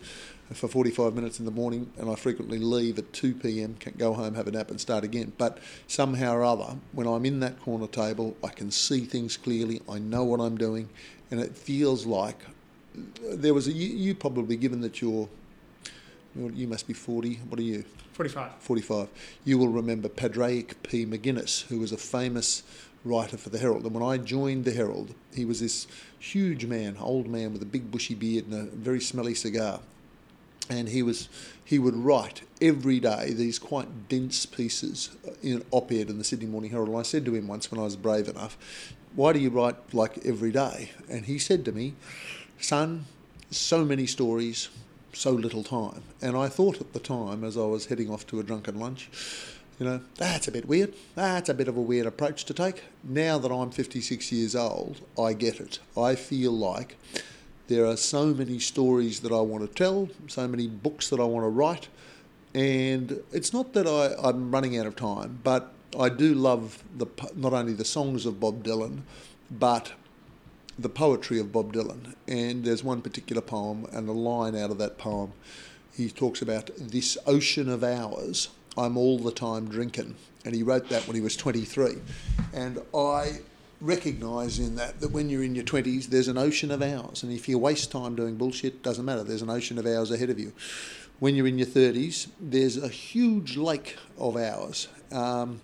for 0.51 0.67
45 0.67 1.13
minutes 1.13 1.39
in 1.39 1.45
the 1.45 1.51
morning, 1.51 1.91
and 1.97 2.09
I 2.09 2.15
frequently 2.15 2.59
leave 2.59 2.99
at 2.99 3.11
2 3.13 3.35
pm, 3.35 3.75
can 3.75 3.93
go 3.97 4.13
home, 4.13 4.35
have 4.35 4.47
a 4.47 4.51
nap, 4.51 4.69
and 4.69 4.79
start 4.79 5.03
again. 5.03 5.33
But 5.37 5.59
somehow 5.87 6.33
or 6.33 6.43
other, 6.43 6.75
when 6.91 7.07
I'm 7.07 7.25
in 7.25 7.39
that 7.39 7.59
corner 7.61 7.87
table, 7.87 8.35
I 8.43 8.49
can 8.49 8.69
see 8.69 9.01
things 9.01 9.37
clearly, 9.37 9.81
I 9.89 9.99
know 9.99 10.23
what 10.23 10.39
I'm 10.39 10.57
doing, 10.57 10.89
and 11.31 11.39
it 11.39 11.55
feels 11.55 12.05
like 12.05 12.37
there 13.21 13.53
was 13.53 13.67
a 13.67 13.71
you, 13.71 13.87
you 13.87 14.15
probably 14.15 14.55
given 14.55 14.81
that 14.81 15.01
you're 15.01 15.27
you 16.35 16.67
must 16.67 16.87
be 16.87 16.93
40 16.93 17.35
what 17.49 17.59
are 17.59 17.63
you 17.63 17.83
45 18.13 18.51
45 18.59 19.09
you 19.43 19.57
will 19.57 19.67
remember 19.67 20.07
Padraic 20.07 20.81
P. 20.83 21.05
McGuinness 21.05 21.65
who 21.67 21.79
was 21.79 21.91
a 21.91 21.97
famous 21.97 22.63
writer 23.05 23.35
for 23.35 23.49
the 23.49 23.57
Herald. 23.57 23.83
And 23.83 23.93
when 23.93 24.03
I 24.03 24.17
joined 24.17 24.65
the 24.65 24.71
Herald 24.71 25.13
he 25.33 25.45
was 25.45 25.59
this 25.59 25.87
huge 26.19 26.65
man 26.65 26.95
old 26.99 27.27
man 27.27 27.53
with 27.53 27.61
a 27.61 27.65
big 27.65 27.91
bushy 27.91 28.15
beard 28.15 28.47
and 28.47 28.53
a 28.53 28.71
very 28.71 29.01
smelly 29.01 29.33
cigar. 29.33 29.79
And 30.69 30.89
he 30.89 31.03
was 31.03 31.27
he 31.65 31.79
would 31.79 31.95
write 31.95 32.43
every 32.61 32.99
day 32.99 33.33
these 33.33 33.59
quite 33.59 34.07
dense 34.07 34.45
pieces 34.45 35.09
uh, 35.27 35.31
in 35.41 35.63
op-ed 35.71 36.09
in 36.09 36.17
the 36.17 36.23
Sydney 36.23 36.45
Morning 36.45 36.71
Herald. 36.71 36.89
And 36.89 36.97
I 36.97 37.01
said 37.01 37.25
to 37.25 37.35
him 37.35 37.47
once 37.47 37.69
when 37.69 37.79
I 37.79 37.83
was 37.83 37.95
brave 37.95 38.29
enough 38.29 38.57
why 39.15 39.33
do 39.33 39.39
you 39.39 39.49
write 39.49 39.75
like 39.93 40.25
every 40.25 40.51
day? 40.51 40.91
And 41.09 41.25
he 41.25 41.37
said 41.37 41.65
to 41.65 41.71
me 41.71 41.93
son, 42.59 43.05
so 43.51 43.85
many 43.85 44.05
stories, 44.07 44.69
so 45.13 45.31
little 45.31 45.63
time. 45.63 46.03
And 46.21 46.35
I 46.35 46.47
thought 46.47 46.81
at 46.81 46.93
the 46.93 46.99
time, 46.99 47.43
as 47.43 47.57
I 47.57 47.65
was 47.65 47.85
heading 47.85 48.09
off 48.09 48.25
to 48.27 48.39
a 48.39 48.43
drunken 48.43 48.79
lunch, 48.79 49.09
you 49.79 49.85
know, 49.85 50.01
that's 50.15 50.47
a 50.47 50.51
bit 50.51 50.67
weird. 50.67 50.93
That's 51.15 51.49
a 51.49 51.53
bit 51.53 51.67
of 51.67 51.77
a 51.77 51.81
weird 51.81 52.05
approach 52.05 52.45
to 52.45 52.53
take. 52.53 52.83
Now 53.03 53.37
that 53.37 53.51
I'm 53.51 53.71
56 53.71 54.31
years 54.31 54.55
old, 54.55 55.01
I 55.19 55.33
get 55.33 55.59
it. 55.59 55.79
I 55.97 56.15
feel 56.15 56.51
like 56.51 56.95
there 57.67 57.85
are 57.85 57.97
so 57.97 58.27
many 58.27 58.59
stories 58.59 59.21
that 59.21 59.31
I 59.31 59.41
want 59.41 59.67
to 59.67 59.73
tell, 59.73 60.09
so 60.27 60.47
many 60.47 60.67
books 60.67 61.09
that 61.09 61.19
I 61.19 61.23
want 61.23 61.45
to 61.45 61.49
write. 61.49 61.87
And 62.53 63.21
it's 63.31 63.51
not 63.51 63.73
that 63.73 63.87
I, 63.87 64.13
I'm 64.27 64.51
running 64.51 64.77
out 64.77 64.85
of 64.85 64.95
time, 64.95 65.39
but 65.43 65.73
I 65.99 66.09
do 66.09 66.33
love 66.33 66.83
the 66.95 67.07
not 67.35 67.53
only 67.53 67.73
the 67.73 67.85
songs 67.85 68.25
of 68.25 68.39
Bob 68.39 68.63
Dylan, 68.63 69.01
but 69.49 69.93
the 70.77 70.89
poetry 70.89 71.39
of 71.39 71.51
Bob 71.51 71.73
Dylan. 71.73 72.15
And 72.27 72.63
there's 72.63 72.83
one 72.83 73.01
particular 73.01 73.41
poem, 73.41 73.87
and 73.91 74.07
a 74.07 74.13
line 74.13 74.55
out 74.55 74.71
of 74.71 74.77
that 74.79 74.97
poem, 74.97 75.33
he 75.95 76.09
talks 76.09 76.41
about 76.41 76.71
this 76.77 77.17
ocean 77.25 77.69
of 77.69 77.83
hours, 77.83 78.49
I'm 78.77 78.97
all 78.97 79.19
the 79.19 79.31
time 79.31 79.69
drinking. 79.69 80.15
And 80.45 80.55
he 80.55 80.63
wrote 80.63 80.89
that 80.89 81.07
when 81.07 81.15
he 81.15 81.21
was 81.21 81.35
23. 81.37 81.97
And 82.53 82.81
I 82.93 83.39
recognise 83.79 84.59
in 84.59 84.75
that 84.75 85.01
that 85.01 85.11
when 85.11 85.29
you're 85.29 85.43
in 85.43 85.55
your 85.55 85.63
20s, 85.63 86.07
there's 86.07 86.27
an 86.27 86.37
ocean 86.37 86.71
of 86.71 86.81
hours. 86.81 87.23
And 87.23 87.31
if 87.31 87.47
you 87.47 87.59
waste 87.59 87.91
time 87.91 88.15
doing 88.15 88.35
bullshit, 88.37 88.81
doesn't 88.81 89.05
matter. 89.05 89.23
There's 89.23 89.41
an 89.41 89.49
ocean 89.49 89.77
of 89.77 89.85
hours 89.85 90.09
ahead 90.11 90.29
of 90.29 90.39
you. 90.39 90.53
When 91.19 91.35
you're 91.35 91.47
in 91.47 91.57
your 91.57 91.67
30s, 91.67 92.27
there's 92.39 92.77
a 92.77 92.87
huge 92.87 93.55
lake 93.55 93.97
of 94.17 94.35
hours. 94.35 94.87
Um, 95.11 95.61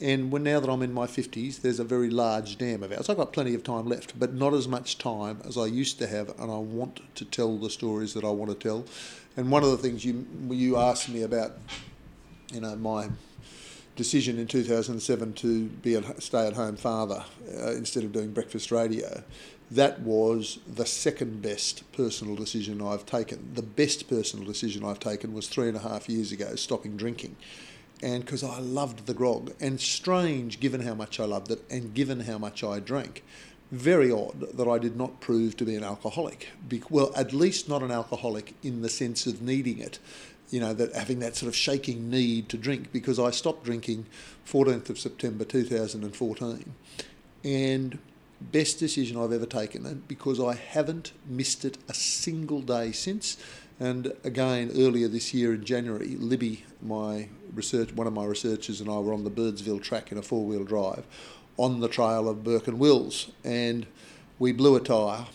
and 0.00 0.30
when 0.30 0.44
now 0.44 0.60
that 0.60 0.70
I'm 0.70 0.82
in 0.82 0.92
my 0.92 1.06
50s, 1.06 1.60
there's 1.60 1.80
a 1.80 1.84
very 1.84 2.08
large 2.08 2.56
dam 2.56 2.82
of 2.82 2.92
hours. 2.92 3.08
I've 3.08 3.16
got 3.16 3.32
plenty 3.32 3.54
of 3.54 3.64
time 3.64 3.86
left, 3.86 4.18
but 4.18 4.32
not 4.32 4.54
as 4.54 4.68
much 4.68 4.98
time 4.98 5.40
as 5.44 5.58
I 5.58 5.66
used 5.66 5.98
to 5.98 6.06
have, 6.06 6.28
and 6.38 6.50
I 6.50 6.58
want 6.58 7.00
to 7.16 7.24
tell 7.24 7.58
the 7.58 7.70
stories 7.70 8.14
that 8.14 8.24
I 8.24 8.30
want 8.30 8.50
to 8.50 8.56
tell. 8.56 8.84
And 9.36 9.50
one 9.50 9.64
of 9.64 9.70
the 9.70 9.78
things 9.78 10.04
you 10.04 10.26
you 10.48 10.76
asked 10.76 11.08
me 11.08 11.22
about, 11.22 11.52
you 12.52 12.60
know, 12.60 12.76
my 12.76 13.08
decision 13.96 14.38
in 14.38 14.46
2007 14.46 15.32
to 15.32 15.64
be 15.66 15.94
a 15.94 16.20
stay-at-home 16.20 16.76
father 16.76 17.24
uh, 17.56 17.72
instead 17.72 18.04
of 18.04 18.12
doing 18.12 18.32
breakfast 18.32 18.70
radio, 18.70 19.24
that 19.72 20.00
was 20.00 20.60
the 20.68 20.86
second 20.86 21.42
best 21.42 21.90
personal 21.92 22.36
decision 22.36 22.80
I've 22.80 23.04
taken. 23.04 23.50
The 23.54 23.62
best 23.62 24.08
personal 24.08 24.46
decision 24.46 24.84
I've 24.84 25.00
taken 25.00 25.34
was 25.34 25.48
three 25.48 25.66
and 25.66 25.76
a 25.76 25.80
half 25.80 26.08
years 26.08 26.30
ago, 26.30 26.54
stopping 26.54 26.96
drinking 26.96 27.34
and 28.02 28.24
because 28.24 28.44
I 28.44 28.58
loved 28.60 29.06
the 29.06 29.14
grog. 29.14 29.52
And 29.60 29.80
strange, 29.80 30.60
given 30.60 30.82
how 30.82 30.94
much 30.94 31.18
I 31.18 31.24
loved 31.24 31.50
it 31.50 31.62
and 31.70 31.94
given 31.94 32.20
how 32.20 32.38
much 32.38 32.62
I 32.62 32.80
drank, 32.80 33.24
very 33.70 34.10
odd 34.10 34.56
that 34.56 34.68
I 34.68 34.78
did 34.78 34.96
not 34.96 35.20
prove 35.20 35.56
to 35.58 35.64
be 35.64 35.76
an 35.76 35.84
alcoholic. 35.84 36.48
Be- 36.68 36.82
well, 36.88 37.12
at 37.16 37.32
least 37.32 37.68
not 37.68 37.82
an 37.82 37.90
alcoholic 37.90 38.54
in 38.62 38.82
the 38.82 38.88
sense 38.88 39.26
of 39.26 39.42
needing 39.42 39.78
it, 39.78 39.98
you 40.50 40.60
know, 40.60 40.72
that 40.72 40.94
having 40.94 41.18
that 41.18 41.36
sort 41.36 41.48
of 41.48 41.56
shaking 41.56 42.08
need 42.08 42.48
to 42.48 42.56
drink, 42.56 42.92
because 42.92 43.18
I 43.18 43.30
stopped 43.30 43.64
drinking 43.64 44.06
14th 44.46 44.88
of 44.88 44.98
September 44.98 45.44
2014. 45.44 46.74
And 47.44 47.98
best 48.40 48.78
decision 48.78 49.18
I've 49.18 49.32
ever 49.32 49.46
taken, 49.46 50.02
because 50.08 50.40
I 50.40 50.54
haven't 50.54 51.12
missed 51.26 51.64
it 51.64 51.76
a 51.88 51.94
single 51.94 52.62
day 52.62 52.92
since. 52.92 53.36
And 53.80 54.12
again, 54.24 54.70
earlier 54.74 55.08
this 55.08 55.34
year 55.34 55.54
in 55.54 55.64
January, 55.64 56.16
Libby, 56.18 56.64
my 56.82 57.28
research, 57.54 57.92
one 57.92 58.06
of 58.06 58.12
my 58.12 58.24
researchers, 58.24 58.80
and 58.80 58.90
I 58.90 58.98
were 58.98 59.12
on 59.12 59.24
the 59.24 59.30
Birdsville 59.30 59.82
track 59.82 60.12
in 60.12 60.18
a 60.18 60.22
four 60.22 60.44
wheel 60.44 60.64
drive 60.64 61.04
on 61.56 61.80
the 61.80 61.88
trail 61.88 62.28
of 62.28 62.44
Burke 62.44 62.68
and 62.68 62.78
Wills, 62.78 63.32
and 63.42 63.86
we 64.38 64.52
blew 64.52 64.76
a 64.76 64.80
tyre 64.80 65.26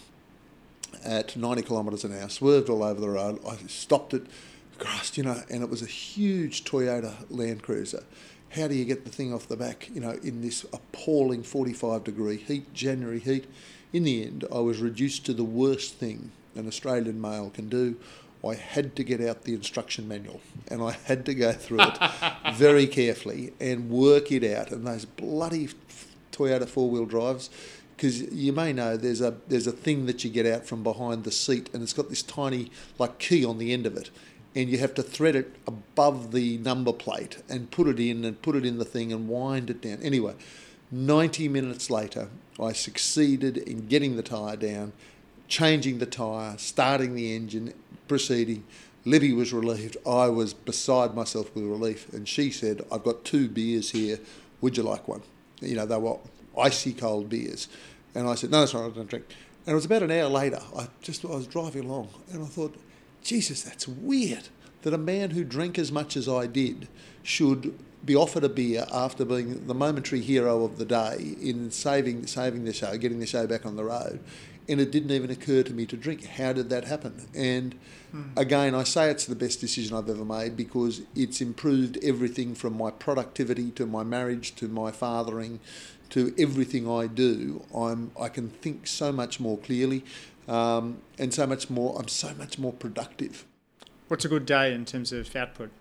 at 1.04 1.36
90 1.36 1.64
kilometres 1.64 2.06
an 2.06 2.18
hour, 2.18 2.30
swerved 2.30 2.70
all 2.70 2.82
over 2.82 3.02
the 3.02 3.10
road. 3.10 3.40
I 3.46 3.58
stopped 3.68 4.14
it, 4.14 4.26
crossed, 4.80 5.18
you 5.18 5.24
know, 5.24 5.42
and 5.50 5.62
it 5.62 5.70
was 5.70 5.82
a 5.82 5.88
huge 5.88 6.64
Toyota 6.64 7.14
Land 7.30 7.64
Cruiser. 7.64 8.04
How 8.52 8.68
do 8.68 8.76
you 8.76 8.86
get 8.86 9.04
the 9.04 9.12
thing 9.12 9.34
off 9.34 9.48
the 9.48 9.58
back, 9.58 9.90
you 9.94 10.00
know, 10.00 10.18
in 10.24 10.42
this 10.42 10.64
appalling 10.72 11.44
45 11.44 12.06
degree 12.06 12.38
heat, 12.38 12.74
January 12.74 13.20
heat? 13.20 13.48
in 13.94 14.04
the 14.04 14.26
end, 14.26 14.44
I 14.52 14.58
was 14.58 14.82
reduced 14.82 15.26
to 15.28 15.34
the 15.34 15.44
worst 15.44 15.96
thing 15.96 16.32
an 16.56 16.68
Australian 16.68 17.22
male 17.22 17.52
can 17.52 17.70
do. 17.70 17.96
I 18.46 18.56
had 18.56 18.96
to 18.98 19.04
get 19.04 19.22
out 19.22 19.44
the 19.44 19.54
instruction 19.54 20.08
manual 20.08 20.42
and 20.68 20.82
I 20.82 20.92
had 21.06 21.26
to 21.28 21.34
go 21.34 21.54
through 21.54 21.82
it 21.82 21.98
very 22.56 22.88
carefully 22.88 23.54
and 23.60 23.90
work 23.90 24.32
it 24.32 24.44
out. 24.44 24.72
And 24.72 24.86
those 24.86 25.06
bloody 25.06 25.70
Toyota 26.32 26.68
four 26.68 26.90
wheel 26.90 27.06
drives, 27.06 27.50
because 27.96 28.22
you 28.34 28.52
may 28.52 28.74
know 28.74 28.98
there's 28.98 29.22
a 29.22 29.38
there's 29.48 29.68
a 29.68 29.72
thing 29.72 30.08
that 30.08 30.24
you 30.24 30.30
get 30.30 30.46
out 30.46 30.66
from 30.66 30.84
behind 30.84 31.24
the 31.24 31.32
seat 31.32 31.70
and 31.74 31.82
it's 31.82 31.94
got 31.94 32.10
this 32.10 32.24
tiny 32.24 32.72
like 33.00 33.20
key 33.20 33.46
on 33.46 33.60
the 33.60 33.72
end 33.72 33.86
of 33.86 33.96
it 33.96 34.10
and 34.56 34.70
you 34.70 34.78
have 34.78 34.94
to 34.96 35.04
thread 35.04 35.36
it 35.36 35.56
above 35.66 36.32
the 36.32 36.58
number 36.60 36.94
plate 36.94 37.42
and 37.50 37.72
put 37.72 37.88
it 37.88 38.00
in 38.00 38.24
and 38.24 38.42
put 38.42 38.56
it 38.56 38.66
in 38.66 38.78
the 38.78 38.86
thing 38.86 39.12
and 39.12 39.28
wind 39.28 39.70
it 39.70 39.82
down. 39.82 40.00
Anyway, 40.02 40.36
90 40.92 41.48
minutes 41.48 41.90
later, 41.90 42.30
I 42.60 42.72
succeeded 42.74 43.58
in 43.58 43.88
getting 43.88 44.16
the 44.16 44.22
tyre 44.22 44.56
down, 44.56 44.94
changing 45.48 46.00
the 46.00 46.06
tyre, 46.06 46.56
starting 46.58 47.16
the 47.16 47.36
engine, 47.36 47.74
proceeding. 48.08 48.64
Libby 49.06 49.34
was 49.34 49.52
relieved. 49.52 49.98
I 50.08 50.30
was 50.30 50.54
beside 50.54 51.14
myself 51.14 51.54
with 51.56 51.66
relief. 51.66 52.12
And 52.14 52.28
she 52.28 52.52
said, 52.52 52.86
I've 52.92 53.04
got 53.04 53.26
two 53.26 53.50
beers 53.50 53.92
here. 53.92 54.20
Would 54.62 54.78
you 54.78 54.84
like 54.84 55.08
one? 55.08 55.22
You 55.60 55.76
know, 55.76 55.86
they 55.86 55.98
were 55.98 56.18
icy 56.58 56.94
cold 56.94 57.30
beers. 57.30 57.68
And 58.16 58.28
I 58.28 58.36
said, 58.36 58.52
No, 58.52 58.60
that's 58.60 58.74
not 58.74 58.84
right, 58.84 58.92
I 58.92 58.96
don't 58.96 59.10
drink. 59.10 59.26
And 59.66 59.74
it 59.74 59.76
was 59.76 59.86
about 59.86 60.04
an 60.04 60.12
hour 60.12 60.30
later, 60.30 60.60
I 60.78 60.88
just 61.02 61.24
I 61.26 61.30
was 61.30 61.48
driving 61.48 61.86
along 61.86 62.10
and 62.32 62.44
I 62.44 62.48
thought, 62.48 62.76
Jesus, 63.24 63.62
that's 63.62 63.88
weird 63.88 64.50
that 64.82 64.94
a 64.94 64.98
man 64.98 65.32
who 65.32 65.44
drank 65.44 65.80
as 65.80 65.92
much 65.92 66.18
as 66.18 66.28
I 66.28 66.46
did 66.46 66.90
should 67.24 67.78
be 68.04 68.16
offered 68.16 68.44
a 68.44 68.50
beer 68.50 68.86
after 68.92 69.24
being 69.24 69.66
the 69.66 69.74
momentary 69.74 70.20
hero 70.20 70.66
of 70.66 70.78
the 70.78 70.84
day 70.84 71.36
in 71.42 71.72
saving 71.72 72.28
saving 72.28 72.66
the 72.66 72.74
show, 72.74 72.98
getting 72.98 73.20
the 73.20 73.26
show 73.26 73.48
back 73.48 73.66
on 73.66 73.78
the 73.78 73.84
road. 73.86 74.20
And 74.70 74.80
it 74.80 74.92
didn't 74.92 75.12
even 75.12 75.30
occur 75.30 75.64
to 75.64 75.74
me 75.74 75.86
to 75.88 75.98
drink. 75.98 76.26
How 76.26 76.54
did 76.54 76.70
that 76.70 76.86
happen? 76.86 77.28
And 77.36 77.76
mm. 78.14 78.38
again, 78.38 78.74
I 78.74 78.84
say 78.84 79.10
it's 79.10 79.26
the 79.26 79.36
best 79.36 79.60
decision 79.60 79.96
I've 79.96 80.10
ever 80.10 80.24
made 80.24 80.56
because 80.56 81.02
it's 81.16 81.42
improved 81.42 81.98
everything 82.02 82.56
from 82.56 82.78
my 82.78 82.92
productivity 82.92 83.72
to 83.72 83.86
my 83.86 84.04
marriage 84.04 84.56
to 84.56 84.68
my 84.68 84.92
fathering 84.92 85.60
to 86.14 86.32
everything 86.38 86.88
I 86.88 87.08
do. 87.08 87.66
I'm 87.76 88.12
I 88.20 88.30
can 88.30 88.50
think 88.50 88.86
so 88.86 89.12
much 89.12 89.40
more 89.40 89.58
clearly, 89.58 90.06
um, 90.48 91.00
and 91.18 91.34
so 91.34 91.48
much 91.48 91.72
more. 91.72 91.98
I'm 92.00 92.08
so 92.08 92.34
much 92.36 92.60
more 92.60 92.72
productive. 92.72 93.46
What's 94.10 94.24
a 94.24 94.30
good 94.30 94.46
day 94.46 94.74
in 94.74 94.86
terms 94.86 95.12
of 95.12 95.36
output? 95.36 95.72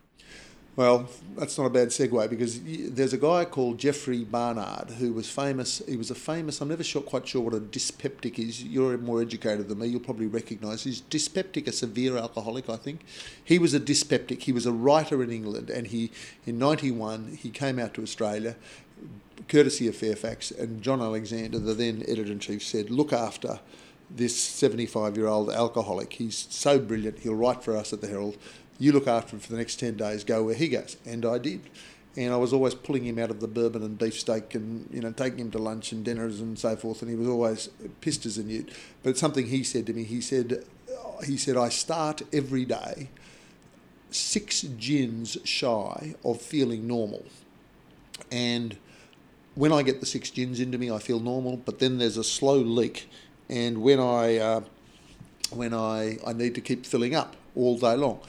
Well, 0.75 1.07
that's 1.37 1.59
not 1.59 1.67
a 1.67 1.71
bad 1.71 1.89
segue 1.89 2.31
because 2.31 2.59
there's 2.63 3.13
a 3.13 3.19
guy 3.19 3.45
called 3.45 3.77
Jeffrey 3.77 4.25
Bernard 4.25 4.93
who 4.93 5.13
was 5.13 5.29
famous. 5.29 5.83
He 5.87 5.99
was 5.99 6.11
a 6.11 6.15
famous. 6.15 6.63
I'm 6.63 6.69
never 6.69 6.83
sure, 6.83 7.03
quite 7.03 7.29
sure 7.29 7.43
what 7.43 7.53
a 7.53 7.61
dyspeptic 7.61 8.39
is. 8.39 8.65
You're 8.65 8.97
more 8.97 9.21
educated 9.21 9.69
than 9.69 9.81
me. 9.81 9.89
You'll 9.89 10.01
probably 10.01 10.29
recognise. 10.29 10.85
He's 10.85 11.03
dyspeptic, 11.03 11.67
a 11.67 11.73
severe 11.73 12.17
alcoholic, 12.17 12.71
I 12.71 12.77
think. 12.77 13.01
He 13.45 13.59
was 13.59 13.75
a 13.75 13.79
dyspeptic. 13.79 14.45
He 14.45 14.53
was 14.53 14.65
a 14.65 14.73
writer 14.73 15.23
in 15.23 15.31
England, 15.31 15.69
and 15.69 15.89
he 15.89 16.11
in 16.47 16.59
'91 16.59 17.37
he 17.39 17.51
came 17.51 17.79
out 17.79 17.93
to 17.95 18.03
Australia, 18.03 18.57
courtesy 19.49 19.89
of 19.89 19.97
Fairfax, 19.97 20.51
and 20.51 20.81
John 20.81 21.03
Alexander, 21.03 21.59
the 21.59 21.75
then 21.75 22.03
editor 22.09 22.33
in 22.33 22.39
chief, 22.39 22.63
said, 22.63 22.91
"Look 22.91 23.13
after." 23.13 23.61
This 24.15 24.37
75 24.39 25.17
year 25.17 25.27
old 25.27 25.49
alcoholic. 25.49 26.13
He's 26.13 26.47
so 26.51 26.79
brilliant. 26.79 27.21
He'll 27.21 27.35
write 27.35 27.65
for 27.65 27.75
us 27.75 27.95
at 27.95 28.03
the 28.03 28.09
Herald 28.09 28.37
you 28.83 28.91
look 28.91 29.07
after 29.07 29.37
him 29.37 29.41
for 29.41 29.53
the 29.53 29.59
next 29.59 29.77
10 29.77 29.97
days, 29.97 30.25
go 30.25 30.43
where 30.43 30.57
he 30.57 30.69
goes. 30.69 30.97
And 31.07 31.25
I 31.25 31.39
did. 31.39 31.61
And 32.17 32.33
I 32.33 32.37
was 32.37 32.53
always 32.53 32.75
pulling 32.75 33.05
him 33.05 33.17
out 33.17 33.31
of 33.31 33.39
the 33.39 33.47
bourbon 33.47 33.85
and 33.85 33.97
beefsteak 33.97 34.57
and, 34.57 34.89
you 34.93 35.01
know, 35.01 35.13
taking 35.13 35.39
him 35.39 35.51
to 35.53 35.59
lunch 35.59 35.93
and 35.93 36.05
dinners 36.05 36.41
and 36.41 36.59
so 36.59 36.75
forth. 36.75 37.01
And 37.01 37.09
he 37.09 37.17
was 37.17 37.29
always 37.29 37.69
pissed 38.01 38.27
as 38.27 38.39
a 38.39 38.43
newt. 38.43 38.73
But 39.05 39.17
something 39.17 39.47
he 39.47 39.63
said 39.63 39.87
to 39.87 39.93
me, 39.93 40.03
he 40.03 40.21
said, 40.21 40.65
he 41.25 41.37
said, 41.37 41.57
I 41.57 41.69
start 41.69 42.23
every 42.33 42.65
day 42.65 43.09
six 44.11 44.63
gins 44.63 45.39
shy 45.45 46.17
of 46.25 46.43
feeling 46.43 46.89
normal. 46.89 47.25
And 48.33 48.77
when 49.55 49.73
I 49.73 49.83
get 49.83 50.01
the 50.01 50.07
six 50.07 50.29
gins 50.29 50.59
into 50.59 50.77
me, 50.77 50.91
I 50.91 50.99
feel 50.99 51.21
normal, 51.21 51.57
but 51.57 51.79
then 51.79 51.99
there's 51.99 52.17
a 52.17 52.25
slow 52.25 52.57
leak. 52.57 53.09
And 53.49 53.81
when 53.81 54.01
I, 54.01 54.39
uh, 54.39 54.61
when 55.51 55.73
I, 55.73 56.19
I 56.27 56.33
need 56.33 56.57
to 56.57 56.61
keep 56.61 56.85
filling 56.85 57.15
up 57.15 57.37
all 57.55 57.79
day 57.79 57.95
long. 57.95 58.21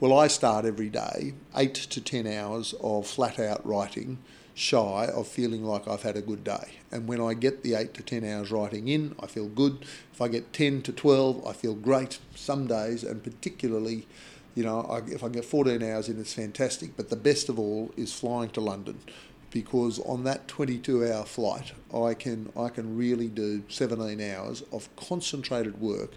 Well, 0.00 0.18
I 0.18 0.28
start 0.28 0.64
every 0.64 0.88
day 0.88 1.34
eight 1.54 1.74
to 1.74 2.00
10 2.00 2.26
hours 2.26 2.74
of 2.80 3.06
flat 3.06 3.38
out 3.38 3.66
writing, 3.66 4.16
shy 4.54 5.04
of 5.04 5.28
feeling 5.28 5.62
like 5.62 5.86
I've 5.86 6.04
had 6.04 6.16
a 6.16 6.22
good 6.22 6.42
day. 6.42 6.78
And 6.90 7.06
when 7.06 7.20
I 7.20 7.34
get 7.34 7.62
the 7.62 7.74
eight 7.74 7.92
to 7.94 8.02
10 8.02 8.24
hours 8.24 8.50
writing 8.50 8.88
in, 8.88 9.14
I 9.20 9.26
feel 9.26 9.46
good. 9.46 9.84
If 10.10 10.22
I 10.22 10.28
get 10.28 10.54
10 10.54 10.80
to 10.84 10.92
12, 10.94 11.46
I 11.46 11.52
feel 11.52 11.74
great 11.74 12.18
some 12.34 12.66
days, 12.66 13.04
and 13.04 13.22
particularly, 13.22 14.06
you 14.54 14.64
know, 14.64 14.80
I, 14.88 15.00
if 15.10 15.22
I 15.22 15.28
get 15.28 15.44
14 15.44 15.82
hours 15.82 16.08
in, 16.08 16.18
it's 16.18 16.32
fantastic. 16.32 16.96
But 16.96 17.10
the 17.10 17.16
best 17.16 17.50
of 17.50 17.58
all 17.58 17.92
is 17.94 18.10
flying 18.10 18.48
to 18.52 18.62
London 18.62 19.00
because 19.50 19.98
on 20.06 20.24
that 20.24 20.48
22 20.48 21.12
hour 21.12 21.26
flight, 21.26 21.72
I 21.94 22.14
can, 22.14 22.50
I 22.56 22.70
can 22.70 22.96
really 22.96 23.28
do 23.28 23.64
17 23.68 24.18
hours 24.32 24.62
of 24.72 24.88
concentrated 24.96 25.78
work 25.78 26.12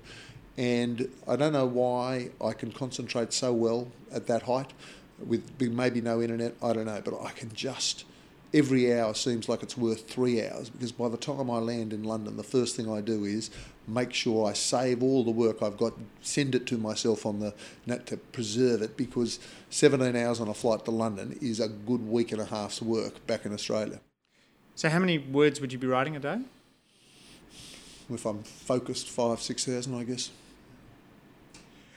and 0.58 1.10
I 1.28 1.36
don't 1.36 1.54
know 1.54 1.66
why 1.66 2.30
I 2.44 2.54
can 2.54 2.72
concentrate 2.72 3.34
so 3.34 3.54
well 3.54 3.88
at 4.12 4.28
that 4.28 4.44
height 4.44 4.74
with 5.26 5.44
maybe 5.60 6.02
no 6.02 6.22
internet. 6.22 6.56
I 6.62 6.74
don't 6.74 6.86
know, 6.86 7.02
but 7.04 7.20
I 7.22 7.32
can 7.32 7.52
just 7.54 8.06
every 8.54 8.94
hour 8.94 9.14
seems 9.14 9.50
like 9.50 9.64
it's 9.64 9.76
worth 9.76 10.08
three 10.08 10.46
hours 10.46 10.70
because 10.70 10.92
by 10.92 11.10
the 11.10 11.18
time 11.18 11.50
I 11.50 11.58
land 11.58 11.92
in 11.92 12.04
London, 12.04 12.38
the 12.38 12.44
first 12.44 12.76
thing 12.76 12.92
I 12.92 13.02
do 13.02 13.26
is 13.26 13.50
make 13.88 14.14
sure 14.14 14.48
I 14.48 14.54
save 14.54 15.02
all 15.02 15.24
the 15.24 15.32
work 15.32 15.64
I've 15.64 15.78
got, 15.78 15.94
send 16.22 16.54
it 16.56 16.68
to 16.68 16.78
myself 16.78 17.26
on 17.26 17.40
the 17.40 17.54
net 17.86 18.06
to 18.08 18.18
preserve 18.18 18.82
it 18.82 18.96
because 18.96 19.40
17 19.72 20.16
hours 20.16 20.40
on 20.40 20.48
a 20.48 20.54
flight 20.54 20.86
to 20.86 20.92
London 20.92 21.38
is 21.42 21.60
a 21.60 21.68
good 21.68 22.08
week 22.08 22.32
and 22.32 22.42
a 22.42 22.46
half's 22.46 22.82
work 22.82 23.26
back 23.26 23.46
in 23.46 23.54
Australia. 23.54 24.00
So, 24.76 24.90
how 24.90 25.00
many 25.00 25.18
words 25.18 25.60
would 25.62 25.74
you 25.74 25.80
be 25.80 25.88
writing 25.88 26.16
a 26.16 26.20
day? 26.20 26.40
If 28.10 28.26
I'm 28.26 28.44
focused, 28.44 29.10
five, 29.10 29.40
six 29.42 29.66
thousand, 29.66 29.96
I 29.96 30.04
guess. 30.04 30.30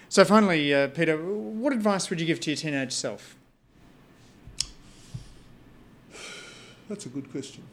So 0.09 0.25
finally, 0.25 0.73
uh, 0.73 0.89
Peter, 0.89 1.17
what 1.17 1.73
advice 1.73 2.09
would 2.11 2.21
you 2.21 2.27
give 2.27 2.41
to 2.41 2.51
your 2.51 2.57
teenage 2.57 2.93
self? 2.93 3.37
That's 6.89 7.07
a 7.07 7.09
good 7.09 7.31
question. 7.31 7.65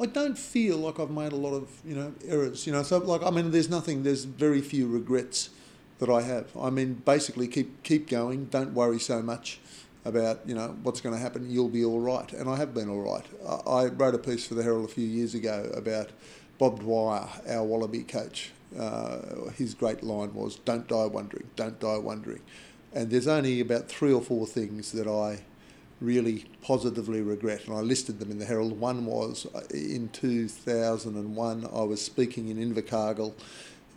I 0.00 0.06
don't 0.06 0.36
feel 0.36 0.78
like 0.78 0.98
I've 0.98 1.10
made 1.10 1.32
a 1.32 1.36
lot 1.36 1.54
of 1.54 1.68
you 1.84 1.94
know 1.94 2.12
errors. 2.26 2.66
You 2.66 2.72
know, 2.72 2.82
so 2.82 2.98
like 2.98 3.22
I 3.22 3.30
mean, 3.30 3.50
there's 3.50 3.70
nothing. 3.70 4.02
There's 4.02 4.24
very 4.24 4.60
few 4.60 4.88
regrets 4.88 5.50
that 5.98 6.10
I 6.10 6.22
have. 6.22 6.56
I 6.56 6.70
mean, 6.70 6.94
basically, 7.04 7.46
keep 7.46 7.82
keep 7.82 8.08
going. 8.08 8.46
Don't 8.46 8.74
worry 8.74 8.98
so 8.98 9.22
much 9.22 9.60
about 10.04 10.40
you 10.44 10.54
know 10.54 10.76
what's 10.82 11.00
going 11.00 11.14
to 11.14 11.20
happen. 11.20 11.48
You'll 11.48 11.68
be 11.68 11.84
all 11.84 12.00
right, 12.00 12.32
and 12.32 12.48
I 12.48 12.56
have 12.56 12.74
been 12.74 12.88
all 12.88 13.00
right. 13.00 13.26
I, 13.46 13.70
I 13.70 13.86
wrote 13.86 14.14
a 14.14 14.18
piece 14.18 14.46
for 14.46 14.54
the 14.54 14.62
Herald 14.64 14.84
a 14.84 14.92
few 14.92 15.06
years 15.06 15.34
ago 15.34 15.70
about 15.74 16.10
Bob 16.62 16.78
Dwyer, 16.78 17.28
our 17.48 17.64
Wallaby 17.64 18.04
coach, 18.04 18.52
uh, 18.78 19.50
his 19.56 19.74
great 19.74 20.04
line 20.04 20.32
was, 20.32 20.54
Don't 20.60 20.86
die 20.86 21.06
wondering, 21.06 21.50
don't 21.56 21.80
die 21.80 21.98
wondering. 21.98 22.38
And 22.92 23.10
there's 23.10 23.26
only 23.26 23.58
about 23.58 23.88
three 23.88 24.12
or 24.12 24.22
four 24.22 24.46
things 24.46 24.92
that 24.92 25.08
I 25.08 25.40
really 26.00 26.44
positively 26.62 27.20
regret, 27.20 27.66
and 27.66 27.76
I 27.76 27.80
listed 27.80 28.20
them 28.20 28.30
in 28.30 28.38
the 28.38 28.44
Herald. 28.44 28.78
One 28.78 29.06
was 29.06 29.44
uh, 29.52 29.62
in 29.74 30.10
2001, 30.10 31.66
I 31.66 31.82
was 31.82 32.00
speaking 32.00 32.46
in 32.46 32.58
Invercargill 32.58 33.34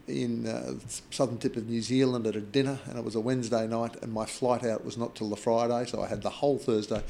in 0.08 0.48
uh, 0.48 0.74
southern 1.12 1.38
tip 1.38 1.58
of 1.58 1.70
New 1.70 1.84
Zealand 1.84 2.26
at 2.26 2.36
a 2.36 2.42
dinner, 2.42 2.80
and 2.88 2.98
it 2.98 3.06
was 3.06 3.14
a 3.14 3.20
Wednesday 3.20 3.68
night, 3.68 3.96
and 4.02 4.12
my 4.12 4.26
flight 4.26 4.64
out 4.64 4.84
was 4.84 4.98
not 4.98 5.14
till 5.14 5.30
the 5.30 5.36
Friday, 5.36 5.86
so 5.86 6.02
I 6.02 6.08
had 6.08 6.24
the 6.24 6.32
whole 6.32 6.58
Thursday. 6.58 7.04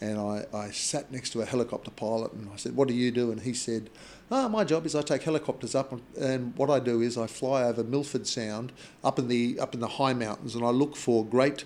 And 0.00 0.18
I, 0.18 0.46
I 0.54 0.70
sat 0.70 1.10
next 1.10 1.30
to 1.30 1.40
a 1.40 1.44
helicopter 1.44 1.90
pilot, 1.90 2.32
and 2.32 2.48
I 2.52 2.56
said, 2.56 2.76
What 2.76 2.88
do 2.88 2.94
you 2.94 3.10
do? 3.10 3.32
And 3.32 3.40
he 3.40 3.52
said, 3.52 3.90
Oh, 4.30 4.48
my 4.48 4.62
job 4.62 4.86
is 4.86 4.94
I 4.94 5.02
take 5.02 5.22
helicopters 5.22 5.74
up, 5.74 5.92
and, 6.20 6.54
what 6.56 6.70
I 6.70 6.78
do 6.78 7.00
is 7.00 7.16
I 7.16 7.26
fly 7.26 7.64
over 7.64 7.82
Milford 7.82 8.26
Sound 8.26 8.72
up 9.02 9.18
in 9.18 9.28
the 9.28 9.58
up 9.58 9.74
in 9.74 9.80
the 9.80 9.88
high 9.88 10.12
mountains, 10.12 10.54
and 10.54 10.64
I 10.64 10.70
look 10.70 10.94
for 10.94 11.24
great 11.24 11.64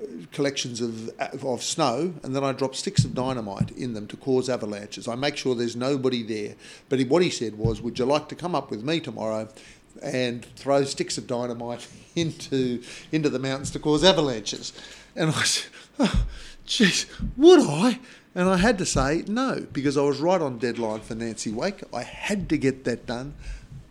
uh, 0.00 0.06
collections 0.32 0.80
of 0.80 1.10
uh, 1.20 1.28
of 1.42 1.62
snow, 1.62 2.14
and 2.22 2.34
then 2.34 2.42
I 2.42 2.52
drop 2.52 2.74
sticks 2.74 3.04
of 3.04 3.14
dynamite 3.14 3.70
in 3.72 3.92
them 3.92 4.06
to 4.08 4.16
cause 4.16 4.48
avalanches. 4.48 5.06
I 5.06 5.16
make 5.16 5.36
sure 5.36 5.54
there's 5.54 5.76
nobody 5.76 6.22
there. 6.22 6.54
But 6.88 7.00
he, 7.00 7.04
what 7.04 7.22
he 7.22 7.30
said 7.30 7.58
was, 7.58 7.82
"Would 7.82 7.98
you 7.98 8.06
like 8.06 8.28
to 8.30 8.34
come 8.34 8.54
up 8.54 8.70
with 8.70 8.82
me 8.82 9.00
tomorrow?" 9.00 9.48
and 10.02 10.44
throw 10.54 10.84
sticks 10.84 11.18
of 11.18 11.26
dynamite 11.26 11.88
into 12.14 12.82
into 13.12 13.28
the 13.28 13.38
mountains 13.38 13.70
to 13.72 13.78
cause 13.78 14.04
avalanches. 14.04 14.72
And 15.16 15.30
I 15.30 15.42
said, 15.42 15.70
oh, 15.98 16.26
"Geez, 16.68 17.06
would 17.36 17.60
I?" 17.60 17.98
And 18.34 18.48
I 18.48 18.58
had 18.58 18.78
to 18.78 18.86
say 18.86 19.24
no 19.26 19.66
because 19.72 19.96
I 19.96 20.02
was 20.02 20.20
right 20.20 20.40
on 20.40 20.58
deadline 20.58 21.00
for 21.00 21.14
Nancy 21.16 21.50
Wake. 21.50 21.82
I 21.92 22.02
had 22.02 22.48
to 22.50 22.58
get 22.58 22.84
that 22.84 23.06
done. 23.06 23.34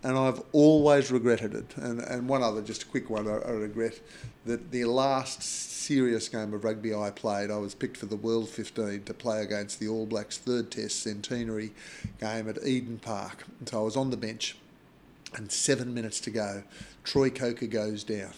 and 0.03 0.17
I've 0.17 0.41
always 0.53 1.11
regretted 1.11 1.53
it. 1.53 1.75
And, 1.75 1.99
and 1.99 2.29
one 2.29 2.41
other, 2.43 2.61
just 2.61 2.83
a 2.83 2.85
quick 2.85 3.09
one, 3.09 3.27
I, 3.27 3.39
I 3.39 3.51
regret 3.51 3.99
that 4.45 4.71
the 4.71 4.85
last 4.85 5.41
serious 5.43 6.29
game 6.29 6.53
of 6.53 6.63
rugby 6.63 6.93
I 6.93 7.09
played, 7.09 7.49
I 7.51 7.57
was 7.57 7.73
picked 7.75 7.97
for 7.97 8.05
the 8.05 8.15
World 8.15 8.47
15 8.47 9.03
to 9.03 9.13
play 9.13 9.41
against 9.41 9.79
the 9.79 9.87
All 9.89 10.05
Blacks 10.05 10.37
third 10.37 10.71
test 10.71 11.01
centenary 11.01 11.71
game 12.21 12.47
at 12.47 12.63
Eden 12.65 12.99
Park. 12.99 13.43
And 13.59 13.67
so 13.67 13.79
I 13.79 13.83
was 13.83 13.97
on 13.97 14.11
the 14.11 14.17
bench, 14.17 14.55
and 15.35 15.51
seven 15.51 15.93
minutes 15.93 16.19
to 16.21 16.29
go, 16.29 16.63
Troy 17.03 17.29
Coker 17.29 17.67
goes 17.67 18.03
down. 18.03 18.31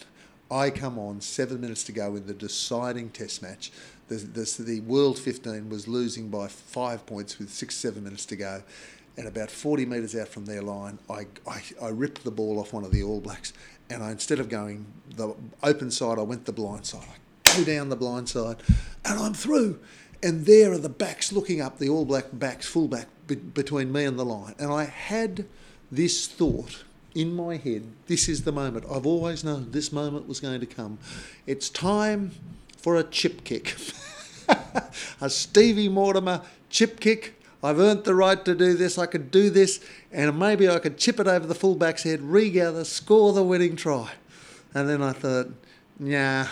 I 0.50 0.72
come 0.72 0.98
on 0.98 1.22
seven 1.22 1.62
minutes 1.62 1.84
to 1.84 1.92
go 1.92 2.16
in 2.16 2.26
the 2.26 2.34
deciding 2.34 3.10
test 3.10 3.44
match. 3.44 3.72
The, 4.10 4.16
the, 4.16 4.64
the 4.64 4.80
World 4.82 5.18
15 5.18 5.70
was 5.70 5.88
losing 5.88 6.30
by 6.30 6.48
five 6.48 7.06
points 7.06 7.40
with 7.40 7.50
six, 7.50 7.76
seven 7.76 8.04
minutes 8.04 8.26
to 8.28 8.36
go 8.36 8.64
and 9.20 9.28
about 9.28 9.52
40 9.52 9.86
metres 9.86 10.16
out 10.16 10.30
from 10.30 10.46
their 10.46 10.62
line, 10.62 10.98
I, 11.10 11.28
I, 11.46 11.62
I, 11.82 11.90
ripped 11.90 12.24
the 12.24 12.32
ball 12.32 12.58
off 12.58 12.72
one 12.72 12.86
of 12.86 12.92
the 12.92 13.04
All 13.04 13.20
Blacks. 13.20 13.52
And 13.90 14.02
I, 14.02 14.12
instead 14.12 14.40
of 14.40 14.48
going 14.48 14.86
the 15.14 15.36
open 15.62 15.92
side, 15.92 16.18
I 16.18 16.22
went 16.22 16.46
the 16.46 16.54
blind 16.54 16.86
side. 16.86 17.06
I 17.48 17.58
go 17.58 17.64
down 17.66 17.90
the 17.90 17.98
blind 17.98 18.30
side 18.30 18.58
and 19.04 19.20
I'm 19.20 19.34
through. 19.34 19.80
And 20.24 20.46
there 20.46 20.72
are 20.72 20.78
the 20.78 20.88
backs 20.88 21.34
looking 21.34 21.60
up, 21.60 21.80
the 21.80 21.90
All 21.90 22.06
Black 22.06 22.28
backs, 22.32 22.66
full 22.66 22.88
back 22.88 23.08
be, 23.28 23.36
between 23.36 23.92
me 23.92 24.06
and 24.06 24.18
the 24.18 24.24
line. 24.24 24.56
And 24.58 24.72
I 24.72 24.86
had 24.86 25.46
this 25.92 26.26
thought 26.26 26.86
in 27.14 27.34
my 27.36 27.58
head 27.58 27.88
this 28.08 28.30
is 28.30 28.44
the 28.44 28.54
moment. 28.54 28.86
I've 28.90 29.06
always 29.06 29.44
known 29.44 29.72
this 29.72 29.92
moment 29.92 30.30
was 30.30 30.40
going 30.40 30.62
to 30.62 30.66
come. 30.66 30.98
It's 31.46 31.70
time 31.70 32.32
for 32.82 32.96
a 32.96 33.04
chip 33.04 33.44
kick. 33.44 33.76
a 35.22 35.30
Stevie 35.30 35.90
Mortimer 35.90 36.42
chip 36.70 37.00
kick 37.00 37.36
I've 37.62 37.80
earned 37.80 38.06
the 38.06 38.16
right 38.16 38.44
to 38.46 38.56
do 38.56 38.74
this. 38.74 38.98
I 38.98 39.06
could 39.06 39.32
do 39.32 39.50
this, 39.50 39.84
and 40.12 40.38
maybe 40.40 40.70
I 40.70 40.80
could 40.80 40.98
chip 40.98 41.20
it 41.20 41.28
over 41.28 41.46
the 41.46 41.56
fullback's 41.56 42.04
head, 42.04 42.22
regather, 42.22 42.86
score 42.86 43.34
the 43.34 43.44
winning 43.44 43.76
try. 43.76 44.12
And 44.74 44.88
then 44.88 45.02
I 45.02 45.12
thought, 45.12 45.50
nah, 46.00 46.48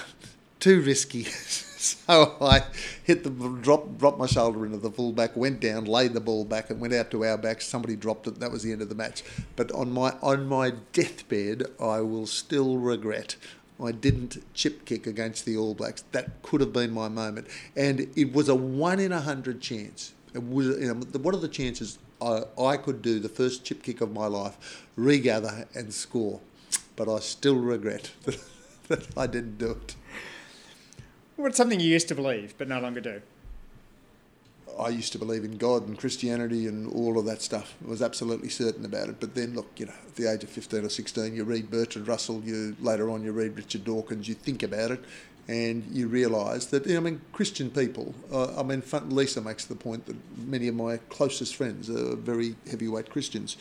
too 0.60 0.82
risky. 0.82 1.24
so 1.78 2.36
I 2.42 2.64
hit 3.04 3.24
the 3.24 3.30
drop, 3.30 3.98
dropped 3.98 4.20
my 4.20 4.26
shoulder 4.26 4.66
into 4.66 4.80
the 4.80 4.92
fullback, 4.92 5.38
went 5.38 5.62
down, 5.62 5.86
laid 5.86 6.14
the 6.14 6.20
ball 6.20 6.44
back, 6.44 6.70
and 6.70 6.82
went 6.82 6.94
out 6.94 7.10
to 7.12 7.24
our 7.24 7.38
backs. 7.38 7.66
Somebody 7.66 7.96
dropped 7.96 8.28
it. 8.28 8.40
That 8.42 8.52
was 8.52 8.64
the 8.64 8.74
end 8.74 8.82
of 8.82 8.90
the 8.90 8.96
match. 8.96 9.24
But 9.56 9.72
on 9.72 9.92
my 9.92 10.14
on 10.22 10.46
my 10.48 10.74
deathbed, 10.92 11.68
I 11.80 12.02
will 12.02 12.28
still 12.28 12.78
regret 12.78 13.38
I 13.84 13.92
didn't 13.92 14.44
chip 14.54 14.86
kick 14.86 15.06
against 15.06 15.46
the 15.46 15.56
All 15.58 15.74
Blacks. 15.74 16.04
That 16.12 16.42
could 16.42 16.62
have 16.62 16.74
been 16.74 16.92
my 16.92 17.10
moment, 17.10 17.48
and 17.76 18.08
it 18.16 18.34
was 18.34 18.50
a 18.50 18.56
one 18.56 19.00
in 19.00 19.12
a 19.12 19.22
hundred 19.22 19.62
chance 19.62 20.14
was, 20.34 20.68
you 20.68 20.94
know, 20.94 21.20
what 21.20 21.34
are 21.34 21.40
the 21.40 21.48
chances 21.48 22.00
I, 22.22 22.44
I 22.60 22.78
could 22.78 23.02
do 23.02 23.20
the 23.20 23.30
first 23.30 23.64
chip 23.64 23.84
kick 23.84 24.02
of 24.02 24.12
my 24.12 24.28
life, 24.28 24.88
regather 24.96 25.68
and 25.74 25.94
score? 25.94 26.40
But 26.96 27.10
I 27.10 27.20
still 27.20 27.56
regret 27.56 28.12
that, 28.24 28.40
that 28.88 29.08
I 29.18 29.28
didn't 29.28 29.58
do 29.58 29.72
it. 29.72 29.96
What's 31.36 31.58
something 31.58 31.80
you 31.80 31.90
used 31.90 32.08
to 32.08 32.16
believe 32.16 32.56
but 32.58 32.68
no 32.68 32.80
longer 32.80 33.02
do? 33.02 33.22
I 34.80 34.90
used 34.90 35.12
to 35.14 35.20
believe 35.20 35.44
in 35.44 35.58
God 35.58 35.88
and 35.88 35.98
Christianity 35.98 36.68
and 36.68 36.92
all 36.94 37.18
of 37.18 37.26
that 37.26 37.42
stuff. 37.42 37.76
I 37.86 37.90
was 37.90 38.02
absolutely 38.02 38.50
certain 38.50 38.86
about 38.86 39.10
it. 39.10 39.20
But 39.20 39.34
then, 39.34 39.56
look, 39.56 39.68
you 39.78 39.88
know, 39.88 39.94
at 40.06 40.16
the 40.16 40.32
age 40.32 40.44
of 40.44 40.50
15 40.50 40.86
or 40.86 40.90
16, 40.90 41.36
you 41.36 41.44
read 41.44 41.72
Bertrand 41.72 42.08
Russell, 42.08 42.42
you 42.44 42.76
later 42.80 43.10
on 43.10 43.24
you 43.24 43.32
read 43.32 43.56
Richard 43.56 43.86
Dawkins, 43.86 44.28
you 44.28 44.36
think 44.36 44.62
about 44.64 44.92
it, 44.92 45.04
and 45.48 45.86
you 45.92 46.08
realise 46.08 46.66
that 46.68 46.86
you 46.86 46.94
know, 46.94 47.00
I 47.00 47.04
mean 47.04 47.22
Christian 47.32 47.70
people. 47.70 48.14
Uh, 48.32 48.60
I 48.60 48.64
mean 48.64 48.84
Lisa 49.10 49.42
makes 49.42 49.66
the 49.66 49.76
point 49.76 50.06
that 50.08 50.16
many 50.38 50.68
of 50.68 50.76
my 50.76 50.98
closest 51.10 51.56
friends 51.56 51.90
are 51.90 52.16
very 52.16 52.56
heavyweight 52.70 53.10
Christians, 53.10 53.56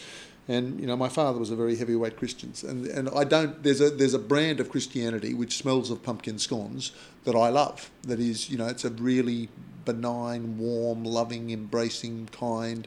and 0.48 0.80
you 0.80 0.86
know 0.86 0.96
my 0.96 1.08
father 1.08 1.38
was 1.38 1.50
a 1.50 1.56
very 1.56 1.76
heavyweight 1.76 2.16
Christian, 2.16 2.52
and 2.66 2.86
and 2.86 3.08
I 3.10 3.24
don't. 3.24 3.62
There's 3.62 3.80
a 3.80 3.90
there's 3.90 4.14
a 4.14 4.18
brand 4.18 4.58
of 4.58 4.68
Christianity 4.68 5.32
which 5.32 5.56
smells 5.56 5.90
of 5.90 6.02
pumpkin 6.02 6.38
scones 6.38 6.90
that 7.24 7.36
I 7.36 7.48
love. 7.50 7.90
That 8.02 8.18
is 8.18 8.50
you 8.50 8.58
know 8.58 8.66
it's 8.66 8.84
a 8.84 8.90
really 8.90 9.48
benign, 9.86 10.58
warm, 10.58 11.04
loving, 11.04 11.50
embracing, 11.50 12.28
kind 12.32 12.86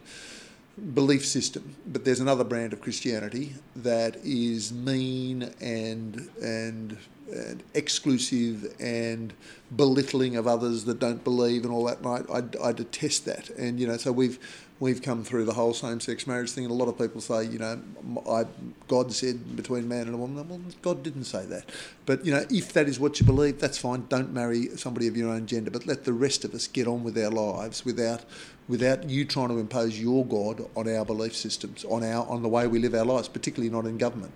belief 0.94 1.26
system. 1.26 1.76
But 1.86 2.06
there's 2.06 2.20
another 2.20 2.44
brand 2.44 2.74
of 2.74 2.82
Christianity 2.82 3.56
that 3.76 4.18
is 4.24 4.72
mean 4.72 5.52
and 5.60 6.30
and 6.42 6.98
and 7.32 7.64
exclusive 7.76 8.76
and 8.80 9.34
belittling 9.76 10.36
of 10.36 10.48
others 10.48 10.86
that 10.86 11.00
don't 11.00 11.24
believe 11.24 11.64
and 11.64 11.72
all 11.72 11.86
that. 11.86 12.00
And 12.00 12.08
I, 12.08 12.68
I, 12.68 12.70
I, 12.70 12.72
detest 12.72 13.26
that. 13.26 13.50
And 13.52 13.80
you 13.80 13.86
know, 13.86 13.98
so 13.98 14.12
we've 14.12 14.40
we've 14.80 15.02
come 15.02 15.24
through 15.24 15.46
the 15.46 15.54
whole 15.54 15.74
same-sex 15.74 16.26
marriage 16.26 16.52
thing, 16.52 16.66
and 16.66 16.72
a 16.72 16.76
lot 16.76 16.88
of 16.88 16.98
people 16.98 17.22
say, 17.22 17.46
you 17.46 17.60
know, 17.60 17.82
I, 18.30 18.46
God 18.88 19.12
said 19.12 19.56
between 19.56 19.88
man 19.88 20.08
and 20.08 20.16
a 20.16 20.18
woman. 20.18 20.48
Well, 20.48 20.62
God 20.82 21.04
didn't 21.04 21.26
say 21.26 21.46
that. 21.46 21.70
But 22.06 22.26
you 22.26 22.34
know, 22.34 22.46
if 22.50 22.74
that 22.74 22.88
is 22.88 23.00
what 23.00 23.20
you 23.20 23.26
believe, 23.26 23.60
that's 23.60 23.78
fine. 23.78 24.06
Don't 24.10 24.34
marry 24.34 24.70
somebody 24.78 25.08
of 25.08 25.18
your 25.18 25.30
own 25.30 25.46
gender, 25.46 25.72
but 25.72 25.86
let 25.86 26.06
the 26.06 26.14
rest 26.14 26.46
of 26.46 26.54
us 26.54 26.68
get 26.68 26.88
on 26.88 27.04
with 27.04 27.18
our 27.18 27.32
lives 27.32 27.86
without 27.86 28.24
without 28.68 29.10
you 29.10 29.26
trying 29.26 29.50
to 29.50 29.58
impose 29.58 30.00
your 30.00 30.26
God 30.26 30.68
on 30.76 30.88
our 30.88 31.06
belief 31.06 31.36
systems, 31.36 31.84
on 31.86 32.04
our 32.04 32.26
on 32.28 32.42
the 32.44 32.50
way 32.50 32.68
we 32.68 32.80
live 32.80 32.94
our 32.94 33.06
lives, 33.06 33.28
particularly 33.28 33.70
not 33.70 33.86
in 33.86 33.98
government. 33.98 34.32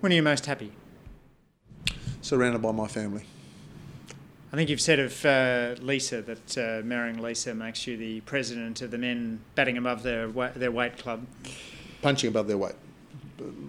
When 0.00 0.12
are 0.12 0.16
you 0.16 0.22
most 0.22 0.46
happy? 0.46 0.72
surrounded 2.26 2.60
by 2.60 2.72
my 2.72 2.88
family. 2.88 3.24
I 4.52 4.56
think 4.56 4.70
you've 4.70 4.80
said 4.80 5.00
of 5.00 5.24
uh, 5.26 5.74
Lisa 5.80 6.22
that 6.22 6.58
uh, 6.58 6.86
marrying 6.86 7.20
Lisa 7.20 7.54
makes 7.54 7.86
you 7.86 7.96
the 7.96 8.20
president 8.22 8.80
of 8.80 8.90
the 8.90 8.98
men 8.98 9.40
batting 9.54 9.76
above 9.76 10.02
their 10.02 10.28
wa- 10.28 10.52
their 10.54 10.70
weight 10.70 10.98
club. 10.98 11.26
Punching 12.00 12.28
above 12.28 12.46
their 12.46 12.58
weight. 12.58 12.76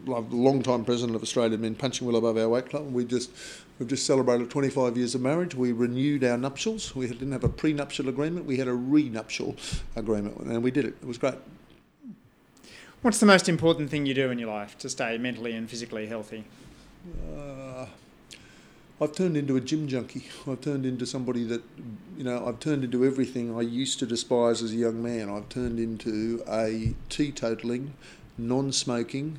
Long 0.05 0.63
time 0.63 0.85
president 0.85 1.15
of 1.15 1.23
Australian 1.23 1.59
men 1.61 1.75
punching 1.75 2.07
well 2.07 2.15
above 2.15 2.37
our 2.37 2.47
weight 2.47 2.69
club. 2.69 2.93
We 2.93 3.05
just 3.05 3.31
we've 3.79 3.89
just 3.89 4.05
celebrated 4.05 4.49
25 4.49 4.95
years 4.95 5.15
of 5.15 5.21
marriage. 5.21 5.55
We 5.55 5.71
renewed 5.71 6.23
our 6.23 6.37
nuptials. 6.37 6.95
We 6.95 7.07
didn't 7.07 7.31
have 7.31 7.43
a 7.43 7.49
prenuptial 7.49 8.07
agreement. 8.07 8.45
We 8.45 8.57
had 8.57 8.67
a 8.67 8.75
renuptial 8.75 9.55
agreement, 9.95 10.37
and 10.37 10.63
we 10.63 10.71
did 10.71 10.85
it. 10.85 10.95
It 11.01 11.07
was 11.07 11.17
great. 11.17 11.35
What's 13.01 13.19
the 13.19 13.25
most 13.25 13.49
important 13.49 13.89
thing 13.89 14.05
you 14.05 14.13
do 14.13 14.31
in 14.31 14.39
your 14.39 14.49
life 14.49 14.77
to 14.79 14.89
stay 14.89 15.17
mentally 15.17 15.53
and 15.53 15.69
physically 15.69 16.07
healthy? 16.07 16.45
Uh, 17.35 17.85
I've 18.99 19.11
turned 19.11 19.37
into 19.37 19.55
a 19.55 19.61
gym 19.61 19.87
junkie. 19.87 20.25
I've 20.47 20.61
turned 20.61 20.85
into 20.85 21.05
somebody 21.05 21.43
that, 21.45 21.61
you 22.17 22.23
know, 22.23 22.47
I've 22.47 22.59
turned 22.59 22.83
into 22.83 23.05
everything 23.05 23.55
I 23.55 23.61
used 23.61 23.99
to 23.99 24.07
despise 24.07 24.63
as 24.63 24.71
a 24.71 24.75
young 24.75 25.03
man. 25.03 25.29
I've 25.29 25.49
turned 25.49 25.79
into 25.79 26.43
a 26.47 26.95
teetotaling, 27.09 27.89
non 28.39 28.71
smoking, 28.71 29.37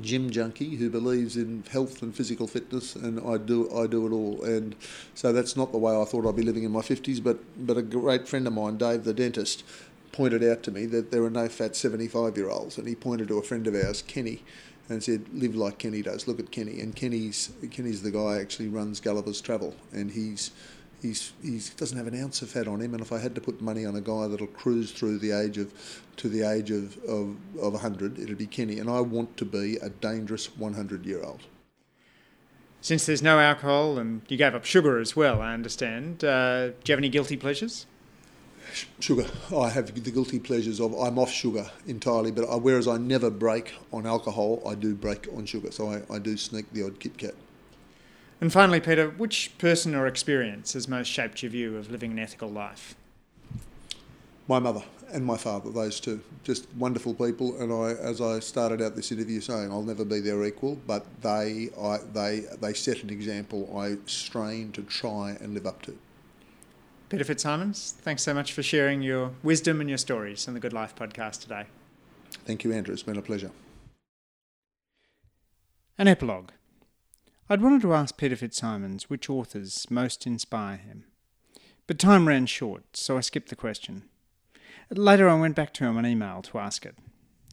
gym 0.00 0.30
junkie 0.30 0.76
who 0.76 0.90
believes 0.90 1.36
in 1.36 1.62
health 1.70 2.02
and 2.02 2.12
physical 2.12 2.48
fitness, 2.48 2.96
and 2.96 3.20
I 3.20 3.36
do 3.36 3.70
I 3.72 3.86
do 3.86 4.04
it 4.04 4.12
all. 4.12 4.42
And 4.42 4.74
so 5.14 5.32
that's 5.32 5.56
not 5.56 5.70
the 5.70 5.78
way 5.78 5.96
I 5.96 6.04
thought 6.04 6.26
I'd 6.26 6.34
be 6.34 6.42
living 6.42 6.64
in 6.64 6.72
my 6.72 6.82
fifties. 6.82 7.20
But 7.20 7.38
but 7.64 7.76
a 7.76 7.82
great 7.82 8.26
friend 8.26 8.48
of 8.48 8.52
mine, 8.52 8.78
Dave 8.78 9.04
the 9.04 9.14
dentist, 9.14 9.62
pointed 10.10 10.42
out 10.42 10.64
to 10.64 10.72
me 10.72 10.86
that 10.86 11.12
there 11.12 11.22
are 11.22 11.30
no 11.30 11.48
fat 11.48 11.76
seventy 11.76 12.08
five 12.08 12.36
year 12.36 12.48
olds, 12.48 12.78
and 12.78 12.88
he 12.88 12.96
pointed 12.96 13.28
to 13.28 13.38
a 13.38 13.42
friend 13.42 13.66
of 13.68 13.76
ours, 13.76 14.02
Kenny, 14.02 14.42
and 14.88 15.02
said, 15.02 15.26
"Live 15.32 15.54
like 15.54 15.78
Kenny 15.78 16.02
does. 16.02 16.26
Look 16.28 16.38
at 16.38 16.50
Kenny." 16.50 16.80
And 16.80 16.94
Kenny's 16.94 17.52
Kenny's 17.70 18.02
the 18.02 18.10
guy 18.10 18.38
actually 18.40 18.68
runs 18.68 19.00
Gulliver's 19.00 19.40
Travel, 19.40 19.74
and 19.92 20.10
he's 20.10 20.50
he's 21.02 21.32
he 21.42 21.60
doesn't 21.76 21.96
have 21.96 22.06
an 22.06 22.20
ounce 22.20 22.42
of 22.42 22.50
fat 22.50 22.68
on 22.68 22.80
him. 22.80 22.94
And 22.94 23.02
if 23.02 23.12
I 23.12 23.18
had 23.18 23.34
to 23.34 23.40
put 23.40 23.60
money 23.60 23.84
on 23.84 23.96
a 23.96 24.00
guy 24.00 24.26
that'll 24.26 24.46
cruise 24.48 24.92
through 24.92 25.18
the 25.18 25.32
age 25.32 25.58
of 25.58 25.72
to 26.16 26.28
the 26.28 26.42
age 26.42 26.70
of 26.70 26.96
of, 27.04 27.36
of 27.60 27.72
100, 27.72 28.18
it'd 28.18 28.38
be 28.38 28.46
Kenny. 28.46 28.78
And 28.78 28.90
I 28.90 29.00
want 29.00 29.36
to 29.38 29.44
be 29.44 29.76
a 29.76 29.90
dangerous 29.90 30.56
100 30.56 31.04
year 31.04 31.22
old. 31.22 31.42
Since 32.80 33.06
there's 33.06 33.22
no 33.22 33.40
alcohol 33.40 33.98
and 33.98 34.22
you 34.28 34.36
gave 34.36 34.54
up 34.54 34.64
sugar 34.64 34.98
as 34.98 35.16
well, 35.16 35.40
I 35.40 35.54
understand. 35.54 36.22
Uh, 36.22 36.68
do 36.68 36.74
you 36.86 36.92
have 36.92 36.98
any 36.98 37.08
guilty 37.08 37.36
pleasures? 37.36 37.86
Sugar. 39.00 39.26
I 39.56 39.68
have 39.70 39.92
the 39.94 40.10
guilty 40.10 40.38
pleasures 40.38 40.80
of 40.80 40.94
I'm 40.94 41.18
off 41.18 41.30
sugar 41.30 41.70
entirely, 41.86 42.30
but 42.30 42.48
I, 42.48 42.56
whereas 42.56 42.88
I 42.88 42.96
never 42.96 43.30
break 43.30 43.74
on 43.92 44.06
alcohol, 44.06 44.62
I 44.66 44.74
do 44.74 44.94
break 44.94 45.28
on 45.34 45.46
sugar. 45.46 45.70
So 45.70 45.90
I, 45.90 46.02
I 46.14 46.18
do 46.18 46.36
sneak 46.36 46.72
the 46.72 46.84
odd 46.84 47.00
Kit 47.00 47.18
Kat. 47.18 47.34
And 48.40 48.52
finally, 48.52 48.80
Peter, 48.80 49.08
which 49.08 49.56
person 49.58 49.94
or 49.94 50.06
experience 50.06 50.74
has 50.74 50.88
most 50.88 51.08
shaped 51.08 51.42
your 51.42 51.50
view 51.50 51.76
of 51.76 51.90
living 51.90 52.12
an 52.12 52.18
ethical 52.18 52.50
life? 52.50 52.94
My 54.46 54.58
mother 54.58 54.82
and 55.12 55.24
my 55.24 55.36
father, 55.36 55.70
those 55.70 56.00
two, 56.00 56.20
just 56.44 56.66
wonderful 56.76 57.14
people. 57.14 57.60
And 57.60 57.72
I, 57.72 58.00
as 58.00 58.20
I 58.20 58.40
started 58.40 58.82
out 58.82 58.94
this 58.94 59.10
interview 59.10 59.40
saying, 59.40 59.70
I'll 59.70 59.82
never 59.82 60.04
be 60.04 60.20
their 60.20 60.44
equal, 60.44 60.76
but 60.86 61.06
they, 61.22 61.70
I, 61.80 61.98
they, 62.12 62.44
they 62.60 62.74
set 62.74 63.02
an 63.02 63.10
example 63.10 63.76
I 63.76 63.96
strain 64.06 64.72
to 64.72 64.82
try 64.82 65.36
and 65.40 65.54
live 65.54 65.66
up 65.66 65.82
to. 65.82 65.96
Peter 67.08 67.22
FitzSimons, 67.24 67.92
thanks 67.92 68.24
so 68.24 68.34
much 68.34 68.52
for 68.52 68.64
sharing 68.64 69.00
your 69.00 69.30
wisdom 69.44 69.80
and 69.80 69.88
your 69.88 69.98
stories 69.98 70.48
on 70.48 70.54
the 70.54 70.60
Good 70.60 70.72
Life 70.72 70.96
podcast 70.96 71.40
today. 71.40 71.66
Thank 72.44 72.64
you, 72.64 72.72
Andrew. 72.72 72.92
It's 72.92 73.04
been 73.04 73.16
a 73.16 73.22
pleasure. 73.22 73.52
An 75.96 76.08
epilogue. 76.08 76.50
I'd 77.48 77.62
wanted 77.62 77.82
to 77.82 77.94
ask 77.94 78.16
Peter 78.16 78.34
FitzSimons 78.34 79.04
which 79.04 79.30
authors 79.30 79.86
most 79.88 80.26
inspire 80.26 80.78
him. 80.78 81.04
But 81.86 82.00
time 82.00 82.26
ran 82.26 82.46
short, 82.46 82.96
so 82.96 83.16
I 83.16 83.20
skipped 83.20 83.50
the 83.50 83.56
question. 83.56 84.02
Later, 84.90 85.28
I 85.28 85.38
went 85.38 85.54
back 85.54 85.72
to 85.74 85.84
him 85.84 85.96
on 85.96 86.04
email 86.04 86.42
to 86.42 86.58
ask 86.58 86.84
it. 86.84 86.96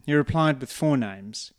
He 0.07 0.15
replied 0.15 0.59
with 0.59 0.71
four 0.71 0.97
names 0.97 1.53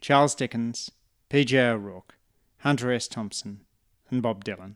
Charles 0.00 0.34
Dickens, 0.34 0.90
P.J. 1.28 1.60
O'Rourke, 1.60 2.16
Hunter 2.58 2.90
S. 2.90 3.06
Thompson, 3.06 3.60
and 4.10 4.20
Bob 4.20 4.44
Dylan. 4.44 4.74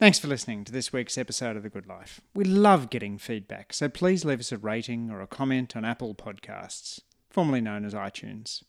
Thanks 0.00 0.20
for 0.20 0.28
listening 0.28 0.62
to 0.62 0.70
this 0.70 0.92
week's 0.92 1.18
episode 1.18 1.56
of 1.56 1.64
The 1.64 1.68
Good 1.68 1.88
Life. 1.88 2.20
We 2.32 2.44
love 2.44 2.88
getting 2.88 3.18
feedback, 3.18 3.72
so 3.72 3.88
please 3.88 4.24
leave 4.24 4.38
us 4.38 4.52
a 4.52 4.56
rating 4.56 5.10
or 5.10 5.20
a 5.20 5.26
comment 5.26 5.74
on 5.74 5.84
Apple 5.84 6.14
Podcasts, 6.14 7.00
formerly 7.30 7.60
known 7.60 7.84
as 7.84 7.94
iTunes. 7.94 8.62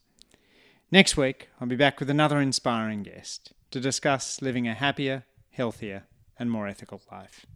Next 0.90 1.16
week, 1.16 1.48
I'll 1.60 1.68
be 1.68 1.76
back 1.76 2.00
with 2.00 2.10
another 2.10 2.40
inspiring 2.40 3.04
guest 3.04 3.52
to 3.70 3.78
discuss 3.78 4.42
living 4.42 4.66
a 4.66 4.74
happier, 4.74 5.22
healthier, 5.52 6.02
and 6.36 6.50
more 6.50 6.66
ethical 6.66 7.00
life. 7.12 7.46